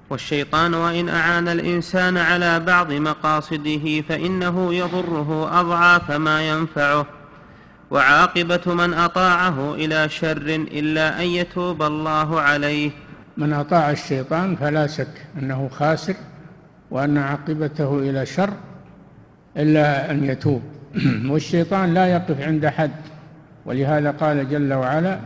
والشيطان 0.09 0.73
وإن 0.73 1.09
أعان 1.09 1.47
الإنسان 1.47 2.17
على 2.17 2.59
بعض 2.59 2.91
مقاصده 2.91 4.01
فإنه 4.01 4.73
يضره 4.73 5.59
أضعاف 5.59 6.11
ما 6.11 6.49
ينفعه. 6.49 7.05
وعاقبة 7.91 8.73
من 8.73 8.93
أطاعه 8.93 9.75
إلى 9.75 10.09
شر 10.09 10.55
إلا 10.71 11.21
أن 11.21 11.25
يتوب 11.25 11.81
الله 11.81 12.41
عليه. 12.41 12.91
من 13.37 13.53
أطاع 13.53 13.91
الشيطان 13.91 14.55
فلا 14.55 14.87
شك 14.87 15.25
أنه 15.37 15.69
خاسر 15.69 16.15
وأن 16.91 17.17
عاقبته 17.17 17.99
إلى 17.99 18.25
شر 18.25 18.53
إلا 19.57 20.11
أن 20.11 20.23
يتوب. 20.23 20.61
والشيطان 21.31 21.93
لا 21.93 22.07
يقف 22.07 22.41
عند 22.41 22.67
حد 22.67 23.01
ولهذا 23.65 24.11
قال 24.11 24.49
جل 24.49 24.73
وعلا 24.73 25.19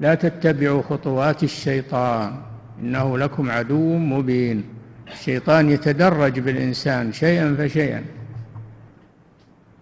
لا 0.00 0.14
تتبعوا 0.14 0.82
خطوات 0.82 1.42
الشيطان. 1.42 2.49
إنه 2.82 3.18
لكم 3.18 3.50
عدو 3.50 3.98
مبين. 3.98 4.64
الشيطان 5.12 5.70
يتدرج 5.70 6.40
بالإنسان 6.40 7.12
شيئا 7.12 7.56
فشيئا 7.58 8.04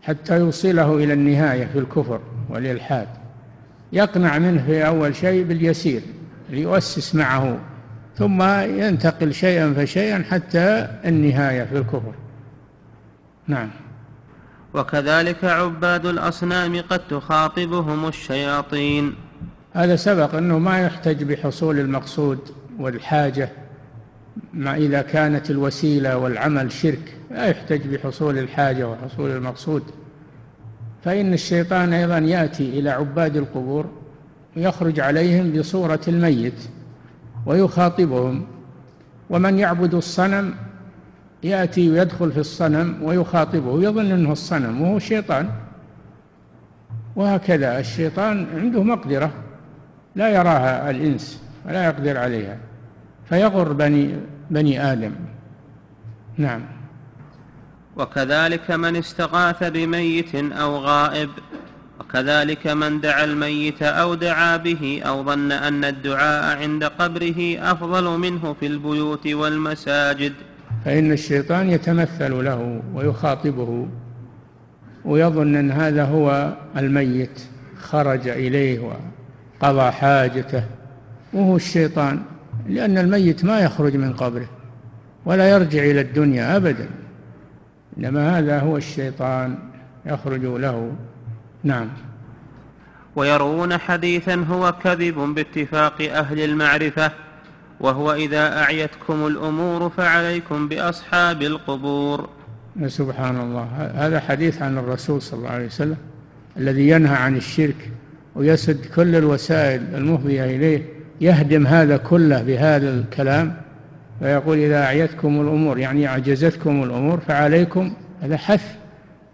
حتى 0.02 0.38
يوصله 0.38 0.96
إلى 0.96 1.12
النهاية 1.12 1.66
في 1.66 1.78
الكفر 1.78 2.20
والإلحاد. 2.50 3.08
يقنع 3.92 4.38
منه 4.38 4.64
في 4.66 4.86
أول 4.86 5.16
شيء 5.16 5.44
باليسير 5.44 6.02
ليؤسس 6.50 7.14
معه 7.14 7.58
ثم 8.16 8.42
ينتقل 8.62 9.34
شيئا 9.34 9.74
فشيئا 9.74 10.24
حتى 10.30 10.88
النهاية 11.04 11.64
في 11.64 11.78
الكفر. 11.78 12.12
نعم. 13.46 13.70
وكذلك 14.74 15.44
عباد 15.44 16.06
الأصنام 16.06 16.80
قد 16.80 17.08
تخاطبهم 17.08 18.08
الشياطين. 18.08 19.14
هذا 19.72 19.96
سبق 19.96 20.34
أنه 20.34 20.58
ما 20.58 20.80
يحتج 20.80 21.22
بحصول 21.22 21.78
المقصود 21.78 22.38
والحاجة 22.78 23.48
ما 24.52 24.76
إذا 24.76 25.02
كانت 25.02 25.50
الوسيلة 25.50 26.16
والعمل 26.16 26.72
شرك 26.72 27.16
لا 27.30 27.46
يحتج 27.46 27.94
بحصول 27.94 28.38
الحاجة 28.38 28.88
وحصول 28.88 29.30
المقصود. 29.30 29.82
فإن 31.04 31.32
الشيطان 31.32 31.92
أيضا 31.92 32.18
يأتي 32.18 32.78
إلى 32.78 32.90
عباد 32.90 33.36
القبور 33.36 33.86
ويخرج 34.56 35.00
عليهم 35.00 35.52
بصورة 35.52 36.00
الميت 36.08 36.68
ويخاطبهم. 37.46 38.46
ومن 39.30 39.58
يعبد 39.58 39.94
الصنم 39.94 40.54
يأتي 41.42 41.90
ويدخل 41.90 42.32
في 42.32 42.38
الصنم 42.38 43.02
ويخاطبه 43.02 43.82
يظن 43.82 44.10
أنه 44.10 44.32
الصنم 44.32 44.82
وهو 44.82 44.98
شيطان. 44.98 45.50
وهكذا 47.16 47.78
الشيطان 47.78 48.46
عنده 48.54 48.82
مقدرة 48.82 49.30
لا 50.16 50.28
يراها 50.28 50.90
الإنس 50.90 51.42
ولا 51.66 51.84
يقدر 51.84 52.18
عليها. 52.18 52.67
فيغر 53.28 53.72
بني 53.72 54.14
بني 54.50 54.92
آدم. 54.92 55.12
نعم. 56.36 56.60
وكذلك 57.96 58.70
من 58.70 58.96
استغاث 58.96 59.64
بميت 59.64 60.34
أو 60.34 60.76
غائب 60.76 61.30
وكذلك 62.00 62.66
من 62.66 63.00
دعا 63.00 63.24
الميت 63.24 63.82
أو 63.82 64.14
دعا 64.14 64.56
به 64.56 65.02
أو 65.06 65.24
ظن 65.24 65.52
أن 65.52 65.84
الدعاء 65.84 66.58
عند 66.58 66.84
قبره 66.84 67.58
أفضل 67.58 68.18
منه 68.18 68.56
في 68.60 68.66
البيوت 68.66 69.26
والمساجد. 69.26 70.32
فإن 70.84 71.12
الشيطان 71.12 71.70
يتمثل 71.70 72.44
له 72.44 72.82
ويخاطبه 72.94 73.88
ويظن 75.04 75.56
أن 75.56 75.70
هذا 75.70 76.04
هو 76.04 76.56
الميت 76.76 77.40
خرج 77.80 78.28
إليه 78.28 78.80
وقضى 79.60 79.90
حاجته 79.90 80.64
وهو 81.32 81.56
الشيطان. 81.56 82.22
لأن 82.68 82.98
الميت 82.98 83.44
ما 83.44 83.60
يخرج 83.60 83.96
من 83.96 84.12
قبره 84.12 84.48
ولا 85.24 85.50
يرجع 85.50 85.82
إلى 85.82 86.00
الدنيا 86.00 86.56
أبدا. 86.56 86.88
إنما 87.98 88.38
هذا 88.38 88.60
هو 88.60 88.76
الشيطان 88.76 89.58
يخرج 90.06 90.44
له. 90.44 90.92
نعم. 91.64 91.88
ويروون 93.16 93.78
حديثا 93.78 94.34
هو 94.34 94.72
كذب 94.72 95.14
باتفاق 95.14 96.02
أهل 96.02 96.40
المعرفة 96.40 97.12
وهو 97.80 98.12
إذا 98.12 98.62
أعيتكم 98.62 99.26
الأمور 99.26 99.90
فعليكم 99.90 100.68
بأصحاب 100.68 101.42
القبور. 101.42 102.28
سبحان 102.86 103.40
الله. 103.40 103.92
هذا 103.94 104.20
حديث 104.20 104.62
عن 104.62 104.78
الرسول 104.78 105.22
صلى 105.22 105.38
الله 105.38 105.50
عليه 105.50 105.66
وسلم 105.66 105.96
الذي 106.56 106.88
ينهى 106.88 107.16
عن 107.16 107.36
الشرك 107.36 107.90
ويسد 108.34 108.86
كل 108.94 109.16
الوسائل 109.16 109.82
المفضية 109.94 110.44
إليه. 110.44 110.97
يهدم 111.20 111.66
هذا 111.66 111.96
كله 111.96 112.42
بهذا 112.42 112.90
الكلام 112.90 113.54
فيقول 114.20 114.58
إذا 114.58 114.82
أعيتكم 114.82 115.40
الأمور 115.40 115.78
يعني 115.78 116.08
أعجزتكم 116.08 116.82
الأمور 116.82 117.20
فعليكم 117.28 117.92
هذا 118.22 118.36
حث 118.36 118.78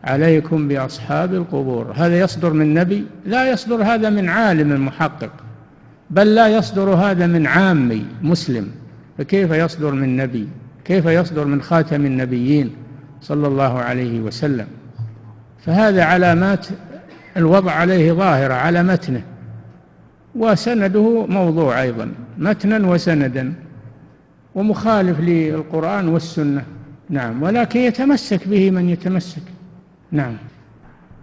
عليكم 0.04 0.68
بأصحاب 0.68 1.34
القبور. 1.34 1.92
هذا 1.96 2.18
يصدر 2.18 2.52
من 2.52 2.74
نبي 2.74 3.04
لا 3.26 3.50
يصدر 3.50 3.82
هذا 3.82 4.10
من 4.10 4.28
عالم 4.28 4.86
محقق 4.86 5.30
بل 6.10 6.34
لا 6.34 6.48
يصدر 6.48 6.90
هذا 6.90 7.26
من 7.26 7.46
عامي 7.46 8.06
مسلم. 8.22 8.70
فكيف 9.18 9.50
يصدر 9.50 9.90
من 9.90 10.16
نبي؟ 10.16 10.48
كيف 10.84 11.06
يصدر 11.06 11.44
من 11.44 11.62
خاتم 11.62 12.06
النبيين 12.06 12.70
صلى 13.20 13.46
الله 13.46 13.78
عليه 13.78 14.20
وسلم؟ 14.20 14.66
فهذا 15.66 16.04
علامات 16.04 16.66
الوضع 17.36 17.72
عليه 17.72 18.12
ظاهرة 18.12 18.54
على 18.54 18.82
متنه. 18.82 19.22
وسنده 20.36 21.26
موضوع 21.26 21.82
أيضا 21.82 22.12
متنا 22.38 22.88
وسندا 22.88 23.54
ومخالف 24.54 25.20
للقرآن 25.20 26.08
والسنة. 26.08 26.64
نعم 27.10 27.42
ولكن 27.42 27.80
يتمسك 27.80 28.48
به 28.48 28.70
من 28.70 28.88
يتمسك. 28.88 29.42
نعم. 30.12 30.36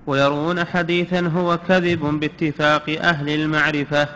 ويرون 0.07 0.65
حديثا 0.65 1.19
هو 1.19 1.59
كذب 1.67 1.99
باتفاق 1.99 2.89
أهل 2.89 3.29
المعرفة 3.29 4.07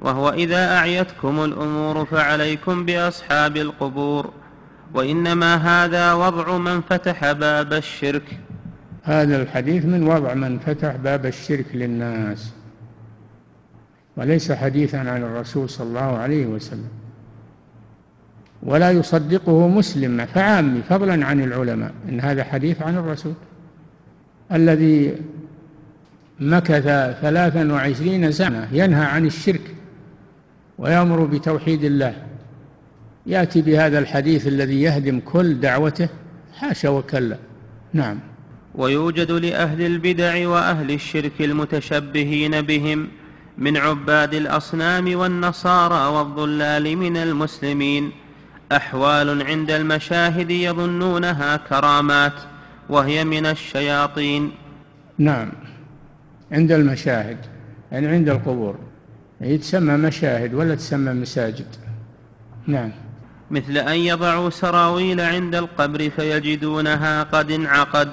وهو 0.00 0.30
إذا 0.30 0.76
أعيتكم 0.76 1.44
الأمور 1.44 2.04
فعليكم 2.04 2.84
بأصحاب 2.84 3.56
القبور 3.56 4.30
وإنما 4.94 5.54
هذا 5.54 6.12
وضع 6.12 6.58
من 6.58 6.80
فتح 6.80 7.32
باب 7.32 7.72
الشرك. 7.72 8.38
هذا 9.02 9.42
الحديث 9.42 9.84
من 9.84 10.02
وضع 10.06 10.34
من 10.34 10.58
فتح 10.58 10.96
باب 10.96 11.26
الشرك 11.26 11.66
للناس. 11.74 12.52
وليس 14.20 14.52
حديثا 14.52 14.96
عن 14.96 15.22
الرسول 15.22 15.70
صلى 15.70 15.88
الله 15.88 16.00
عليه 16.18 16.46
وسلم. 16.46 16.88
ولا 18.62 18.90
يصدقه 18.90 19.68
مسلم 19.68 20.26
فعامي 20.26 20.82
فضلا 20.88 21.26
عن 21.26 21.40
العلماء 21.40 21.92
إن 22.08 22.20
هذا 22.20 22.44
حديث 22.44 22.82
عن 22.82 22.96
الرسول. 22.96 23.32
الذي 24.52 25.14
مكث 26.40 26.82
ثلاثا 27.22 27.72
وعشرين 27.72 28.32
سنة 28.32 28.68
ينهى 28.72 29.04
عن 29.04 29.26
الشرك 29.26 29.74
ويأمر 30.78 31.24
بتوحيد 31.24 31.84
الله. 31.84 32.14
يأتي 33.26 33.62
بهذا 33.62 33.98
الحديث 33.98 34.46
الذي 34.46 34.82
يهدم 34.82 35.20
كل 35.20 35.60
دعوته 35.60 36.08
حاشا 36.54 36.88
وكلا. 36.88 37.36
نعم. 37.92 38.18
ويوجد 38.74 39.32
لأهل 39.32 39.82
البدع 39.82 40.48
وأهل 40.48 40.90
الشرك 40.90 41.40
المتشبهين 41.40 42.60
بهم 42.60 43.08
من 43.60 43.76
عباد 43.76 44.34
الأصنام 44.34 45.16
والنصارى 45.16 46.16
والضلال 46.16 46.96
من 46.96 47.16
المسلمين. 47.16 48.10
أحوال 48.72 49.42
عند 49.46 49.70
المشاهد 49.70 50.50
يظنونها 50.50 51.56
كرامات 51.56 52.32
وهي 52.88 53.24
من 53.24 53.46
الشياطين. 53.46 54.52
نعم 55.18 55.52
عند 56.52 56.72
المشاهد 56.72 57.38
يعني 57.92 58.06
عند 58.06 58.28
القبور. 58.28 58.78
هي 59.40 59.58
تسمى 59.58 59.96
مشاهد 59.96 60.54
ولا 60.54 60.74
تسمى 60.74 61.12
مساجد؟ 61.12 61.66
نعم. 62.66 62.90
مثل 63.50 63.76
أن 63.76 63.96
يضعوا 63.96 64.50
سراويل 64.50 65.20
عند 65.20 65.54
القبر 65.54 66.10
فيجدونها 66.10 67.22
قد 67.22 67.50
انعقد. 67.50 68.08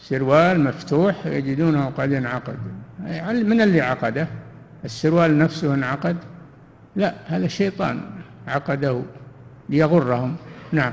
سروال 0.00 0.60
مفتوح 0.60 1.26
يجدونه 1.26 1.92
قد 1.98 2.12
انعقد. 2.12 2.58
من 3.28 3.60
اللي 3.60 3.80
عقده؟ 3.80 4.28
السروال 4.84 5.38
نفسه 5.38 5.74
انعقد؟ 5.74 6.16
لا 6.96 7.14
هذا 7.26 7.46
الشيطان 7.46 8.00
عقده 8.48 9.02
ليغرهم. 9.68 10.36
نعم. 10.72 10.92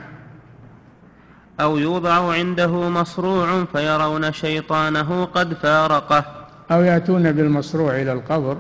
أو 1.60 1.78
يوضع 1.78 2.34
عنده 2.34 2.90
مصروع 2.90 3.66
فيرون 3.66 4.32
شيطانه 4.32 5.26
قد 5.26 5.54
فارقه. 5.54 6.26
أو 6.72 6.82
يأتون 6.82 7.32
بالمصروع 7.32 8.02
إلى 8.02 8.14
القبر 8.14 8.58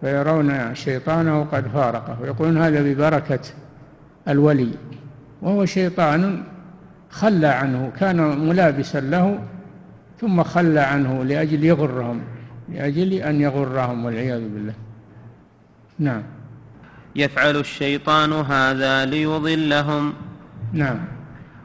فيرون 0.00 0.74
شيطانه 0.74 1.44
قد 1.44 1.68
فارقه. 1.68 2.16
ويقولون 2.22 2.58
هذا 2.58 2.82
ببركة 2.82 3.40
الولي. 4.28 4.70
وهو 5.42 5.64
شيطان 5.64 6.44
خلى 7.10 7.46
عنه 7.46 7.92
كان 8.00 8.48
ملابسا 8.48 9.00
له 9.00 9.38
ثم 10.20 10.42
خلى 10.42 10.80
عنه 10.80 11.24
لأجل 11.24 11.64
يغرهم. 11.64 12.20
لأجل 12.68 13.12
أن 13.12 13.40
يغرهم 13.40 14.04
والعياذ 14.04 14.40
بالله. 14.40 14.74
نعم. 15.98 16.22
يفعل 17.16 17.56
الشيطان 17.56 18.32
هذا 18.32 19.04
ليضلهم. 19.04 20.14
نعم. 20.72 20.98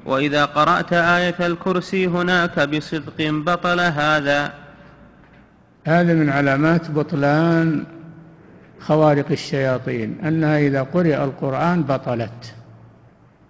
وإذا 0.05 0.45
قرأت 0.45 0.93
آية 0.93 1.35
الكرسي 1.39 2.07
هناك 2.07 2.59
بصدق 2.59 3.29
بطل 3.29 3.79
هذا. 3.79 4.53
هذا 5.85 6.13
من 6.13 6.29
علامات 6.29 6.91
بطلان 6.91 7.85
خوارق 8.79 9.31
الشياطين 9.31 10.17
أنها 10.25 10.59
إذا 10.59 10.81
قرئ 10.83 11.23
القرآن 11.23 11.83
بطلت 11.83 12.53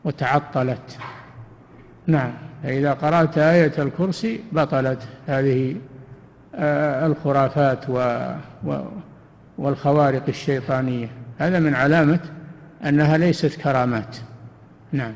وتعطلت. 0.03 0.97
نعم. 2.07 2.31
فإذا 2.63 2.93
قرأت 2.93 3.37
آية 3.37 3.73
الكرسي 3.79 4.41
بطلت 4.51 4.99
هذه 5.27 5.75
الخرافات 6.57 7.89
و 7.89 8.27
والخوارق 9.57 10.23
الشيطانية. 10.27 11.09
هذا 11.37 11.59
من 11.59 11.75
علامة 11.75 12.19
أنها 12.85 13.17
ليست 13.17 13.61
كرامات. 13.61 14.17
نعم. 14.91 15.13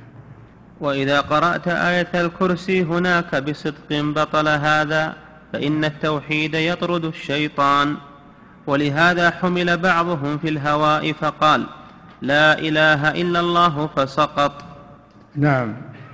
وإذا 0.79 1.21
قرأت 1.21 1.67
آية 1.67 2.07
الكرسي 2.13 2.83
هناك 2.83 3.35
بصدق 3.35 3.91
بطل 3.91 4.47
هذا 4.47 5.13
فإن 5.53 5.85
التوحيد 5.85 6.53
يطرد 6.53 7.05
الشيطان. 7.05 7.95
ولهذا 8.67 9.29
حمل 9.29 9.77
بعضهم 9.77 10.37
في 10.37 10.49
الهواء 10.49 11.13
فقال 11.13 11.65
لا 12.21 12.59
إله 12.59 13.11
إلا 13.11 13.39
الله 13.39 13.89
فسقط. 13.95 14.63
نعم. 15.35 15.73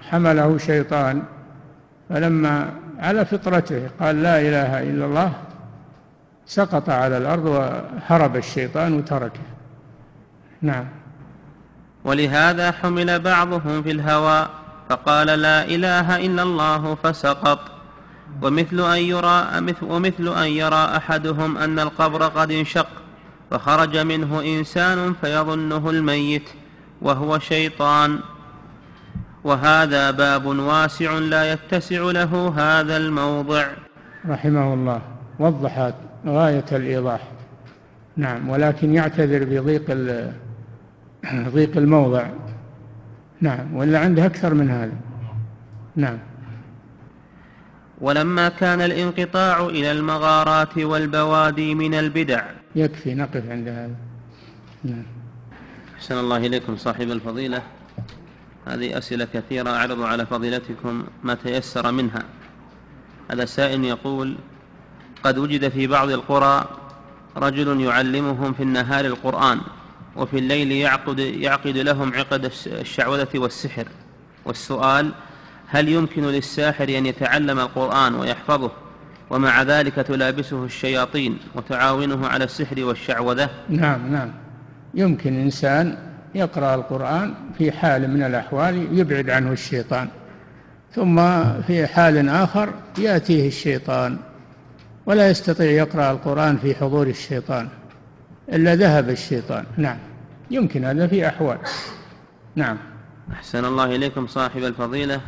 حمله 0.09 0.57
شيطان. 0.57 1.23
فلما 2.09 2.69
على 2.99 3.25
فطرته. 3.25 3.89
قال 3.99 4.23
لا 4.23 4.41
إله 4.41 4.83
إلا 4.83 5.05
الله 5.05 5.33
سقط 6.45 6.89
على 6.89 7.17
الأرض 7.17 7.45
وهرب 7.45 8.35
الشيطان 8.35 8.93
وتركه. 8.93 9.47
نعم. 10.61 10.85
ولهذا 12.03 12.71
حمل 12.71 13.19
بعضهم 13.19 13.83
في 13.83 13.91
الهوى 13.91 14.47
فقال 14.89 15.27
لا 15.27 15.65
إله 15.65 16.25
إلا 16.25 16.43
الله 16.43 16.95
فسقط. 17.03 17.59
ومثل 18.41 18.79
أن 18.79 18.99
يرى 18.99 19.47
ومثل 19.81 20.27
أن 20.37 20.47
يرى 20.47 20.85
أحدهم 20.97 21.57
أن 21.57 21.79
القبر 21.79 22.23
قد 22.23 22.51
انشق 22.51 22.87
فخرج 23.51 23.97
منه 23.97 24.41
إنسان 24.41 25.13
فيظنه 25.21 25.89
الميت 25.89 26.49
وهو 27.01 27.39
شيطان. 27.39 28.19
وهذا 29.43 30.11
باب 30.11 30.45
واسع 30.45 31.11
لا 31.17 31.53
يتسع 31.53 32.01
له 32.11 32.53
هذا 32.57 32.97
الموضع. 32.97 33.67
رحمه 34.27 34.73
الله. 34.73 35.01
وضح 35.39 35.91
غاية 36.27 36.65
الإيضاح. 36.71 37.21
نعم 38.17 38.49
ولكن 38.49 38.93
يعتذر 38.93 39.43
بضيق 39.43 39.91
ضيق 41.49 41.77
الموضع. 41.77 42.27
نعم 43.41 43.75
ولا 43.75 43.99
عنده 43.99 44.25
أكثر 44.25 44.53
من 44.53 44.69
هذا. 44.69 44.93
نعم. 45.95 46.17
ولما 48.01 48.49
كان 48.49 48.81
الانقطاع 48.81 49.65
إلى 49.65 49.91
المغارات 49.91 50.77
والبوادي 50.77 51.75
من 51.75 51.93
البدع. 51.93 52.43
يكفي 52.75 53.13
نقف 53.15 53.49
عند 53.49 53.67
هذا. 53.67 53.95
نعم. 54.83 55.03
أحسن 55.95 56.19
الله 56.19 56.37
إليكم 56.37 56.77
صاحب 56.77 57.11
الفضيلة. 57.11 57.61
هذه 58.67 58.97
أسئلة 58.97 59.27
كثيرة 59.33 59.69
أعرض 59.69 60.01
على 60.01 60.25
فضيلتكم 60.25 61.03
ما 61.23 61.33
تيسر 61.33 61.91
منها. 61.91 62.23
هذا 63.31 63.45
سائل 63.45 63.85
يقول 63.85 64.35
قد 65.23 65.37
وجد 65.37 65.69
في 65.69 65.87
بعض 65.87 66.09
القرى 66.09 66.65
رجل 67.37 67.81
يعلمهم 67.81 68.53
في 68.53 68.63
النهار 68.63 69.05
القرآن 69.05 69.61
وفي 70.15 70.39
الليل 70.39 70.71
يعقد, 70.71 71.19
يعقد 71.19 71.77
لهم 71.77 72.13
عقد 72.13 72.51
الشعوذة 72.67 73.29
والسحر. 73.35 73.87
والسؤال 74.45 75.11
هل 75.67 75.89
يمكن 75.89 76.23
للساحر 76.23 76.83
أن 76.83 77.05
يتعلم 77.05 77.59
القرآن 77.59 78.15
ويحفظه 78.15 78.71
ومع 79.29 79.61
ذلك 79.61 79.95
تلابسه 79.95 80.65
الشياطين 80.65 81.37
وتعاونه 81.55 82.27
على 82.27 82.43
السحر 82.43 82.83
والشعوذة؟ 82.83 83.49
نعم 83.69 84.11
نعم. 84.11 84.31
يمكن 84.93 85.41
إنسان 85.41 86.06
يقرأ 86.35 86.75
القرآن 86.75 87.33
في 87.57 87.71
حال 87.71 88.09
من 88.09 88.23
الأحوال 88.23 88.99
يبعد 88.99 89.29
عنه 89.29 89.51
الشيطان 89.51 90.07
ثم 90.95 91.43
في 91.61 91.87
حال 91.87 92.29
آخر 92.29 92.73
يأتيه 92.97 93.47
الشيطان 93.47 94.17
ولا 95.05 95.29
يستطيع 95.29 95.71
يقرأ 95.71 96.11
القرآن 96.11 96.57
في 96.57 96.75
حضور 96.75 97.07
الشيطان 97.07 97.69
إلا 98.49 98.75
ذهب 98.75 99.09
الشيطان. 99.09 99.65
نعم 99.77 99.97
يمكن 100.51 100.85
هذا 100.85 101.07
في 101.07 101.27
أحوال. 101.27 101.57
نعم. 102.55 102.77
أحسن 103.33 103.65
الله 103.65 103.95
إليكم 103.95 104.27
صاحب 104.27 104.63
الفضيلة. 104.63 105.21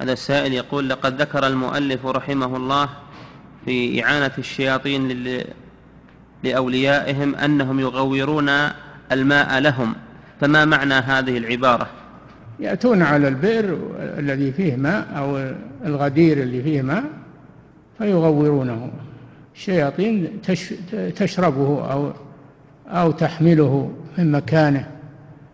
هذا 0.00 0.12
السائل 0.12 0.52
يقول 0.52 0.88
لقد 0.88 1.20
ذكر 1.20 1.46
المؤلف 1.46 2.06
رحمه 2.06 2.56
الله 2.56 2.88
في 3.64 4.04
إعانة 4.04 4.32
الشياطين 4.38 5.26
لأوليائهم 6.44 7.34
أنهم 7.34 7.80
يغورون 7.80 8.50
الماء 9.12 9.58
لهم 9.58 9.94
فما 10.40 10.64
معنى 10.64 10.94
هذه 10.94 11.38
العبارة؟ 11.38 11.86
يأتون 12.60 13.02
على 13.02 13.28
البئر 13.28 13.78
الذي 13.98 14.52
فيه 14.52 14.76
ماء 14.76 15.06
أو 15.16 15.52
الغدير 15.86 16.42
اللي 16.42 16.62
فيه 16.62 16.82
ماء 16.82 17.04
فيغورونه. 17.98 18.90
الشياطين 19.54 20.28
تشربه 21.16 21.92
أو 21.92 22.12
أو 22.88 23.10
تحمله 23.10 23.92
من 24.18 24.32
مكانه. 24.32 24.86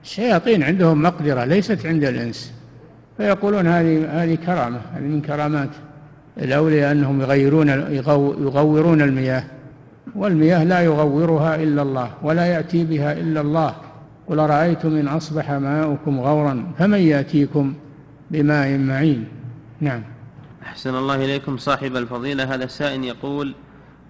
الشياطين 0.03 0.63
عندهم 0.63 1.03
مقدرة 1.03 1.45
ليست 1.45 1.87
عند 1.87 2.05
الإنس. 2.05 2.53
فيقولون 3.17 3.67
هذه 3.67 4.23
هذه 4.23 4.35
كرامة 4.35 4.81
هذه 4.95 5.03
من 5.03 5.21
كرامات 5.21 5.69
الأولياء 6.39 6.93
أنهم 6.93 7.21
يغيرون 7.21 7.69
يغورون 8.41 9.03
المياه. 9.03 9.45
والمياه 10.17 10.65
لا 10.65 10.81
يغورها 10.81 11.57
إلا 11.57 11.83
الله 11.83 12.11
ولا 12.23 12.47
يأتي 12.47 12.85
بها 12.85 13.13
إلا 13.13 13.41
الله. 13.41 13.75
قل 14.29 14.41
أرأيتم 14.41 14.97
إن 14.97 15.09
أصبح 15.09 15.51
ماؤكم 15.51 16.21
غورا 16.21 16.73
فمن 16.79 16.99
يأتيكم 16.99 17.75
بماء 18.31 18.79
معين؟ 18.79 19.29
نعم. 19.81 20.03
أحسن 20.63 20.95
الله 20.95 21.15
إليكم 21.15 21.57
صاحب 21.57 21.97
الفضيلة. 21.97 22.55
هذا 22.55 22.65
السائل 22.65 23.05
يقول 23.05 23.55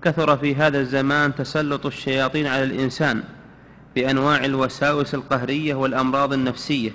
كثر 0.02 0.36
في 0.36 0.54
هذا 0.54 0.80
الزمان 0.80 1.34
تسلط 1.34 1.86
الشياطين 1.86 2.46
على 2.46 2.64
الإنسان 2.64 3.22
بأنواع 3.94 4.44
الوساوس 4.44 5.14
القهرية 5.14 5.74
والأمراض 5.74 6.32
النفسية 6.32 6.90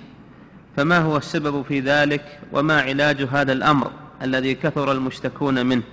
فما 0.78 0.98
هو 0.98 1.18
السبب 1.18 1.62
في 1.62 1.80
ذلك؟ 1.80 2.39
وما 2.54 2.82
علاج 2.82 3.22
هذا 3.32 3.54
الأمر 3.54 3.91
الذي 4.22 4.56
كثر 4.56 4.91
المشتكون 4.91 5.66
منه؟ 5.66 5.84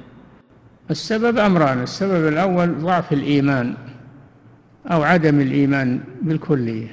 السبب 0.90 1.38
أمران. 1.38 1.82
السبب 1.82 2.28
الأول 2.28 2.78
ضعف 2.78 3.12
الإيمان 3.12 3.74
أو 4.86 5.02
عدم 5.02 5.40
الإيمان 5.40 6.00
بالكلية. 6.22 6.88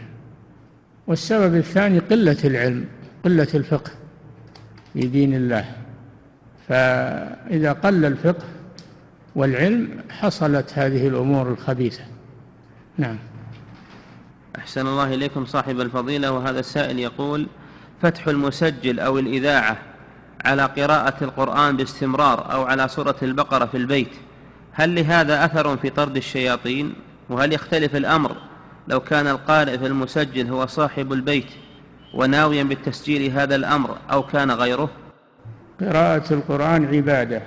والسبب 1.08 1.56
الثاني 1.56 2.00
قلة 2.00 2.38
العلم 2.44 2.86
قلة 3.26 3.48
الفقه 3.54 3.92
في 4.94 5.02
دين 5.02 5.34
الله. 5.34 5.66
فإذا 6.68 7.72
قل 7.72 8.06
الفقه 8.06 8.44
والعلم 9.36 9.90
حصلت 10.10 10.74
هذه 10.74 11.08
الأمور 11.08 11.50
الخبيثة. 11.50 12.04
نعم. 12.98 13.18
أحسن 14.58 14.88
الله 14.88 15.14
إليكم 15.14 15.46
صاحب 15.46 15.80
الفضيلة. 15.80 16.32
وهذا 16.32 16.60
السائل 16.60 17.00
يقول 17.00 17.48
فتح 18.02 18.28
المسجل 18.28 19.00
أو 19.00 19.20
الإذاعة 19.20 19.78
على 20.46 20.66
قراءة 20.66 21.24
القرآن 21.24 21.78
باستمرار 21.78 22.54
أو 22.54 22.64
على 22.64 22.88
سورة 22.88 23.16
البقرة 23.24 23.66
في 23.66 23.78
البيت. 23.78 24.12
هل 24.74 24.96
لهذا 24.96 25.46
أثر 25.46 25.78
في 25.78 25.90
طرد 25.90 26.18
الشياطين؟ 26.18 26.94
وهل 27.30 27.54
يختلف 27.54 27.96
الأمر 27.96 28.38
لو 28.88 29.00
كان 29.00 29.28
القارئ 29.28 29.78
في 29.78 29.88
المسجل 29.88 30.48
هو 30.48 30.66
صاحب 30.66 31.14
البيت 31.14 31.48
وناويا 32.14 32.64
بالتسجيل 32.64 33.32
هذا 33.32 33.56
الأمر 33.56 33.98
أو 34.12 34.24
كان 34.24 34.52
غيره؟ 34.52 34.90
قراءة 35.82 36.34
القرآن 36.34 36.96
عبادة. 36.96 37.42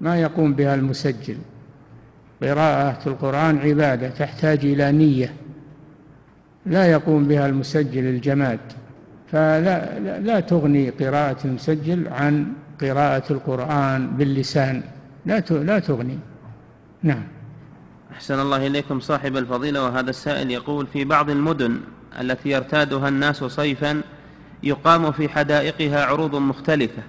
ما 0.00 0.20
يقوم 0.20 0.54
بها 0.54 0.74
المسجل. 0.74 1.36
قراءة 2.42 3.08
القرآن 3.08 3.58
عبادة 3.58 4.08
تحتاج 4.08 4.64
إلى 4.64 4.92
نية. 4.92 5.34
لا 6.66 6.86
يقوم 6.86 7.24
بها 7.28 7.46
المسجل 7.46 8.04
الجماد. 8.04 8.60
فلا 9.32 9.98
لا, 10.00 10.20
لا 10.20 10.40
تغني 10.40 10.90
قراءة 10.90 11.36
المسجل 11.44 12.08
عن 12.08 12.52
قراءة 12.80 13.32
القرآن 13.32 14.06
باللسان. 14.06 14.82
لا 15.26 15.40
لا 15.50 15.78
تغني. 15.78 16.18
نعم. 17.02 17.22
أحسن 18.12 18.40
الله 18.40 18.66
إليكم 18.66 19.00
صاحب 19.00 19.36
الفضيلة 19.36 19.84
وهذا 19.84 20.10
السائل 20.10 20.50
يقول 20.50 20.86
في 20.86 21.04
بعض 21.04 21.30
المدن 21.30 21.80
التي 22.20 22.48
يرتادها 22.50 23.08
الناس 23.08 23.44
صيفا 23.44 24.00
يقام 24.62 25.12
في 25.12 25.28
حدائقها 25.28 26.04
عروض 26.04 26.36
مختلفة 26.36 27.02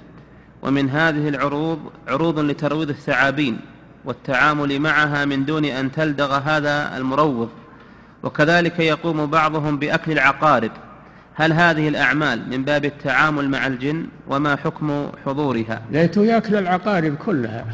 ومن 0.61 0.89
هذه 0.89 1.29
العروض 1.29 1.79
عروض 2.07 2.39
لترويض 2.39 2.89
الثعابين 2.89 3.59
والتعامل 4.05 4.79
معها 4.79 5.25
من 5.25 5.45
دون 5.45 5.65
أن 5.65 5.91
تلدغ 5.91 6.37
هذا 6.37 6.97
المروض. 6.97 7.49
وكذلك 8.23 8.79
يقوم 8.79 9.25
بعضهم 9.25 9.77
بأكل 9.77 10.11
العقارب 10.11 10.71
هل 11.35 11.53
هذه 11.53 11.87
الأعمال 11.87 12.49
من 12.49 12.63
باب 12.63 12.85
التعامل 12.85 13.49
مع 13.49 13.67
الجن 13.67 14.05
وما 14.27 14.55
حكم 14.55 15.07
حضورها؟ 15.25 15.81
ليته 15.91 16.25
يأكل 16.25 16.55
العقارب 16.55 17.15
كلها. 17.15 17.65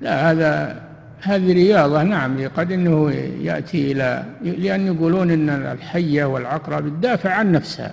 لا 0.00 0.30
هذا 0.30 0.82
هذه 1.20 1.52
رياضة 1.52 2.02
نعم 2.02 2.48
قد 2.56 2.72
أنه 2.72 3.10
يأتي 3.40 3.92
إلى 3.92 4.24
لأن 4.42 4.86
يقولون 4.86 5.30
أن 5.30 5.50
الحية 5.50 6.24
والعقرب 6.24 6.88
تدافع 6.88 7.32
عن 7.32 7.52
نفسها. 7.52 7.92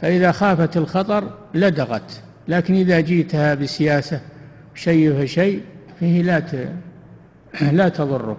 فإذا 0.00 0.32
خافت 0.32 0.76
الخطر 0.76 1.30
لدغت. 1.54 2.22
لكن 2.48 2.74
إذا 2.74 3.00
جيتها 3.00 3.54
بسياسة 3.54 4.20
شيء 4.74 5.22
فشيء 5.22 5.60
فيه 6.00 6.22
لا 6.22 6.42
لا 7.72 7.88
تضرك. 7.88 8.38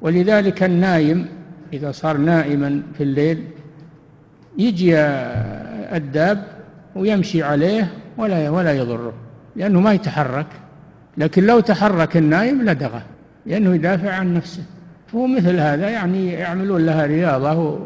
ولذلك 0.00 0.62
النايم 0.62 1.26
إذا 1.72 1.92
صار 1.92 2.16
نائما 2.16 2.82
في 2.98 3.02
الليل 3.02 3.44
يجي 4.58 4.98
الداب 5.96 6.44
ويمشي 6.96 7.42
عليه 7.42 7.92
ولا 8.16 8.50
ولا 8.50 8.72
يضره 8.72 9.12
لأنه 9.56 9.80
ما 9.80 9.92
يتحرك 9.92 10.46
لكن 11.16 11.46
لو 11.46 11.60
تحرك 11.60 12.16
النايم 12.16 12.62
لدغه 12.62 13.02
لأنه 13.46 13.74
يدافع 13.74 14.12
عن 14.12 14.34
نفسه. 14.34 14.62
هو 15.14 15.26
مثل 15.26 15.56
هذا 15.56 15.88
يعني 15.88 16.32
يعملون 16.32 16.86
لها 16.86 17.06
رياضة 17.06 17.78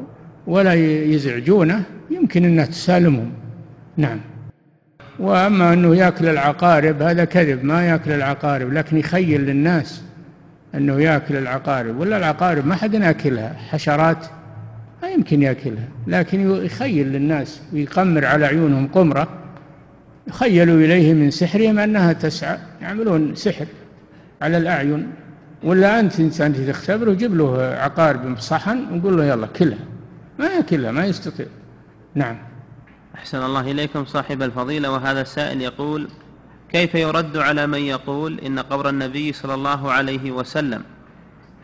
ولا 0.46 0.74
يزعجونه 1.04 1.82
يمكن 2.10 2.44
أنها 2.44 2.64
تسالمهم. 2.64 3.32
نعم. 3.96 4.20
وأما 5.18 5.72
أنه 5.72 5.96
يأكل 5.96 6.28
العقارب 6.28 7.02
هذا 7.02 7.24
كذب 7.24 7.64
ما 7.64 7.86
يأكل 7.86 8.12
العقارب 8.12 8.72
لكن 8.72 8.98
يخيل 8.98 9.40
للناس 9.40 10.02
أنه 10.74 11.00
يأكل 11.00 11.36
العقارب. 11.36 12.00
ولا 12.00 12.16
العقارب 12.16 12.66
ما 12.66 12.74
حد 12.74 12.94
يأكلها 12.94 13.56
حشرات 13.70 14.26
ما 15.04 15.10
يمكن 15.10 15.42
يأكلها. 15.42 15.88
لكن 16.06 16.64
يخيل 16.64 17.06
للناس 17.06 17.60
ويقمر 17.72 18.24
على 18.24 18.46
عيونهم 18.46 18.88
قمرة 18.88 19.28
يخيل 20.28 20.70
إليه 20.70 21.14
من 21.14 21.30
سحرهم 21.30 21.78
أنها 21.78 22.12
تسعى. 22.12 22.58
يعملون 22.82 23.34
سحر 23.34 23.66
على 24.42 24.56
الأعين. 24.56 25.12
ولا 25.62 26.00
أنت 26.00 26.20
إنسان 26.20 26.66
تختبره 26.68 27.12
جيب 27.12 27.34
له 27.34 27.62
عقارب 27.62 28.34
بصحن 28.34 28.98
وقول 28.98 29.16
له 29.16 29.24
يلا 29.24 29.46
كلها. 29.46 29.78
ما 30.38 30.46
يأكلها 30.46 30.92
ما 30.92 31.06
يستطيع. 31.06 31.46
نعم. 32.14 32.36
أحسن 33.14 33.38
الله 33.42 33.70
إليكم 33.70 34.04
صاحب 34.04 34.42
الفضيلة. 34.42 34.92
وهذا 34.92 35.20
السائل 35.20 35.60
يقول 35.60 36.08
كيف 36.72 36.94
يرد 36.94 37.36
على 37.36 37.66
من 37.66 37.78
يقول 37.78 38.40
إن 38.40 38.58
قبر 38.58 38.88
النبي 38.88 39.32
صلى 39.32 39.54
الله 39.54 39.92
عليه 39.92 40.30
وسلم 40.30 40.82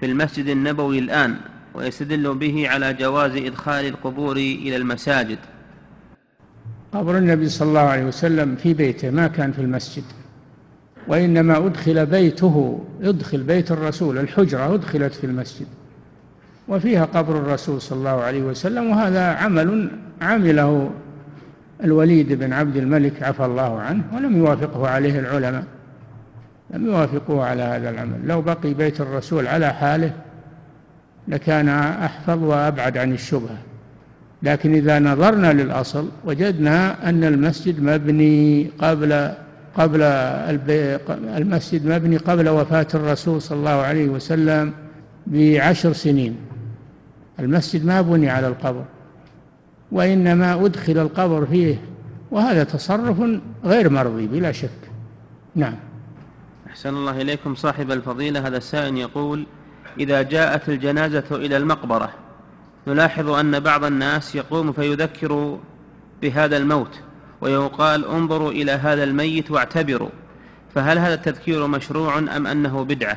في 0.01 0.07
المسجد 0.07 0.47
النبوي 0.47 0.99
الآن 0.99 1.36
ويستدل 1.75 2.35
به 2.35 2.68
على 2.68 2.95
جواز 2.95 3.37
إدخال 3.37 3.87
القبور 3.87 4.37
إلى 4.37 4.77
المساجد. 4.77 5.39
قبر 6.93 7.18
النبي 7.18 7.49
صلى 7.49 7.68
الله 7.68 7.81
عليه 7.81 8.05
وسلم 8.05 8.57
في 8.57 8.75
بيته 8.75 9.11
ما 9.11 9.27
كان 9.27 9.53
في 9.53 9.61
المسجد 9.61 10.05
وإنما 11.09 11.66
أدخل 11.66 12.07
بيته 12.07 12.85
ادخل 13.03 13.43
بيت 13.43 13.71
الرسول 13.71 14.18
الحجرة 14.18 14.75
أدخلت 14.75 15.14
في 15.14 15.25
المسجد 15.25 15.66
وفيها 16.68 17.05
قبر 17.05 17.37
الرسول 17.37 17.81
صلى 17.81 17.99
الله 17.99 18.23
عليه 18.23 18.43
وسلم 18.43 18.91
وهذا 18.91 19.27
عمل 19.27 19.91
عمله 20.23 20.91
الوليد 21.85 22.33
بن 22.33 22.53
عبد 22.53 22.77
الملك 22.77 23.23
عفى 23.23 23.45
الله 23.45 23.81
عنه 23.81 24.03
ولم 24.14 24.37
يوافقه 24.37 24.89
عليه 24.89 25.18
العلماء 25.18 25.64
لم 26.71 26.87
يوافقوه 26.87 27.45
على 27.45 27.62
هذا 27.62 27.91
العمل. 27.91 28.21
لو 28.27 28.43
بقي 28.43 28.75
بيت 28.75 29.01
الرسول 29.01 29.47
على 29.47 29.73
حاله 29.73 30.12
لكان 31.29 31.68
أحفظ 31.68 32.43
وأبعد 32.43 32.99
عن 32.99 33.12
الشبهة. 33.12 33.59
لكن 34.43 34.75
إذا 34.75 34.99
نظرنا 34.99 35.53
للأصل 35.53 36.09
وجدنا 36.25 37.09
أن 37.09 37.25
المسجد 37.25 37.83
مبني 37.83 38.71
قبل 38.79 39.33
قبل 39.75 40.03
المسجد 41.37 41.87
مبني 41.87 42.16
قبل 42.16 42.49
وفاة 42.49 42.87
الرسول 42.95 43.43
صلى 43.43 43.59
الله 43.59 43.71
عليه 43.71 44.09
وسلم 44.09 44.73
بعشر 45.27 45.93
سنين. 45.93 46.37
المسجد 47.41 47.87
ما 47.87 48.01
بني 48.01 48.31
على 48.31 48.49
القبر 48.49 48.85
وإنما 49.93 50.66
أدخل 50.66 50.99
القبر 50.99 51.47
فيه 51.47 51.81
وهذا 52.31 52.64
تصرف 52.64 53.23
غير 53.64 53.91
مرضي 53.91 54.27
بلا 54.27 54.53
شك. 54.53 54.71
نعم. 55.55 55.75
أحسن 56.66 56.89
الله 56.89 57.21
إليكم 57.21 57.55
صاحب 57.55 57.91
الفضيلة. 57.91 58.47
هذا 58.47 58.57
السائل 58.57 58.97
يقول 58.97 59.47
إذا 59.99 60.22
جاءت 60.22 60.68
الجنازة 60.68 61.24
إلى 61.30 61.57
المقبرة 61.57 62.11
نلاحظ 62.86 63.28
أن 63.28 63.61
بعض 63.61 63.84
الناس 63.84 64.34
يقوم 64.34 64.72
فيذكر 64.72 65.59
بهذا 66.22 66.57
الموت 66.57 67.01
ويقال 67.41 68.05
انظروا 68.07 68.51
إلى 68.51 68.72
هذا 68.72 69.05
الميت 69.05 69.51
واعتبروا 69.51 70.09
فهل 70.74 70.99
هذا 70.99 71.14
التذكير 71.14 71.66
مشروع 71.66 72.18
أم 72.18 72.47
أنه 72.47 72.84
بدعة؟ 72.84 73.16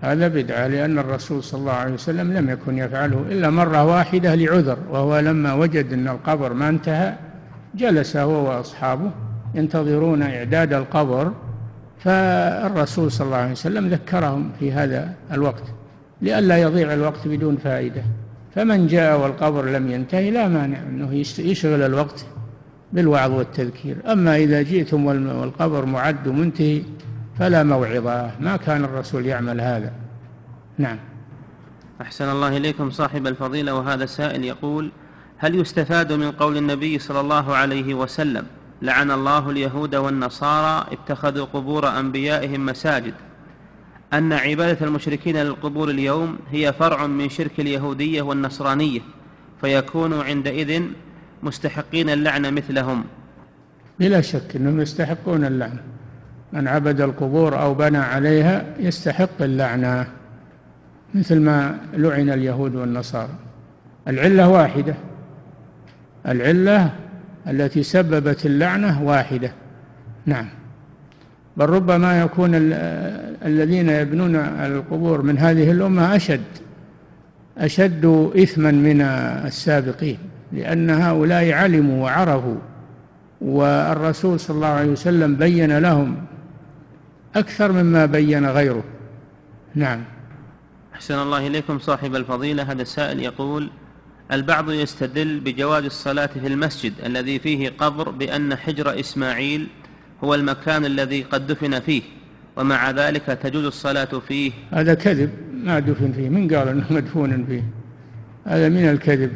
هذا 0.00 0.28
بدعة 0.28 0.66
لأن 0.66 0.98
الرسول 0.98 1.42
صلى 1.42 1.60
الله 1.60 1.72
عليه 1.72 1.94
وسلم 1.94 2.32
لم 2.32 2.50
يكن 2.50 2.78
يفعله 2.78 3.24
إلا 3.30 3.50
مرة 3.50 3.84
واحدة 3.84 4.34
لعذر 4.34 4.78
وهو 4.90 5.18
لما 5.18 5.52
وجد 5.52 5.92
أن 5.92 6.08
القبر 6.08 6.52
ما 6.52 6.68
انتهى 6.68 7.14
جلس 7.74 8.16
هو 8.16 8.48
وأصحابه 8.48 9.10
ينتظرون 9.54 10.22
إعداد 10.22 10.72
القبر 10.72 11.32
فالرسول 12.06 13.12
صلى 13.12 13.26
الله 13.26 13.36
عليه 13.36 13.52
وسلم 13.52 13.88
ذكرهم 13.88 14.52
في 14.60 14.72
هذا 14.72 15.14
الوقت 15.32 15.62
لئلا 16.22 16.58
يضيع 16.58 16.94
الوقت 16.94 17.28
بدون 17.28 17.56
فائدة. 17.56 18.02
فمن 18.54 18.86
جاء 18.86 19.20
والقبر 19.20 19.64
لم 19.64 19.90
ينتهي 19.90 20.30
لا 20.30 20.48
مانع 20.48 20.78
أنه 20.78 21.14
يشغل 21.38 21.82
الوقت 21.82 22.26
بالوعظ 22.92 23.32
والتذكير. 23.32 23.96
أما 24.12 24.36
إذا 24.36 24.62
جئتم 24.62 25.06
والقبر 25.06 25.86
معد 25.86 26.28
منتهي 26.28 26.82
فلا 27.38 27.62
موعظة. 27.62 28.30
ما 28.40 28.56
كان 28.56 28.84
الرسول 28.84 29.26
يعمل 29.26 29.60
هذا. 29.60 29.92
نعم. 30.78 30.98
أحسن 32.00 32.28
الله 32.28 32.56
إليكم 32.56 32.90
صاحب 32.90 33.26
الفضيلة 33.26 33.74
وهذا 33.74 34.04
السائل 34.04 34.44
يقول 34.44 34.90
هل 35.38 35.60
يستفاد 35.60 36.12
من 36.12 36.30
قول 36.30 36.56
النبي 36.56 36.98
صلى 36.98 37.20
الله 37.20 37.54
عليه 37.54 37.94
وسلم 37.94 38.46
لعن 38.82 39.10
الله 39.10 39.50
اليهود 39.50 39.94
والنصارى 39.94 40.86
اتخذوا 40.92 41.46
قبور 41.46 41.88
أنبيائهم 41.88 42.66
مساجد. 42.66 43.14
أن 44.12 44.32
عبادة 44.32 44.86
المشركين 44.86 45.36
للقبور 45.36 45.90
اليوم 45.90 46.38
هي 46.50 46.72
فرع 46.72 47.06
من 47.06 47.28
شرك 47.28 47.60
اليهودية 47.60 48.22
والنصرانية 48.22 49.00
فيكونوا 49.60 50.24
عندئذ 50.24 50.82
مستحقين 51.42 52.10
اللعنة 52.10 52.50
مثلهم. 52.50 53.04
بلا 53.98 54.20
شك 54.20 54.56
أنهم 54.56 54.80
يستحقون 54.80 55.44
اللعنة 55.44 55.82
من 56.52 56.68
عبد 56.68 57.00
القبور 57.00 57.60
أو 57.60 57.74
بنى 57.74 57.98
عليها 57.98 58.64
يستحق 58.78 59.42
اللعنة 59.42 60.06
مثل 61.14 61.40
ما 61.40 61.78
لعن 61.92 62.30
اليهود 62.30 62.74
والنصارى. 62.74 63.34
العلة 64.08 64.48
واحدة. 64.48 64.94
العلة 66.26 66.92
التي 67.48 67.82
سببت 67.82 68.46
اللعنة 68.46 69.02
واحدة. 69.02 69.52
نعم. 70.26 70.48
بل 71.56 71.66
ربما 71.66 72.20
يكون 72.20 72.50
الذين 73.44 73.88
يبنون 73.88 74.36
القبور 74.36 75.22
من 75.22 75.38
هذه 75.38 75.70
الأمة 75.70 76.16
أشد 76.16 76.44
أشد 77.58 78.04
إثما 78.36 78.70
من 78.70 79.00
السابقين 79.46 80.18
لأن 80.52 80.90
هؤلاء 80.90 81.52
علموا 81.52 82.04
وعرفوا 82.04 82.56
والرسول 83.40 84.40
صلى 84.40 84.54
الله 84.54 84.66
عليه 84.66 84.90
وسلم 84.90 85.36
بين 85.36 85.78
لهم 85.78 86.16
أكثر 87.36 87.72
مما 87.72 88.06
بين 88.06 88.46
غيره. 88.46 88.84
نعم. 89.74 90.04
أحسن 90.94 91.18
الله 91.18 91.46
إليكم 91.46 91.78
صاحب 91.78 92.14
الفضيلة. 92.14 92.62
هذا 92.62 92.82
السائل 92.82 93.20
يقول 93.20 93.70
البعض 94.32 94.70
يستدل 94.70 95.40
بجواز 95.40 95.84
الصلاة 95.84 96.26
في 96.26 96.46
المسجد 96.46 96.92
الذي 97.06 97.38
فيه 97.38 97.68
قبر 97.78 98.10
بأن 98.10 98.56
حجر 98.56 99.00
إسماعيل 99.00 99.66
هو 100.24 100.34
المكان 100.34 100.84
الذي 100.84 101.22
قد 101.22 101.46
دفن 101.46 101.80
فيه 101.80 102.02
ومع 102.56 102.90
ذلك 102.90 103.22
تجوز 103.22 103.64
الصلاة 103.64 104.20
فيه. 104.28 104.52
هذا 104.70 104.94
كذب 104.94 105.30
ما 105.52 105.78
دفن 105.78 106.12
فيه 106.12 106.28
من 106.28 106.54
قال 106.54 106.68
أنه 106.68 106.84
مدفون 106.90 107.46
فيه؟ 107.46 107.62
هذا 108.44 108.68
من 108.68 108.88
الكذب. 108.88 109.32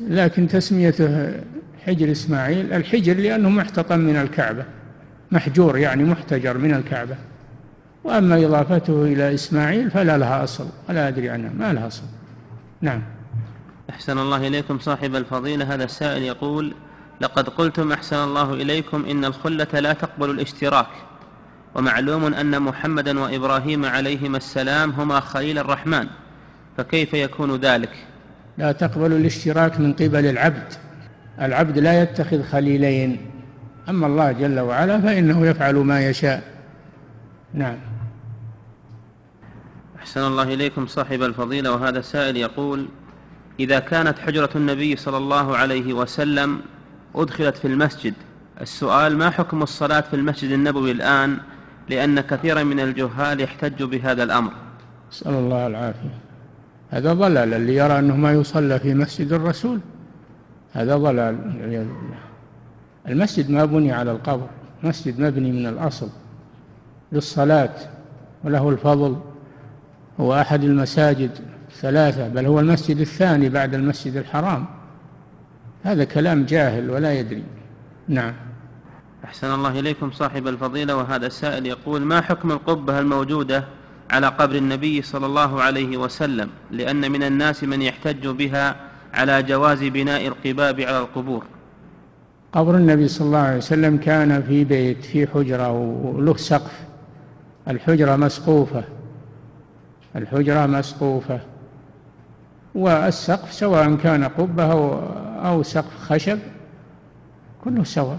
لكن 0.00 0.48
تسميته 0.48 1.34
حجر 1.86 2.12
إسماعيل 2.12 2.72
الحجر 2.72 3.16
لأنه 3.16 3.48
محتطم 3.48 3.98
من 3.98 4.16
الكعبة 4.16 4.64
محجور 5.30 5.78
يعني 5.78 6.04
محتجر 6.04 6.58
من 6.58 6.74
الكعبة. 6.74 7.16
وأما 8.04 8.46
إضافته 8.46 9.04
إلى 9.04 9.34
إسماعيل 9.34 9.90
فلا 9.90 10.18
لها 10.18 10.44
أصل 10.44 10.68
ولا 10.88 11.08
أدري 11.08 11.30
عنها 11.30 11.50
ما 11.58 11.72
لها 11.72 11.86
أصل. 11.86 12.02
نعم. 12.80 13.02
أحسن 13.90 14.18
الله 14.18 14.46
إليكم 14.46 14.78
صاحب 14.78 15.16
الفضيلة. 15.16 15.74
هذا 15.74 15.84
السائل 15.84 16.22
يقول 16.22 16.74
لقد 17.20 17.48
قلتم 17.48 17.92
أحسن 17.92 18.16
الله 18.16 18.54
إليكم 18.54 19.04
إن 19.04 19.24
الخلة 19.24 19.80
لا 19.80 19.92
تقبل 19.92 20.30
الاشتراك 20.30 20.86
ومعلوم 21.74 22.34
أن 22.34 22.62
محمدا 22.62 23.20
وإبراهيم 23.20 23.84
عليهما 23.84 24.36
السلام 24.36 24.90
هما 24.90 25.20
خليل 25.20 25.58
الرحمن 25.58 26.06
فكيف 26.76 27.14
يكون 27.14 27.56
ذلك؟ 27.56 28.06
لا 28.58 28.72
تقبل 28.72 29.12
الاشتراك 29.12 29.80
من 29.80 29.92
قبل 29.92 30.26
العبد 30.26 30.72
العبد 31.40 31.78
لا 31.78 32.02
يتخذ 32.02 32.42
خليلين 32.42 33.30
أما 33.88 34.06
الله 34.06 34.32
جل 34.32 34.60
وعلا 34.60 35.00
فإنه 35.00 35.46
يفعل 35.46 35.74
ما 35.74 36.06
يشاء. 36.06 36.42
نعم. 37.54 37.78
أحسن 39.98 40.20
الله 40.20 40.42
إليكم 40.42 40.86
صاحب 40.86 41.22
الفضيلة. 41.22 41.72
وهذا 41.72 41.98
السائل 41.98 42.36
يقول 42.36 42.88
إذا 43.60 43.78
كانت 43.78 44.18
حجرة 44.18 44.50
النبي 44.56 44.96
صلى 44.96 45.16
الله 45.16 45.56
عليه 45.56 45.92
وسلم 45.92 46.60
أدخلت 47.14 47.56
في 47.56 47.64
المسجد. 47.68 48.14
السؤال 48.60 49.16
ما 49.16 49.30
حكم 49.30 49.62
الصلاة 49.62 50.00
في 50.00 50.16
المسجد 50.16 50.50
النبوي 50.50 50.90
الآن؟ 50.90 51.38
لأن 51.88 52.20
كثيرا 52.20 52.62
من 52.62 52.80
الجهال 52.80 53.40
يحتج 53.40 53.82
بهذا 53.82 54.22
الأمر. 54.22 54.52
نسأل 55.12 55.32
الله 55.32 55.66
العافية. 55.66 56.18
هذا 56.90 57.12
ضلال. 57.12 57.54
اللي 57.54 57.76
يرى 57.76 57.98
أنه 57.98 58.16
ما 58.16 58.32
يصلى 58.32 58.78
في 58.78 58.94
مسجد 58.94 59.32
الرسول 59.32 59.80
هذا 60.72 60.96
ضلال. 60.96 61.38
المسجد 63.08 63.50
ما 63.50 63.64
بني 63.64 63.92
على 63.92 64.12
القبر. 64.12 64.46
مسجد 64.82 65.20
مبني 65.20 65.52
من 65.52 65.66
الأصل 65.66 66.08
للصلاة 67.12 67.74
وله 68.44 68.68
الفضل. 68.68 69.16
هو 70.20 70.34
أحد 70.34 70.64
المساجد 70.64 71.30
الثلاثة 71.70 72.28
بل 72.28 72.46
هو 72.46 72.60
المسجد 72.60 73.00
الثاني 73.00 73.48
بعد 73.48 73.74
المسجد 73.74 74.16
الحرام. 74.16 74.66
هذا 75.82 76.04
كلام 76.04 76.44
جاهل 76.44 76.90
ولا 76.90 77.12
يدري. 77.12 77.44
نعم. 78.08 78.32
أحسن 79.24 79.54
الله 79.54 79.78
إليكم 79.78 80.10
صاحب 80.10 80.48
الفضيلة 80.48 80.96
وهذا 80.96 81.26
السائل 81.26 81.66
يقول 81.66 82.00
ما 82.00 82.20
حكم 82.20 82.52
القبة 82.52 82.98
الموجودة 82.98 83.64
على 84.10 84.26
قبر 84.26 84.54
النبي 84.54 85.02
صلى 85.02 85.26
الله 85.26 85.62
عليه 85.62 85.96
وسلم؟ 85.96 86.48
لأن 86.70 87.12
من 87.12 87.22
الناس 87.22 87.64
من 87.64 87.82
يحتج 87.82 88.26
بها 88.26 88.76
على 89.14 89.42
جواز 89.42 89.84
بناء 89.84 90.26
القباب 90.26 90.80
على 90.80 90.98
القبور. 90.98 91.44
قبر 92.52 92.76
النبي 92.76 93.08
صلى 93.08 93.26
الله 93.26 93.38
عليه 93.38 93.56
وسلم 93.56 93.96
كان 93.96 94.42
في 94.42 94.64
بيت 94.64 95.04
في 95.04 95.26
حجرة 95.26 95.72
وله 95.72 96.36
سقف. 96.36 96.80
الحجرة 97.68 98.16
مسقوفة. 98.16 98.84
الحجرة 100.16 100.66
مسقوفة. 100.66 101.40
والسقف 102.74 103.52
سواء 103.52 103.94
كان 103.94 104.24
قبة 104.24 104.72
أو, 105.44 105.62
سقف 105.62 105.98
خشب 105.98 106.38
كله 107.64 107.84
سواء 107.84 108.18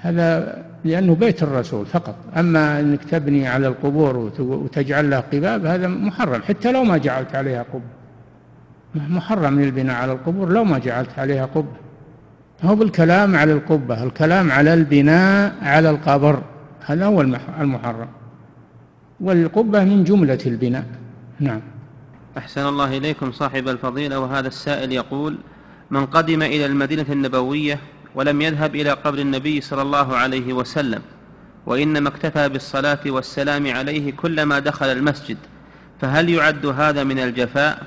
هذا 0.00 0.64
لأنه 0.84 1.14
بيت 1.14 1.42
الرسول 1.42 1.86
فقط. 1.86 2.14
أما 2.36 2.80
أنك 2.80 3.04
تبني 3.04 3.48
على 3.48 3.66
القبور 3.68 4.30
وتجعل 4.38 5.10
لها 5.10 5.20
قباب 5.20 5.66
هذا 5.66 5.88
محرم. 5.88 6.42
حتى 6.42 6.72
لو 6.72 6.84
ما 6.84 6.96
جعلت 6.96 7.34
عليها 7.34 7.62
قبة. 7.62 7.94
محرم 8.94 9.58
البناء 9.58 9.96
على 9.96 10.12
القبور 10.12 10.52
لو 10.52 10.64
ما 10.64 10.78
جعلت 10.78 11.18
عليها 11.18 11.44
قبة. 11.44 11.76
هو 12.62 12.74
بالكلام 12.74 13.36
على 13.36 13.52
القبة 13.52 14.02
الكلام 14.02 14.52
على 14.52 14.74
البناء 14.74 15.54
على 15.62 15.90
القبر. 15.90 16.42
هذا 16.86 17.06
هو 17.06 17.20
المحرم. 17.60 18.08
والقبة 19.20 19.84
من 19.84 20.04
جملة 20.04 20.38
البناء. 20.46 20.84
نعم. 21.40 21.60
أحسن 22.38 22.66
الله 22.66 22.96
إليكم 22.96 23.32
صاحب 23.32 23.68
الفضيلة 23.68 24.18
وهذا 24.18 24.48
السائل 24.48 24.92
يقول 24.92 25.38
من 25.90 26.06
قدم 26.06 26.42
إلى 26.42 26.66
المدينة 26.66 27.06
النبوية 27.10 27.78
ولم 28.14 28.42
يذهب 28.42 28.74
إلى 28.74 28.90
قبر 28.90 29.18
النبي 29.18 29.60
صلى 29.60 29.82
الله 29.82 30.16
عليه 30.16 30.52
وسلم 30.52 31.02
وإنما 31.66 32.08
اكتفى 32.08 32.48
بالصلاة 32.48 33.00
والسلام 33.06 33.70
عليه 33.70 34.12
كلما 34.12 34.58
دخل 34.58 34.86
المسجد 34.86 35.36
فهل 36.00 36.28
يعد 36.28 36.66
هذا 36.66 37.04
من 37.04 37.18
الجفاء؟ 37.18 37.82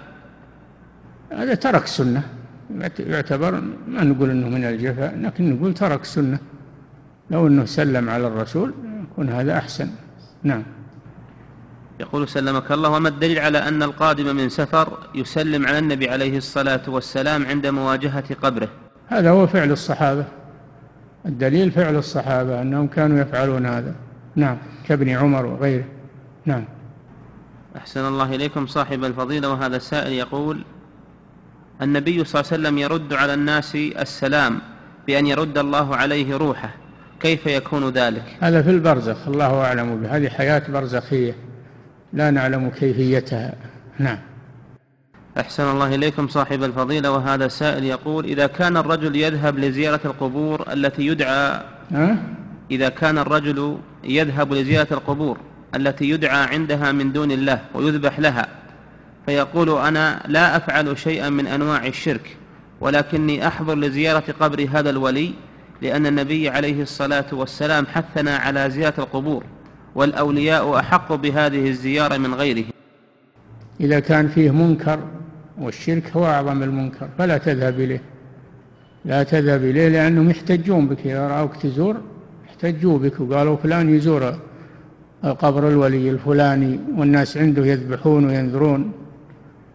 هذا 1.31 1.55
ترك 1.55 1.87
سنة 1.87 2.23
يعتبر 2.99 3.61
ما 3.87 4.03
نقول 4.03 4.29
إنه 4.29 4.49
من 4.49 4.65
الجفاء 4.65 5.17
لكن 5.19 5.55
نقول 5.55 5.73
ترك 5.73 6.05
سنة. 6.05 6.39
لو 7.29 7.47
إنه 7.47 7.65
سلم 7.65 8.09
على 8.09 8.27
الرسول 8.27 8.73
يكون 9.11 9.29
هذا 9.29 9.57
أحسن. 9.57 9.89
نعم. 10.43 10.63
يقول 11.99 12.29
سلمك 12.29 12.71
الله 12.71 12.89
وما 12.89 13.09
الدليل 13.09 13.39
على 13.39 13.57
أن 13.57 13.83
القادم 13.83 14.35
من 14.35 14.49
سفر 14.49 14.97
يسلم 15.15 15.67
على 15.67 15.79
النبي 15.79 16.09
عليه 16.09 16.37
الصلاة 16.37 16.81
والسلام 16.87 17.45
عند 17.45 17.67
مواجهة 17.67 18.35
قبره؟ 18.41 18.67
هذا 19.07 19.29
هو 19.29 19.47
فعل 19.47 19.71
الصحابة. 19.71 20.25
الدليل 21.25 21.71
فعل 21.71 21.95
الصحابة 21.95 22.61
أنهم 22.61 22.87
كانوا 22.87 23.19
يفعلون 23.19 23.65
هذا. 23.65 23.95
نعم 24.35 24.57
كابن 24.87 25.09
عمر 25.09 25.45
وغيره. 25.45 25.85
نعم. 26.45 26.63
أحسن 27.77 28.07
الله 28.07 28.35
إليكم 28.35 28.67
صاحب 28.67 29.03
الفضيلة. 29.03 29.49
وهذا 29.49 29.75
السائل 29.75 30.13
يقول 30.13 30.63
النبي 31.81 32.23
صلى 32.23 32.41
الله 32.41 32.51
عليه 32.51 32.61
وسلم 32.61 32.77
يرد 32.77 33.13
على 33.13 33.33
الناس 33.33 33.75
السلام 33.75 34.59
بأن 35.07 35.27
يرد 35.27 35.57
الله 35.57 35.95
عليه 35.95 36.37
روحه. 36.37 36.69
كيف 37.19 37.45
يكون 37.45 37.89
ذلك؟ 37.89 38.37
هذا 38.39 38.61
في 38.61 38.69
البرزخ 38.69 39.27
الله 39.27 39.61
أعلم 39.61 40.01
به. 40.01 40.17
هذه 40.17 40.29
حياة 40.29 40.63
برزخية. 40.69 41.46
لا 42.13 42.31
نعلم 42.31 42.69
كيفيتها. 42.69 43.53
نعم. 43.99 44.17
أحسن 45.39 45.71
الله 45.71 45.95
إليكم 45.95 46.27
صاحب 46.27 46.63
الفضيلة 46.63 47.11
وهذا 47.11 47.45
السائل 47.45 47.83
يقول 47.83 48.25
إذا 48.25 48.47
كان 48.47 48.77
الرجل 48.77 49.15
يذهب 49.15 49.59
لزيارة 49.59 49.99
القبور 50.05 50.65
التي 50.73 51.07
يدعى 51.07 51.61
أه؟ 51.95 52.15
إذا 52.71 52.89
كان 52.89 53.17
الرجل 53.17 53.77
يذهب 54.03 54.53
لزيارة 54.53 54.87
القبور 54.93 55.37
التي 55.75 56.09
يدعى 56.09 56.43
عندها 56.55 56.91
من 56.91 57.11
دون 57.11 57.31
الله 57.31 57.61
ويذبح 57.73 58.19
لها 58.19 58.47
فيقول 59.25 59.69
أنا 59.69 60.23
لا 60.27 60.57
أفعل 60.57 60.97
شيئا 60.97 61.29
من 61.29 61.47
أنواع 61.47 61.87
الشرك 61.87 62.37
ولكني 62.81 63.47
أحضر 63.47 63.75
لزيارة 63.75 64.23
قبر 64.39 64.67
هذا 64.71 64.89
الولي 64.89 65.33
لأن 65.81 66.05
النبي 66.05 66.49
عليه 66.49 66.81
الصلاة 66.81 67.25
والسلام 67.31 67.85
حثنا 67.85 68.37
على 68.37 68.69
زيارة 68.69 68.99
القبور. 68.99 69.43
والأولياء 69.97 70.79
أحق 70.79 71.13
بهذه 71.15 71.69
الزيارة 71.69 72.17
من 72.17 72.33
غيره 72.33 72.65
إذا 73.79 73.99
كان 73.99 74.27
فيه 74.27 74.51
منكر 74.51 74.99
والشرك 75.61 76.11
هو 76.15 76.25
أعظم 76.25 76.63
المنكر 76.63 77.07
فلا 77.17 77.37
تذهب 77.37 77.79
إليه. 77.79 78.01
لا 79.05 79.23
تذهب 79.23 79.63
إليه 79.63 79.87
لأنهم 79.87 80.29
يحتجون 80.29 80.87
بك 80.87 81.07
إذا 81.07 81.27
رأوك 81.27 81.55
تزور 81.55 81.95
احتجوا 82.49 82.97
بك 82.99 83.19
وقالوا 83.19 83.57
فلان 83.57 83.95
يزور 83.95 84.39
قبر 85.23 85.67
الولي 85.67 86.09
الفلاني 86.09 86.79
والناس 86.97 87.37
عنده 87.37 87.65
يذبحون 87.65 88.25
وينذرون. 88.25 88.91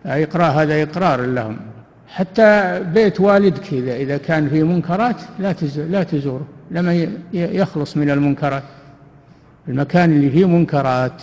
إقرار 0.07 0.63
هذا 0.63 0.83
إقرار 0.83 1.21
لهم. 1.21 1.57
حتى 2.09 2.81
بيت 2.95 3.21
والدك 3.21 3.73
إذا 3.73 3.97
إذا 3.97 4.17
كان 4.17 4.49
فيه 4.49 4.63
منكرات 4.63 5.21
لا 5.39 5.55
لا 5.77 6.03
تزوره 6.03 6.47
لما 6.71 7.09
يخلص 7.33 7.97
من 7.97 8.11
المنكرات. 8.11 8.63
المكان 9.69 10.13
اللي 10.13 10.31
فيه 10.31 10.47
منكرات 10.47 11.23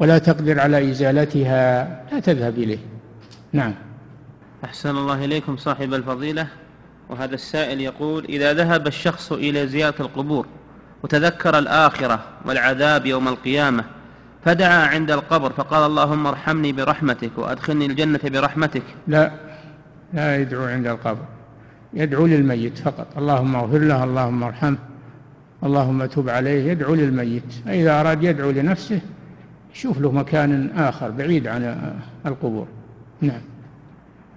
ولا 0.00 0.18
تقدر 0.18 0.60
على 0.60 0.90
إزالتها 0.90 1.84
لا 2.12 2.20
تذهب 2.20 2.58
إليه. 2.58 2.78
نعم. 3.52 3.74
أحسن 4.64 4.90
الله 4.90 5.24
إليكم 5.24 5.56
صاحب 5.56 5.94
الفضيلة. 5.94 6.46
وهذا 7.08 7.34
السائل 7.34 7.80
يقول 7.80 8.24
إذا 8.24 8.52
ذهب 8.52 8.86
الشخص 8.86 9.32
إلى 9.32 9.66
زيارة 9.66 9.94
القبور 10.00 10.46
وتذكر 11.02 11.58
الآخرة 11.58 12.24
والعذاب 12.44 13.06
يوم 13.06 13.28
القيامة 13.28 13.84
فدعا 14.44 14.86
عند 14.86 15.10
القبر 15.10 15.52
فقال 15.52 15.90
اللهم 15.90 16.26
ارحمني 16.26 16.72
برحمتك 16.72 17.30
وأدخلني 17.36 17.86
الجنة 17.86 18.20
برحمتك. 18.24 18.82
لا 19.06 19.32
لا 20.12 20.36
يدعو 20.36 20.64
عند 20.64 20.86
القبر 20.86 21.24
يدعو 21.94 22.26
للميت 22.26 22.78
فقط. 22.78 23.06
اللهم 23.18 23.56
اغفر 23.56 23.78
له 23.78 24.04
اللهم 24.04 24.42
ارحمه. 24.42 24.78
اللهم 25.64 26.04
تب 26.04 26.28
عليه 26.28 26.70
يدعو 26.70 26.94
للميت. 26.94 27.52
فإذا 27.66 28.00
أراد 28.00 28.22
يدعو 28.22 28.50
لنفسه 28.50 29.00
يشوف 29.74 30.00
له 30.00 30.12
مكان 30.12 30.70
آخر 30.76 31.10
بعيد 31.10 31.46
عن 31.46 31.92
القبور. 32.26 32.66
نعم. 33.20 33.40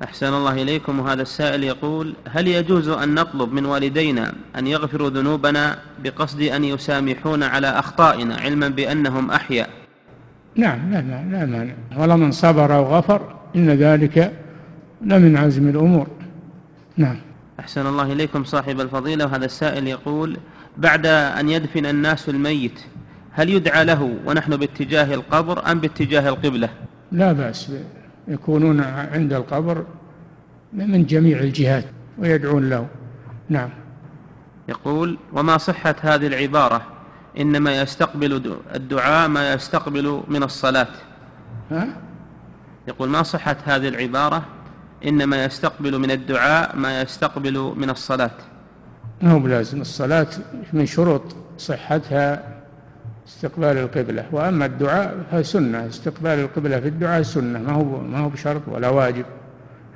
أحسن 0.04 0.34
الله 0.34 0.62
إليكم. 0.62 1.00
وهذا 1.00 1.22
السائل 1.22 1.64
يقول 1.64 2.14
هل 2.30 2.48
يجوز 2.48 2.90
أن 2.90 3.16
نطلب 3.16 3.54
من 3.54 3.66
والدينا 3.66 4.34
أن 4.58 4.68
يغفروا 4.68 5.10
ذنوبنا 5.10 5.78
بقصد 6.04 6.42
أن 6.42 6.64
يسامحونا 6.64 7.48
على 7.48 7.68
أخطائنا 7.68 8.36
علما 8.36 8.68
بأنهم 8.68 9.32
أحياء؟ 9.32 9.70
نعم 10.56 10.92
لا 10.92 11.02
لا 11.02 11.24
لا 11.32 11.46
مانع. 11.46 11.74
ولمن 11.98 12.32
صبر 12.32 12.72
وغفر 12.72 13.36
إن 13.56 13.70
ذلك 13.70 14.34
لمن 15.02 15.38
عزم 15.38 15.68
الأمور. 15.68 16.08
نعم. 16.98 17.18
أحسن 17.60 17.88
الله 17.88 18.12
إليكم 18.12 18.44
صاحب 18.44 18.80
الفضيلة. 18.80 19.26
وهذا 19.26 19.46
السائل 19.46 19.88
يقول 19.88 20.38
بعد 20.78 21.06
أن 21.06 21.50
يدفن 21.50 21.86
الناس 21.86 22.30
الميت 22.30 22.80
هل 23.32 23.50
يدعى 23.50 23.86
له 23.86 24.18
ونحن 24.26 24.58
باتجاه 24.58 25.14
القبر 25.14 25.72
أم 25.72 25.80
باتجاه 25.80 26.30
القبلة؟ 26.30 26.70
لا 27.12 27.34
بأس 27.34 27.72
يكونون 28.28 28.82
عند 28.82 29.34
القبر 29.34 29.86
من 30.74 31.06
جميع 31.06 31.40
الجهات 31.40 31.86
ويدعون 32.18 32.70
له. 32.70 32.88
نعم. 33.50 33.70
يقول 34.70 35.18
وما 35.34 35.58
صحة 35.58 35.96
هذه 36.02 36.28
العبارة؟ 36.28 36.82
إنما 37.40 37.82
يستقبل 37.82 38.58
الدعاء 38.76 39.28
ما 39.28 39.54
يستقبل 39.54 40.24
من 40.28 40.44
الصلاة. 40.44 40.88
ها؟ 41.72 41.88
يقول 42.88 43.10
ما 43.10 43.24
صحة 43.24 43.58
هذه 43.66 43.88
العبارة؟ 43.88 44.46
إنما 45.06 45.44
يستقبل 45.44 46.00
من 46.00 46.12
الدعاء 46.12 46.76
ما 46.76 47.02
يستقبل 47.02 47.74
من 47.78 47.90
الصلاة. 47.90 48.32
ما 49.22 49.32
هو 49.32 49.40
بلازم؟ 49.40 49.82
الصلاة 49.82 50.28
من 50.74 50.86
شروط 50.86 51.22
صحتها 51.58 52.56
استقبال 53.28 53.78
القبلة 53.78 54.26
وأما 54.32 54.66
الدعاء 54.66 55.18
فسنة 55.32 55.88
استقبال 55.88 56.32
القبلة 56.32 56.80
في 56.80 56.88
الدعاء 56.88 57.22
سنة 57.22 57.60
ما 57.60 57.72
هو 57.72 58.02
ما 58.02 58.20
هو 58.20 58.30
بشرط 58.30 58.62
ولا 58.68 58.90
واجب. 58.90 59.26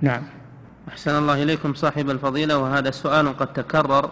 نعم. 0.02 0.22
أحسن 0.90 1.12
الله 1.12 1.44
إليكم 1.44 1.74
صاحب 1.74 2.10
الفضيلة 2.10 2.58
وهذا 2.58 2.92
سؤال 2.92 3.38
قد 3.38 3.54
تكرر. 3.54 4.12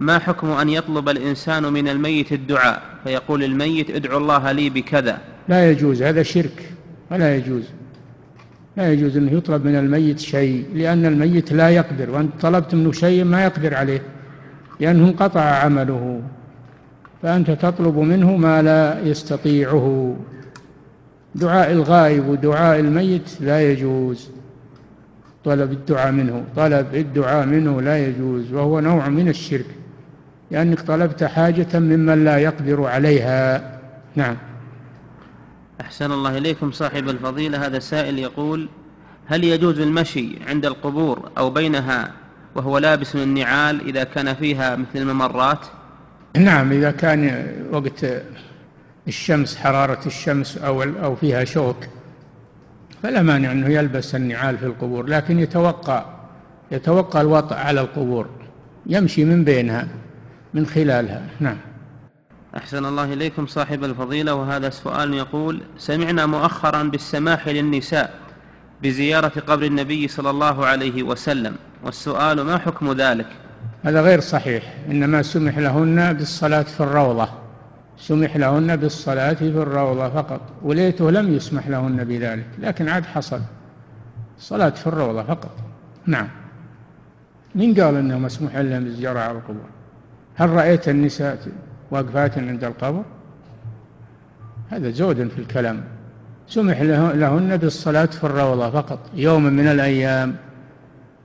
ما 0.00 0.18
حكم 0.18 0.50
أن 0.50 0.68
يطلب 0.68 1.08
الإنسان 1.08 1.72
من 1.72 1.88
الميت 1.88 2.32
الدعاء؟ 2.32 2.82
فيقول 3.04 3.44
الميت 3.44 3.90
ادعو 3.90 4.18
الله 4.18 4.52
لي 4.52 4.70
بكذا. 4.70 5.18
لا 5.48 5.70
يجوز 5.70 6.02
هذا 6.02 6.22
شرك 6.22 6.72
ولا 7.10 7.36
يجوز. 7.36 7.64
لا 8.76 8.92
يجوز 8.92 9.16
أنه 9.16 9.32
يطلب 9.32 9.64
من 9.64 9.76
الميت 9.76 10.18
شيء 10.18 10.66
لأن 10.74 11.06
الميت 11.06 11.52
لا 11.52 11.70
يقدر 11.70 12.10
وأنت 12.10 12.32
طلبت 12.40 12.74
منه 12.74 12.92
شيء 12.92 13.24
ما 13.24 13.44
يقدر 13.44 13.74
عليه. 13.74 14.02
لأنه 14.82 15.08
انقطع 15.08 15.40
عمله 15.40 16.22
فأنت 17.22 17.50
تطلب 17.50 17.98
منه 17.98 18.36
ما 18.36 18.62
لا 18.62 19.00
يستطيعه. 19.00 20.16
دعاء 21.34 21.70
الغائب 21.70 22.28
ودعاء 22.28 22.80
الميت 22.80 23.40
لا 23.40 23.70
يجوز. 23.70 24.30
طلب 25.44 25.72
الدعاء 25.72 26.12
منه 26.12 26.44
طلب 26.56 26.94
الدعاء 26.94 27.46
منه 27.46 27.80
لا 27.80 28.06
يجوز 28.06 28.52
وهو 28.52 28.80
نوع 28.80 29.08
من 29.08 29.28
الشرك 29.28 29.66
لأنك 30.50 30.80
طلبت 30.80 31.24
حاجة 31.24 31.78
ممن 31.78 32.24
لا 32.24 32.38
يقدر 32.38 32.84
عليها. 32.84 33.78
نعم. 34.16 34.36
أحسن 35.80 36.12
الله 36.12 36.38
إليكم 36.38 36.72
صاحب 36.72 37.08
الفضيلة. 37.08 37.66
هذا 37.66 37.78
سائل 37.78 38.18
يقول 38.18 38.68
هل 39.26 39.44
يجوز 39.44 39.80
المشي 39.80 40.38
عند 40.48 40.66
القبور 40.66 41.30
أو 41.38 41.50
بينها 41.50 42.21
وهو 42.54 42.78
لابس 42.78 43.16
النعال 43.16 43.88
إذا 43.88 44.04
كان 44.04 44.34
فيها 44.34 44.76
مثل 44.76 44.88
الممرات؟ 44.94 45.66
نعم 46.36 46.72
إذا 46.72 46.90
كان 46.90 47.46
وقت 47.72 48.06
الشمس 49.08 49.56
حرارة 49.56 50.06
الشمس 50.06 50.58
أو 50.58 50.82
أو 50.82 51.16
فيها 51.16 51.44
شوك 51.44 51.76
فلا 53.02 53.22
مانع 53.22 53.52
أنه 53.52 53.68
يلبس 53.68 54.14
النعال 54.14 54.58
في 54.58 54.66
القبور 54.66 55.06
لكن 55.06 55.38
يتوقع 55.38 56.04
يتوقع 56.70 57.20
الوطأ 57.20 57.56
على 57.56 57.80
القبور 57.80 58.26
يمشي 58.86 59.24
من 59.24 59.44
بينها 59.44 59.88
من 60.54 60.66
خلالها. 60.66 61.22
نعم. 61.40 61.56
أحسن 62.56 62.84
الله 62.84 63.12
إليكم 63.12 63.46
صاحب 63.46 63.84
الفضيلة 63.84 64.34
وهذا 64.34 64.70
سؤال 64.70 65.14
يقول 65.14 65.60
سمعنا 65.78 66.26
مؤخرا 66.26 66.82
بالسماح 66.82 67.48
للنساء 67.48 68.21
بزيارة 68.82 69.40
قبر 69.46 69.62
النبي 69.62 70.08
صلى 70.08 70.30
الله 70.30 70.66
عليه 70.66 71.02
وسلم 71.02 71.54
والسؤال 71.84 72.40
ما 72.40 72.58
حكم 72.58 72.92
ذلك؟ 72.92 73.26
هذا 73.82 74.02
غير 74.02 74.20
صحيح. 74.20 74.74
إنما 74.90 75.22
سمح 75.22 75.58
لهن 75.58 76.12
بالصلاة 76.12 76.62
في 76.62 76.80
الروضة. 76.80 77.28
سمح 77.98 78.36
لهن 78.36 78.76
بالصلاة 78.76 79.32
في 79.32 79.44
الروضة 79.44 80.08
فقط 80.08 80.40
وليته 80.62 81.10
لم 81.10 81.34
يسمح 81.34 81.68
لهن 81.68 82.04
بذلك 82.04 82.46
لكن 82.58 82.88
عاد 82.88 83.06
حصل. 83.06 83.40
الصلاة 84.38 84.70
في 84.70 84.86
الروضة 84.86 85.22
فقط. 85.22 85.50
نعم. 86.06 86.28
من 87.54 87.74
قال 87.74 87.96
إنه 87.96 88.18
مسموح 88.18 88.56
لهم 88.56 88.84
بالزيارة 88.84 89.18
على 89.18 89.38
القبور؟ 89.38 89.68
هل 90.34 90.50
رأيت 90.50 90.88
النساء 90.88 91.38
واقفات 91.90 92.38
عند 92.38 92.64
القبر؟ 92.64 93.02
هذا 94.70 94.90
زود 94.90 95.28
في 95.28 95.38
الكلام. 95.38 95.84
سمح 96.48 96.80
لهن 96.80 97.56
بالصلاة 97.56 98.06
في 98.06 98.24
الروضة 98.24 98.70
فقط 98.70 98.98
يوم 99.14 99.44
من 99.44 99.68
الأيام. 99.68 100.36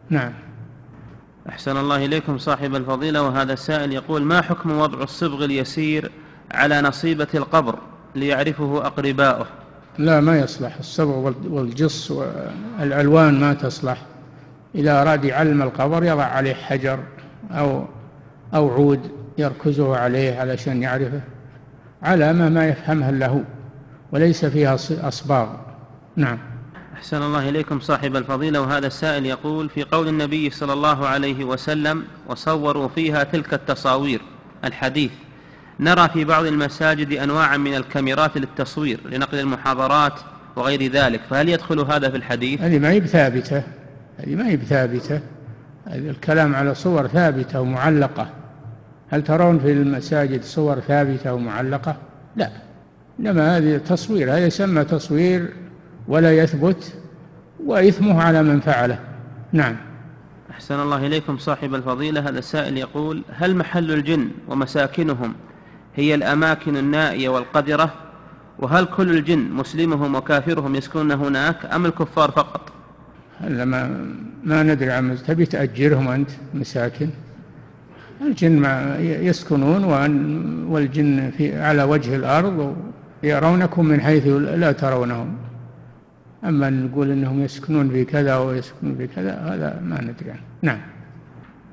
نعم. 0.10 0.34
أحسن 1.50 1.78
الله 1.78 2.06
إليكم 2.06 2.38
صاحب 2.38 2.76
الفضيلة 2.76 3.22
وهذا 3.22 3.54
السائل 3.54 3.94
يقول 3.94 4.22
ما 4.22 4.42
حكم 4.42 4.72
وضع 4.72 5.04
الصبغ 5.04 5.46
اليسير 5.46 6.12
على 6.52 6.82
نصيبة 6.82 7.28
القبر 7.36 7.80
ليعرفه 8.16 8.86
أقرباؤه؟ 8.86 9.46
لا 9.98 10.20
ما 10.20 10.40
يصلح. 10.40 10.78
الصبغ 10.78 11.34
والجص 11.50 12.12
والألوان 12.12 13.40
ما 13.40 13.54
تصلح. 13.54 14.02
إذا 14.76 15.02
أراد 15.02 15.26
يعلم 15.26 15.62
القبر 15.62 16.04
يضع 16.04 16.24
عليه 16.24 16.54
حجر 16.54 17.00
أو 17.52 17.86
أو 18.54 18.70
عود 18.70 19.12
يركزه 19.38 19.98
عليه 19.98 20.40
علشان 20.40 20.84
يعرفه. 20.84 21.22
علامة 22.04 22.50
ما 22.50 22.68
يفهمها 22.68 23.12
له 23.12 23.44
وليس 24.12 24.46
فيها 24.46 24.76
أصباغ. 25.02 25.48
نعم. 26.16 26.40
أحسن 26.94 27.22
الله 27.22 27.50
إليكم 27.50 27.80
صاحب 27.80 28.16
الفضيلة 28.16 28.62
وهذا 28.62 28.88
السائل 28.88 29.26
يقول 29.26 29.70
في 29.70 29.84
قول 29.84 30.08
النبي 30.08 30.50
صلى 30.50 30.74
الله 30.74 31.08
عليه 31.08 31.44
وسلم 31.44 32.04
وصوروا 32.28 32.88
فيها 32.88 33.24
تلك 33.24 33.54
التصاوير 33.54 34.22
الحديث. 34.66 35.12
نرى 35.80 36.10
في 36.10 36.26
بعض 36.26 36.46
المساجد 36.46 37.14
أنواعا 37.14 37.58
من 37.58 37.76
الكاميرات 37.76 38.38
للتصوير 38.38 39.00
لنقل 39.06 39.40
المحاضرات 39.40 40.14
وغير 40.56 40.92
ذلك 40.92 41.22
فهل 41.30 41.50
يدخل 41.50 41.80
هذا 41.80 42.10
في 42.10 42.18
الحديث؟ 42.18 42.62
هذه 42.62 42.80
ما 42.80 42.90
هي 42.90 43.00
بثابتة. 43.00 43.64
هذه 44.18 44.36
ما 44.36 44.48
هي 44.48 44.58
بثابتة. 44.58 45.22
الكلام 45.88 46.56
على 46.56 46.76
صور 46.76 47.08
ثابتة 47.08 47.62
ومعلقة. 47.62 48.30
هل 49.10 49.24
ترون 49.24 49.60
في 49.60 49.72
المساجد 49.72 50.44
صور 50.44 50.80
ثابتة 50.80 51.34
ومعلقة؟ 51.34 51.96
لا. 52.36 52.67
إنما 53.20 53.58
هذه 53.58 53.78
تصوير 53.78 54.32
هذا 54.32 54.46
يسمى 54.46 54.84
تصوير 54.84 55.54
ولا 56.08 56.38
يثبت 56.38 56.94
وإثمه 57.66 58.22
على 58.24 58.44
من 58.44 58.60
فعله. 58.60 59.00
نعم. 59.54 59.76
أحسن 60.52 60.80
الله 60.80 61.08
إليكم 61.08 61.38
صاحب 61.38 61.76
الفضيلة. 61.76 62.30
هذا 62.30 62.40
السائل 62.40 62.78
يقول 62.78 63.24
هل 63.34 63.56
محل 63.56 63.92
الجن 63.92 64.30
ومساكنهم 64.48 65.34
هي 65.96 66.16
الأماكن 66.16 66.78
النائية 66.78 67.30
والقذرة؟ 67.30 67.94
وهل 68.60 68.86
كل 68.86 69.10
الجن 69.18 69.52
مسلمهم 69.52 70.16
وكافرهم 70.16 70.76
يسكنون 70.76 71.12
هناك 71.12 71.66
أم 71.66 71.86
الكفار 71.86 72.32
فقط؟ 72.32 72.72
هلا 73.40 73.66
ما 73.66 74.08
ما 74.44 74.64
ندري 74.64 74.92
عن 74.92 75.18
تبي 75.28 75.46
تأجرهم 75.46 76.08
أنت 76.08 76.30
مساكن؟ 76.54 77.10
الجن 78.22 78.60
ما 78.60 79.00
يسكنون 79.00 79.84
والجن 80.70 81.32
في 81.38 81.60
على 81.60 81.84
وجه 81.84 82.16
الأرض 82.16 82.76
يرونكم 83.24 83.86
من 83.86 84.02
حيث 84.02 84.28
لا 84.28 84.72
ترونهم. 84.72 85.38
أما 86.44 86.70
نقول 86.70 87.12
أنهم 87.12 87.44
يسكنون 87.44 87.90
في 87.90 88.06
كذا 88.06 88.38
ويسكنون 88.38 88.96
في 88.96 89.08
كذا 89.08 89.34
هذا 89.34 89.82
ما 89.84 90.02
ندري 90.02 90.32
عنه. 90.32 90.42
نعم. 90.62 90.80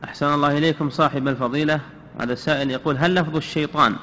أحسن 0.04 0.26
الله 0.26 0.58
إليكم 0.58 0.90
صاحب 0.90 1.28
الفضيلة. 1.28 1.80
هذا 2.20 2.32
السائل 2.32 2.70
يقول 2.70 2.96
هل 2.96 3.14
لفظ 3.14 3.36
الشيطان 3.36 3.94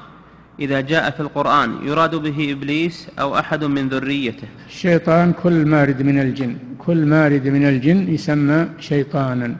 إذا 0.60 0.80
جاء 0.80 1.10
في 1.10 1.20
القرآن 1.20 1.86
يراد 1.86 2.14
به 2.14 2.52
إبليس 2.52 3.08
أو 3.20 3.38
أحد 3.38 3.64
من 3.64 3.88
ذريته؟ 3.88 4.48
الشيطان 4.66 5.32
كل 5.32 5.66
مارد 5.66 6.02
من 6.02 6.20
الجن 6.20 6.56
كل 6.78 7.06
مارد 7.06 7.48
من 7.48 7.68
الجن 7.68 8.08
يسمى 8.08 8.68
شيطانا. 8.78 9.56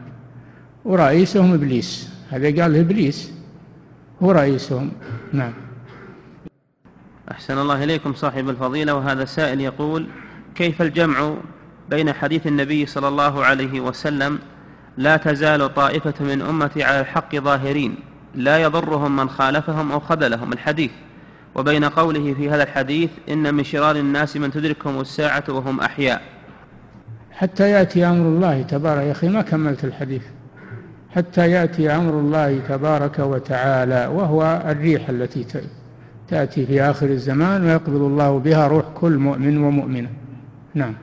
ورئيسهم 0.85 1.53
إبليس. 1.53 2.13
هذا 2.31 2.63
قال 2.63 2.77
إبليس 2.77 3.33
هو 4.23 4.31
رئيسهم. 4.31 4.91
نعم. 5.33 5.53
أحسن 7.33 7.59
الله 7.59 7.85
إليكم 7.85 8.15
صاحب 8.15 8.49
الفضيلة 8.49 8.95
وهذا 8.95 9.23
السائل 9.23 9.61
يقول 9.61 10.07
كيف 10.55 10.83
الجمع 10.83 11.35
بين 11.91 12.13
حديث 12.13 12.47
النبي 12.47 12.87
صلى 12.87 13.09
الله 13.09 13.45
عليه 13.45 13.81
وسلم 13.81 14.39
لا 14.97 15.17
تزال 15.17 15.75
طائفة 15.75 16.15
من 16.21 16.43
أمتي 16.43 16.83
على 16.83 17.01
الحق 17.01 17.37
ظاهرين 17.37 17.95
لا 18.35 18.59
يضرهم 18.59 19.17
من 19.17 19.29
خالفهم 19.29 19.93
أو 19.93 20.01
خذلهم 20.01 20.53
الحديث؟ 20.53 20.91
وبين 21.55 21.85
قوله 21.85 22.35
في 22.35 22.51
هذا 22.51 22.63
الحديث 22.63 23.11
إن 23.29 23.55
من 23.55 23.65
شرار 23.65 23.97
الناس 23.97 24.37
من 24.37 24.51
تدركهم 24.51 25.01
الساعة 25.01 25.45
وهم 25.49 25.81
أحياء. 25.81 26.23
حتى 27.33 27.71
يأتي 27.71 28.07
أمر 28.07 28.27
الله 28.27 28.63
تبارك 28.63 29.03
يا 29.03 29.13
أخي 29.13 29.29
ما 29.29 29.43
كملت 29.43 29.85
الحديث. 29.85 30.23
حتى 31.11 31.51
يأتي 31.51 31.91
أمر 31.97 32.13
الله 32.13 32.61
تبارك 32.69 33.19
وتعالى 33.19 34.07
وهو 34.07 34.63
الريح 34.67 35.09
التي 35.09 35.45
تأتي 36.29 36.67
في 36.67 36.83
آخر 36.83 37.07
الزمان 37.07 37.65
ويقبض 37.65 38.03
الله 38.03 38.39
بها 38.39 38.67
روح 38.67 38.85
كل 38.95 39.19
مؤمن 39.19 39.59
ومؤمنة. 39.59 40.09
نعم. 40.75 40.95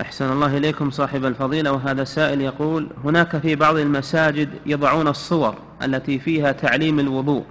أحسن 0.00 0.32
الله 0.32 0.56
إليكم 0.56 0.90
صاحب 0.90 1.24
الفضيلة 1.24 1.72
وهذا 1.72 2.04
سائل 2.04 2.40
يقول 2.40 2.88
هناك 3.04 3.36
في 3.36 3.56
بعض 3.56 3.76
المساجد 3.76 4.48
يضعون 4.66 5.08
الصور 5.08 5.54
التي 5.84 6.18
فيها 6.18 6.52
تعليم 6.52 7.00
الوضوء 7.00 7.44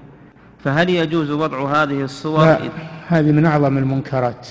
فهل 0.64 0.90
يجوز 0.90 1.32
وضع 1.32 1.84
هذه 1.84 2.03
الصور؟ 2.03 2.45
لا 2.45 2.60
هذه 3.07 3.32
من 3.32 3.45
أعظم 3.45 3.78
المنكرات. 3.78 4.48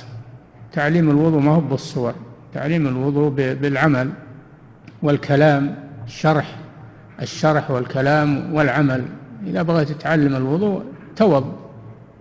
تعليم 0.73 1.11
الوضوء 1.11 1.41
ما 1.41 1.55
هو 1.55 1.61
بالصور 1.61 2.15
تعليم 2.55 2.87
الوضوء 2.87 3.29
بالعمل 3.31 4.11
والكلام 5.03 5.75
الشرح 6.07 6.57
الشرح 7.23 7.71
والكلام 7.71 8.55
والعمل. 8.55 9.05
إذا 9.47 9.63
بغيت 9.63 9.89
تتعلم 9.89 10.37
الوضوء 10.37 10.83
توض. 11.17 11.68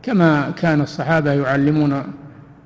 كما 0.03 0.51
كان 0.51 0.81
الصحابة 0.81 1.31
يعلمون 1.31 2.03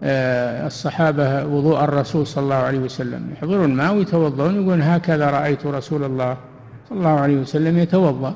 آه، 0.04 0.68
الصحابة 0.68 1.46
وضوء 1.46 1.84
الرسول 1.84 2.28
صلى 2.28 2.44
الله 2.44 2.56
عليه 2.56 2.80
وسلم. 2.80 3.30
يحضرون 3.34 3.66
الماء 3.66 3.96
ويتوضؤون 3.96 4.56
يقولون 4.56 4.82
هكذا 4.82 5.30
رأيت 5.30 5.66
رسول 5.66 6.04
الله 6.04 6.38
صلى 6.90 6.98
الله 6.98 7.20
عليه 7.20 7.38
وسلم 7.38 7.78
يتوضأ. 7.78 8.36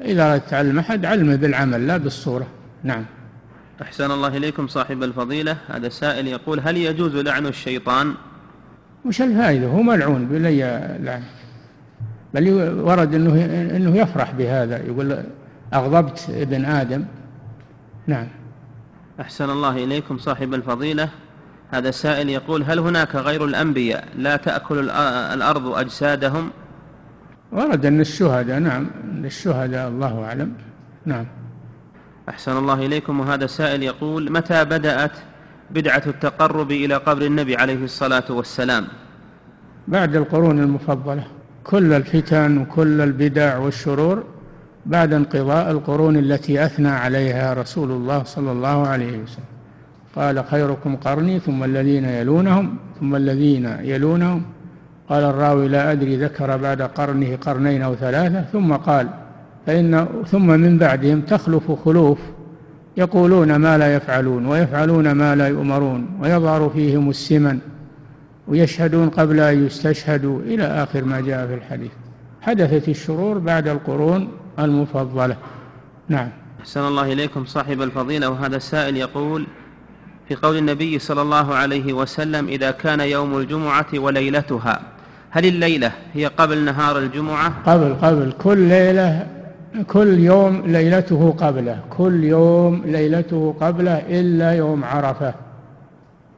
إذا 0.00 0.38
تعلم 0.38 0.78
أحد 0.78 1.04
علمه 1.04 1.36
بالعمل 1.36 1.86
لا 1.86 1.96
بالصورة. 1.96 2.46
نعم. 2.84 3.04
أحسن 3.82 4.10
الله 4.10 4.36
إليكم 4.36 4.66
صاحب 4.66 5.02
الفضيلة. 5.02 5.56
هذا 5.68 5.88
سائل 5.88 6.26
يقول 6.26 6.60
هل 6.60 6.76
يجوز 6.76 7.16
لعن 7.16 7.46
الشيطان؟ 7.46 8.14
وش 9.04 9.22
الفائدة؟ 9.22 9.66
هو 9.66 9.82
ملعون 9.82 10.26
بلي 10.26 10.60
لعن. 11.00 11.22
بل 12.34 12.52
ورد 12.80 13.14
أنه, 13.14 13.44
أنه 13.76 13.96
يفرح 13.96 14.30
بهذا. 14.30 14.78
يقول 14.78 15.22
أغضبت 15.74 16.26
ابن 16.30 16.64
آدم. 16.64 17.04
نعم. 18.10 18.28
أحسن 19.20 19.50
الله 19.50 19.84
إليكم 19.84 20.18
صاحب 20.18 20.54
الفضيلة. 20.54 21.08
هذا 21.70 21.90
سائل 21.90 22.28
يقول 22.28 22.62
هل 22.62 22.78
هناك 22.78 23.16
غير 23.16 23.44
الأنبياء 23.44 24.08
لا 24.16 24.36
تأكل 24.36 24.90
الأرض 25.34 25.66
أجسادهم؟ 25.66 26.50
ورد 27.52 27.86
أن 27.86 28.00
الشهداء 28.00 28.58
نعم 28.58 28.86
الشهداء 29.24 29.88
الله 29.88 30.24
أعلم. 30.24 30.52
نعم. 31.06 31.26
أحسن 32.28 32.56
الله 32.56 32.86
إليكم. 32.86 33.20
وهذا 33.20 33.46
سائل 33.46 33.82
يقول 33.82 34.32
متى 34.32 34.64
بدأت 34.64 35.12
بدعة 35.70 36.02
التقرب 36.06 36.70
إلى 36.70 36.94
قبر 36.94 37.22
النبي 37.22 37.56
عليه 37.56 37.84
الصلاة 37.84 38.24
والسلام؟ 38.30 38.86
بعد 39.88 40.16
القرون 40.16 40.58
المفضلة. 40.58 41.24
كل 41.64 41.92
الفتن 41.92 42.58
وكل 42.58 43.00
البدع 43.00 43.58
والشرور 43.58 44.24
بعد 44.86 45.12
انقضاء 45.12 45.70
القرون 45.70 46.16
التي 46.16 46.64
أثنى 46.64 46.88
عليها 46.88 47.54
رسول 47.54 47.90
الله 47.90 48.22
صلى 48.22 48.52
الله 48.52 48.86
عليه 48.86 49.18
وسلم. 49.18 49.44
قال 50.16 50.44
خيركم 50.44 50.96
قرني 50.96 51.38
ثم 51.38 51.64
الذين 51.64 52.04
يلونهم 52.04 52.76
ثم 53.00 53.16
الذين 53.16 53.76
يلونهم. 53.80 54.42
قال 55.08 55.24
الراوي 55.24 55.68
لا 55.68 55.92
أدري 55.92 56.16
ذكر 56.16 56.56
بعد 56.56 56.82
قرنه 56.82 57.36
قرنين 57.36 57.82
أو 57.82 57.94
ثلاثة. 57.94 58.42
ثم 58.42 58.72
قال 58.72 59.08
فإن 59.66 60.06
ثم 60.26 60.46
من 60.46 60.78
بعدهم 60.78 61.20
تخلف 61.20 61.72
خلوف 61.84 62.18
يقولون 62.96 63.56
ما 63.56 63.78
لا 63.78 63.94
يفعلون 63.94 64.46
ويفعلون 64.46 65.12
ما 65.12 65.34
لا 65.34 65.48
يؤمرون 65.48 66.06
ويظهر 66.22 66.70
فيهم 66.70 67.10
السمن 67.10 67.58
ويشهدون 68.48 69.08
قبل 69.08 69.40
أن 69.40 69.66
يستشهدوا. 69.66 70.40
إلى 70.40 70.64
آخر 70.64 71.04
ما 71.04 71.20
جاء 71.20 71.46
في 71.46 71.54
الحديث. 71.54 71.90
حدثت 72.40 72.88
الشرور 72.88 73.38
بعد 73.38 73.68
القرون 73.68 74.28
المفضلة. 74.64 75.36
نعم. 76.08 76.28
أحسن 76.60 76.80
الله 76.80 77.12
إليكم 77.12 77.44
صاحب 77.44 77.82
الفضيلة 77.82 78.28
وهذا 78.28 78.56
السائل 78.56 78.96
يقول 78.96 79.46
في 80.28 80.34
قول 80.34 80.56
النبي 80.56 80.98
صلى 80.98 81.22
الله 81.22 81.54
عليه 81.54 81.92
وسلم 81.92 82.48
إذا 82.48 82.70
كان 82.70 83.00
يوم 83.00 83.38
الجمعة 83.38 83.86
وليلتها 83.94 84.80
هل 85.30 85.46
الليلة 85.46 85.92
هي 86.14 86.26
قبل 86.26 86.64
نهار 86.64 86.98
الجمعة؟ 86.98 87.52
قبل 87.66 87.94
قبل. 87.94 88.32
كل 88.32 88.58
ليلة 88.58 89.26
كل 89.86 90.18
يوم 90.18 90.62
ليلته 90.66 91.34
قبله. 91.38 91.78
كل 91.90 92.24
يوم 92.24 92.82
ليلته 92.84 93.54
قبله 93.60 94.02
إلا 94.08 94.52
يوم 94.52 94.84
عرفة 94.84 95.34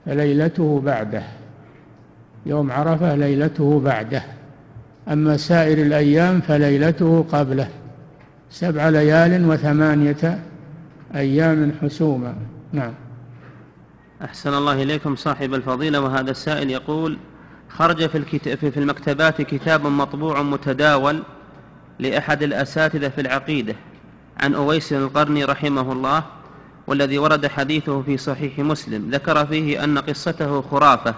فليلته 0.07 0.81
بعده. 0.81 1.23
يوم 2.47 2.73
عرفة 2.73 3.15
ليلته 3.15 3.81
بعده. 3.81 4.23
أما 5.09 5.37
سائر 5.37 5.79
الأيام 5.79 6.41
فليلته 6.41 7.25
قبله. 7.33 7.69
سبع 8.53 8.89
ليال 8.89 9.49
وثمانية 9.49 10.43
أيام 11.15 11.73
حسوما. 11.83 12.35
نعم. 12.73 12.95
أحسن 14.25 14.55
الله 14.55 14.83
إليكم 14.83 15.17
صاحب 15.17 15.55
الفضيلة 15.55 16.01
وهذا 16.01 16.31
السائل 16.31 16.71
يقول 16.71 17.19
خرج 17.69 18.07
في, 18.07 18.19
الكتاب 18.19 18.59
في 18.59 18.77
المكتبات 18.77 19.43
كتاب 19.43 19.87
مطبوع 19.87 20.43
متداول 20.43 21.23
لأحد 21.99 22.43
الأساتذة 22.43 23.09
في 23.09 23.21
العقيدة 23.21 23.75
عن 24.41 24.55
أويس 24.55 24.93
القرني 24.93 25.45
رحمه 25.45 25.93
الله 25.93 26.25
والذي 26.87 27.19
ورد 27.19 27.47
حديثه 27.47 28.03
في 28.03 28.17
صحيح 28.17 28.59
مسلم. 28.59 29.11
ذكر 29.11 29.47
فيه 29.47 29.85
أن 29.85 29.99
قصته 29.99 30.63
خرافة 30.63 31.15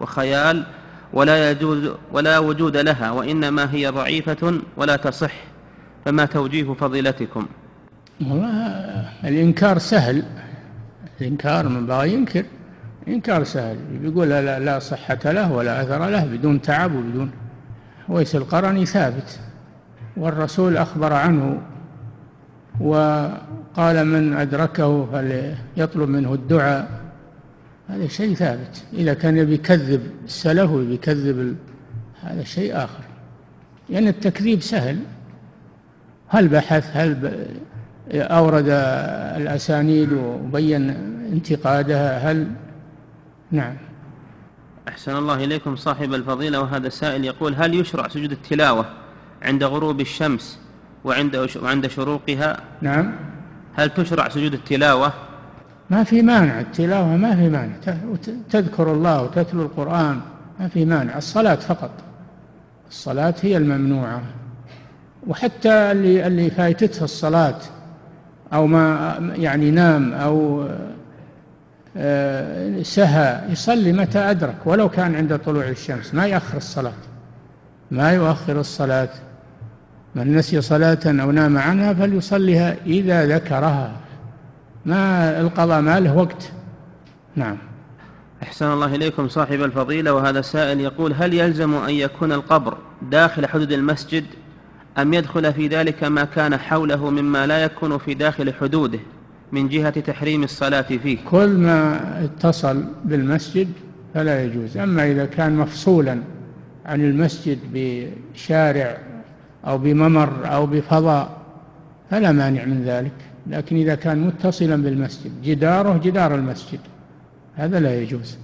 وخيال 0.00 0.66
ولا 1.12 1.50
يجوز 1.50 1.90
ولا 2.12 2.38
وجود 2.38 2.76
لها 2.76 3.10
وإنما 3.10 3.72
هي 3.72 3.88
ضعيفة 3.88 4.60
ولا 4.76 4.96
تصح. 4.96 5.55
فما 6.06 6.24
توجيه 6.24 6.74
فضيلتكم؟ 6.74 7.46
والله 8.20 9.08
الإنكار 9.24 9.78
سهل. 9.78 10.22
الإنكار 11.20 11.68
من 11.68 11.86
بغى 11.86 12.12
ينكر. 12.12 12.44
إنكار 13.08 13.44
سهل. 13.44 13.76
يقول 14.02 14.28
لا, 14.28 14.58
لا 14.58 14.78
صحة 14.78 15.18
له 15.24 15.52
ولا 15.52 15.82
أثر 15.82 16.08
له 16.08 16.24
بدون 16.24 16.62
تعب 16.62 16.94
وبدون. 16.94 17.30
ويس 18.08 18.36
القرني 18.36 18.86
ثابت. 18.86 19.40
والرسول 20.16 20.76
أخبر 20.76 21.12
عنه 21.12 21.60
وقال 22.80 24.04
من 24.04 24.32
أدركه 24.32 25.06
فليطلب 25.06 26.08
منه 26.08 26.34
الدعاء. 26.34 26.90
هذا 27.88 28.06
شيء 28.08 28.34
ثابت. 28.34 28.84
إذا 28.92 29.14
كان 29.14 29.52
يكذب 29.52 30.10
السلف 30.24 30.70
ويبي 30.70 30.94
يكذب 30.94 31.56
هذا 32.22 32.44
شيء 32.44 32.76
آخر. 32.76 33.04
لأن 33.88 33.94
يعني 33.94 34.08
التكذيب 34.08 34.62
سهل. 34.62 34.98
هل 36.28 36.48
بحث 36.48 36.90
هل 36.92 37.38
أورد 38.12 38.68
الأسانيد 39.36 40.12
وبين 40.12 40.90
انتقادها؟ 41.32 42.30
هل؟ 42.30 42.46
نعم. 43.50 43.76
أحسن 44.88 45.16
الله 45.16 45.44
إليكم 45.44 45.76
صاحب 45.76 46.14
الفضيلة 46.14 46.60
وهذا 46.60 46.86
السائل 46.86 47.24
يقول 47.24 47.54
هل 47.54 47.74
يشرع 47.74 48.08
سجود 48.08 48.32
التلاوة 48.32 48.86
عند 49.42 49.64
غروب 49.64 50.00
الشمس 50.00 50.58
وعند 51.04 51.48
وعند 51.62 51.86
شروقها؟ 51.86 52.60
نعم. 52.82 53.12
هل 53.74 53.90
تشرع 53.90 54.28
سجود 54.28 54.54
التلاوة؟ 54.54 55.12
ما 55.90 56.04
في 56.04 56.22
مانع 56.22 56.60
التلاوة 56.60 57.16
ما 57.16 57.36
في 57.36 57.48
مانع. 57.48 57.72
تذكر 58.50 58.92
الله 58.92 59.22
وتتلو 59.22 59.62
القرآن 59.62 60.20
ما 60.60 60.68
في 60.68 60.84
مانع 60.84 61.18
الصلاة 61.18 61.54
فقط. 61.54 61.90
الصلاة 62.88 63.34
هي 63.42 63.56
الممنوعة. 63.56 64.22
وحتى 65.26 65.68
اللي 65.68 66.26
اللي 66.26 66.50
فايتته 66.50 67.04
الصلاة 67.04 67.58
أو 68.52 68.66
ما 68.66 69.16
يعني 69.36 69.70
نام 69.70 70.12
أو 70.12 70.66
آه، 71.96 72.82
سهى 72.82 73.40
يصلي 73.48 73.92
متى 73.92 74.18
أدرك. 74.18 74.56
ولو 74.64 74.88
كان 74.88 75.14
عند 75.14 75.38
طلوع 75.38 75.68
الشمس 75.68 76.14
ما 76.14 76.26
يأخر 76.26 76.56
الصلاة. 76.56 76.92
ما 77.90 78.12
يؤخر 78.12 78.60
الصلاة. 78.60 79.08
من 80.14 80.36
نسي 80.36 80.60
صلاة 80.60 80.98
أو 81.06 81.30
نام 81.30 81.58
عنها 81.58 81.94
فليصليها 81.94 82.76
إذا 82.86 83.26
ذكرها. 83.26 83.92
ما 84.86 85.40
القضاء 85.40 85.80
ما 85.80 86.00
له 86.00 86.16
وقت. 86.16 86.52
نعم. 87.36 87.58
أحسن 88.42 88.72
الله 88.72 88.94
إليكم 88.94 89.28
صاحب 89.28 89.62
الفضيلة. 89.62 90.12
وهذا 90.12 90.40
سائل 90.40 90.80
يقول 90.80 91.12
هل 91.12 91.34
يلزم 91.34 91.74
أن 91.74 91.90
يكون 91.90 92.32
القبر 92.32 92.78
داخل 93.02 93.46
حدود 93.46 93.72
المسجد 93.72 94.24
أم 94.98 95.14
يدخل 95.14 95.52
في 95.52 95.68
ذلك 95.68 96.04
ما 96.04 96.24
كان 96.24 96.56
حوله 96.56 97.10
مما 97.10 97.46
لا 97.46 97.64
يكون 97.64 97.98
في 97.98 98.14
داخل 98.14 98.52
حدوده 98.52 98.98
من 99.52 99.68
جهة 99.68 100.00
تحريم 100.00 100.42
الصلاة 100.42 100.80
فيه. 100.82 101.18
كل 101.30 101.48
ما 101.48 102.00
اتصل 102.24 102.84
بالمسجد 103.04 103.68
فلا 104.14 104.44
يجوز. 104.44 104.76
أما 104.76 105.10
إذا 105.10 105.26
كان 105.26 105.56
مفصولا 105.56 106.20
عن 106.86 107.00
المسجد 107.00 107.58
بشارع 107.74 108.98
أو 109.66 109.78
بممر 109.78 110.54
أو 110.54 110.66
بفضاء 110.66 111.36
فلا 112.10 112.32
مانع 112.32 112.64
من 112.64 112.82
ذلك. 112.84 113.12
لكن 113.46 113.76
إذا 113.76 113.94
كان 113.94 114.26
متصلا 114.26 114.82
بالمسجد 114.82 115.30
جداره 115.44 116.00
جدار 116.04 116.34
المسجد 116.34 116.80
هذا 117.54 117.80
لا 117.80 118.00
يجوز. 118.00 118.38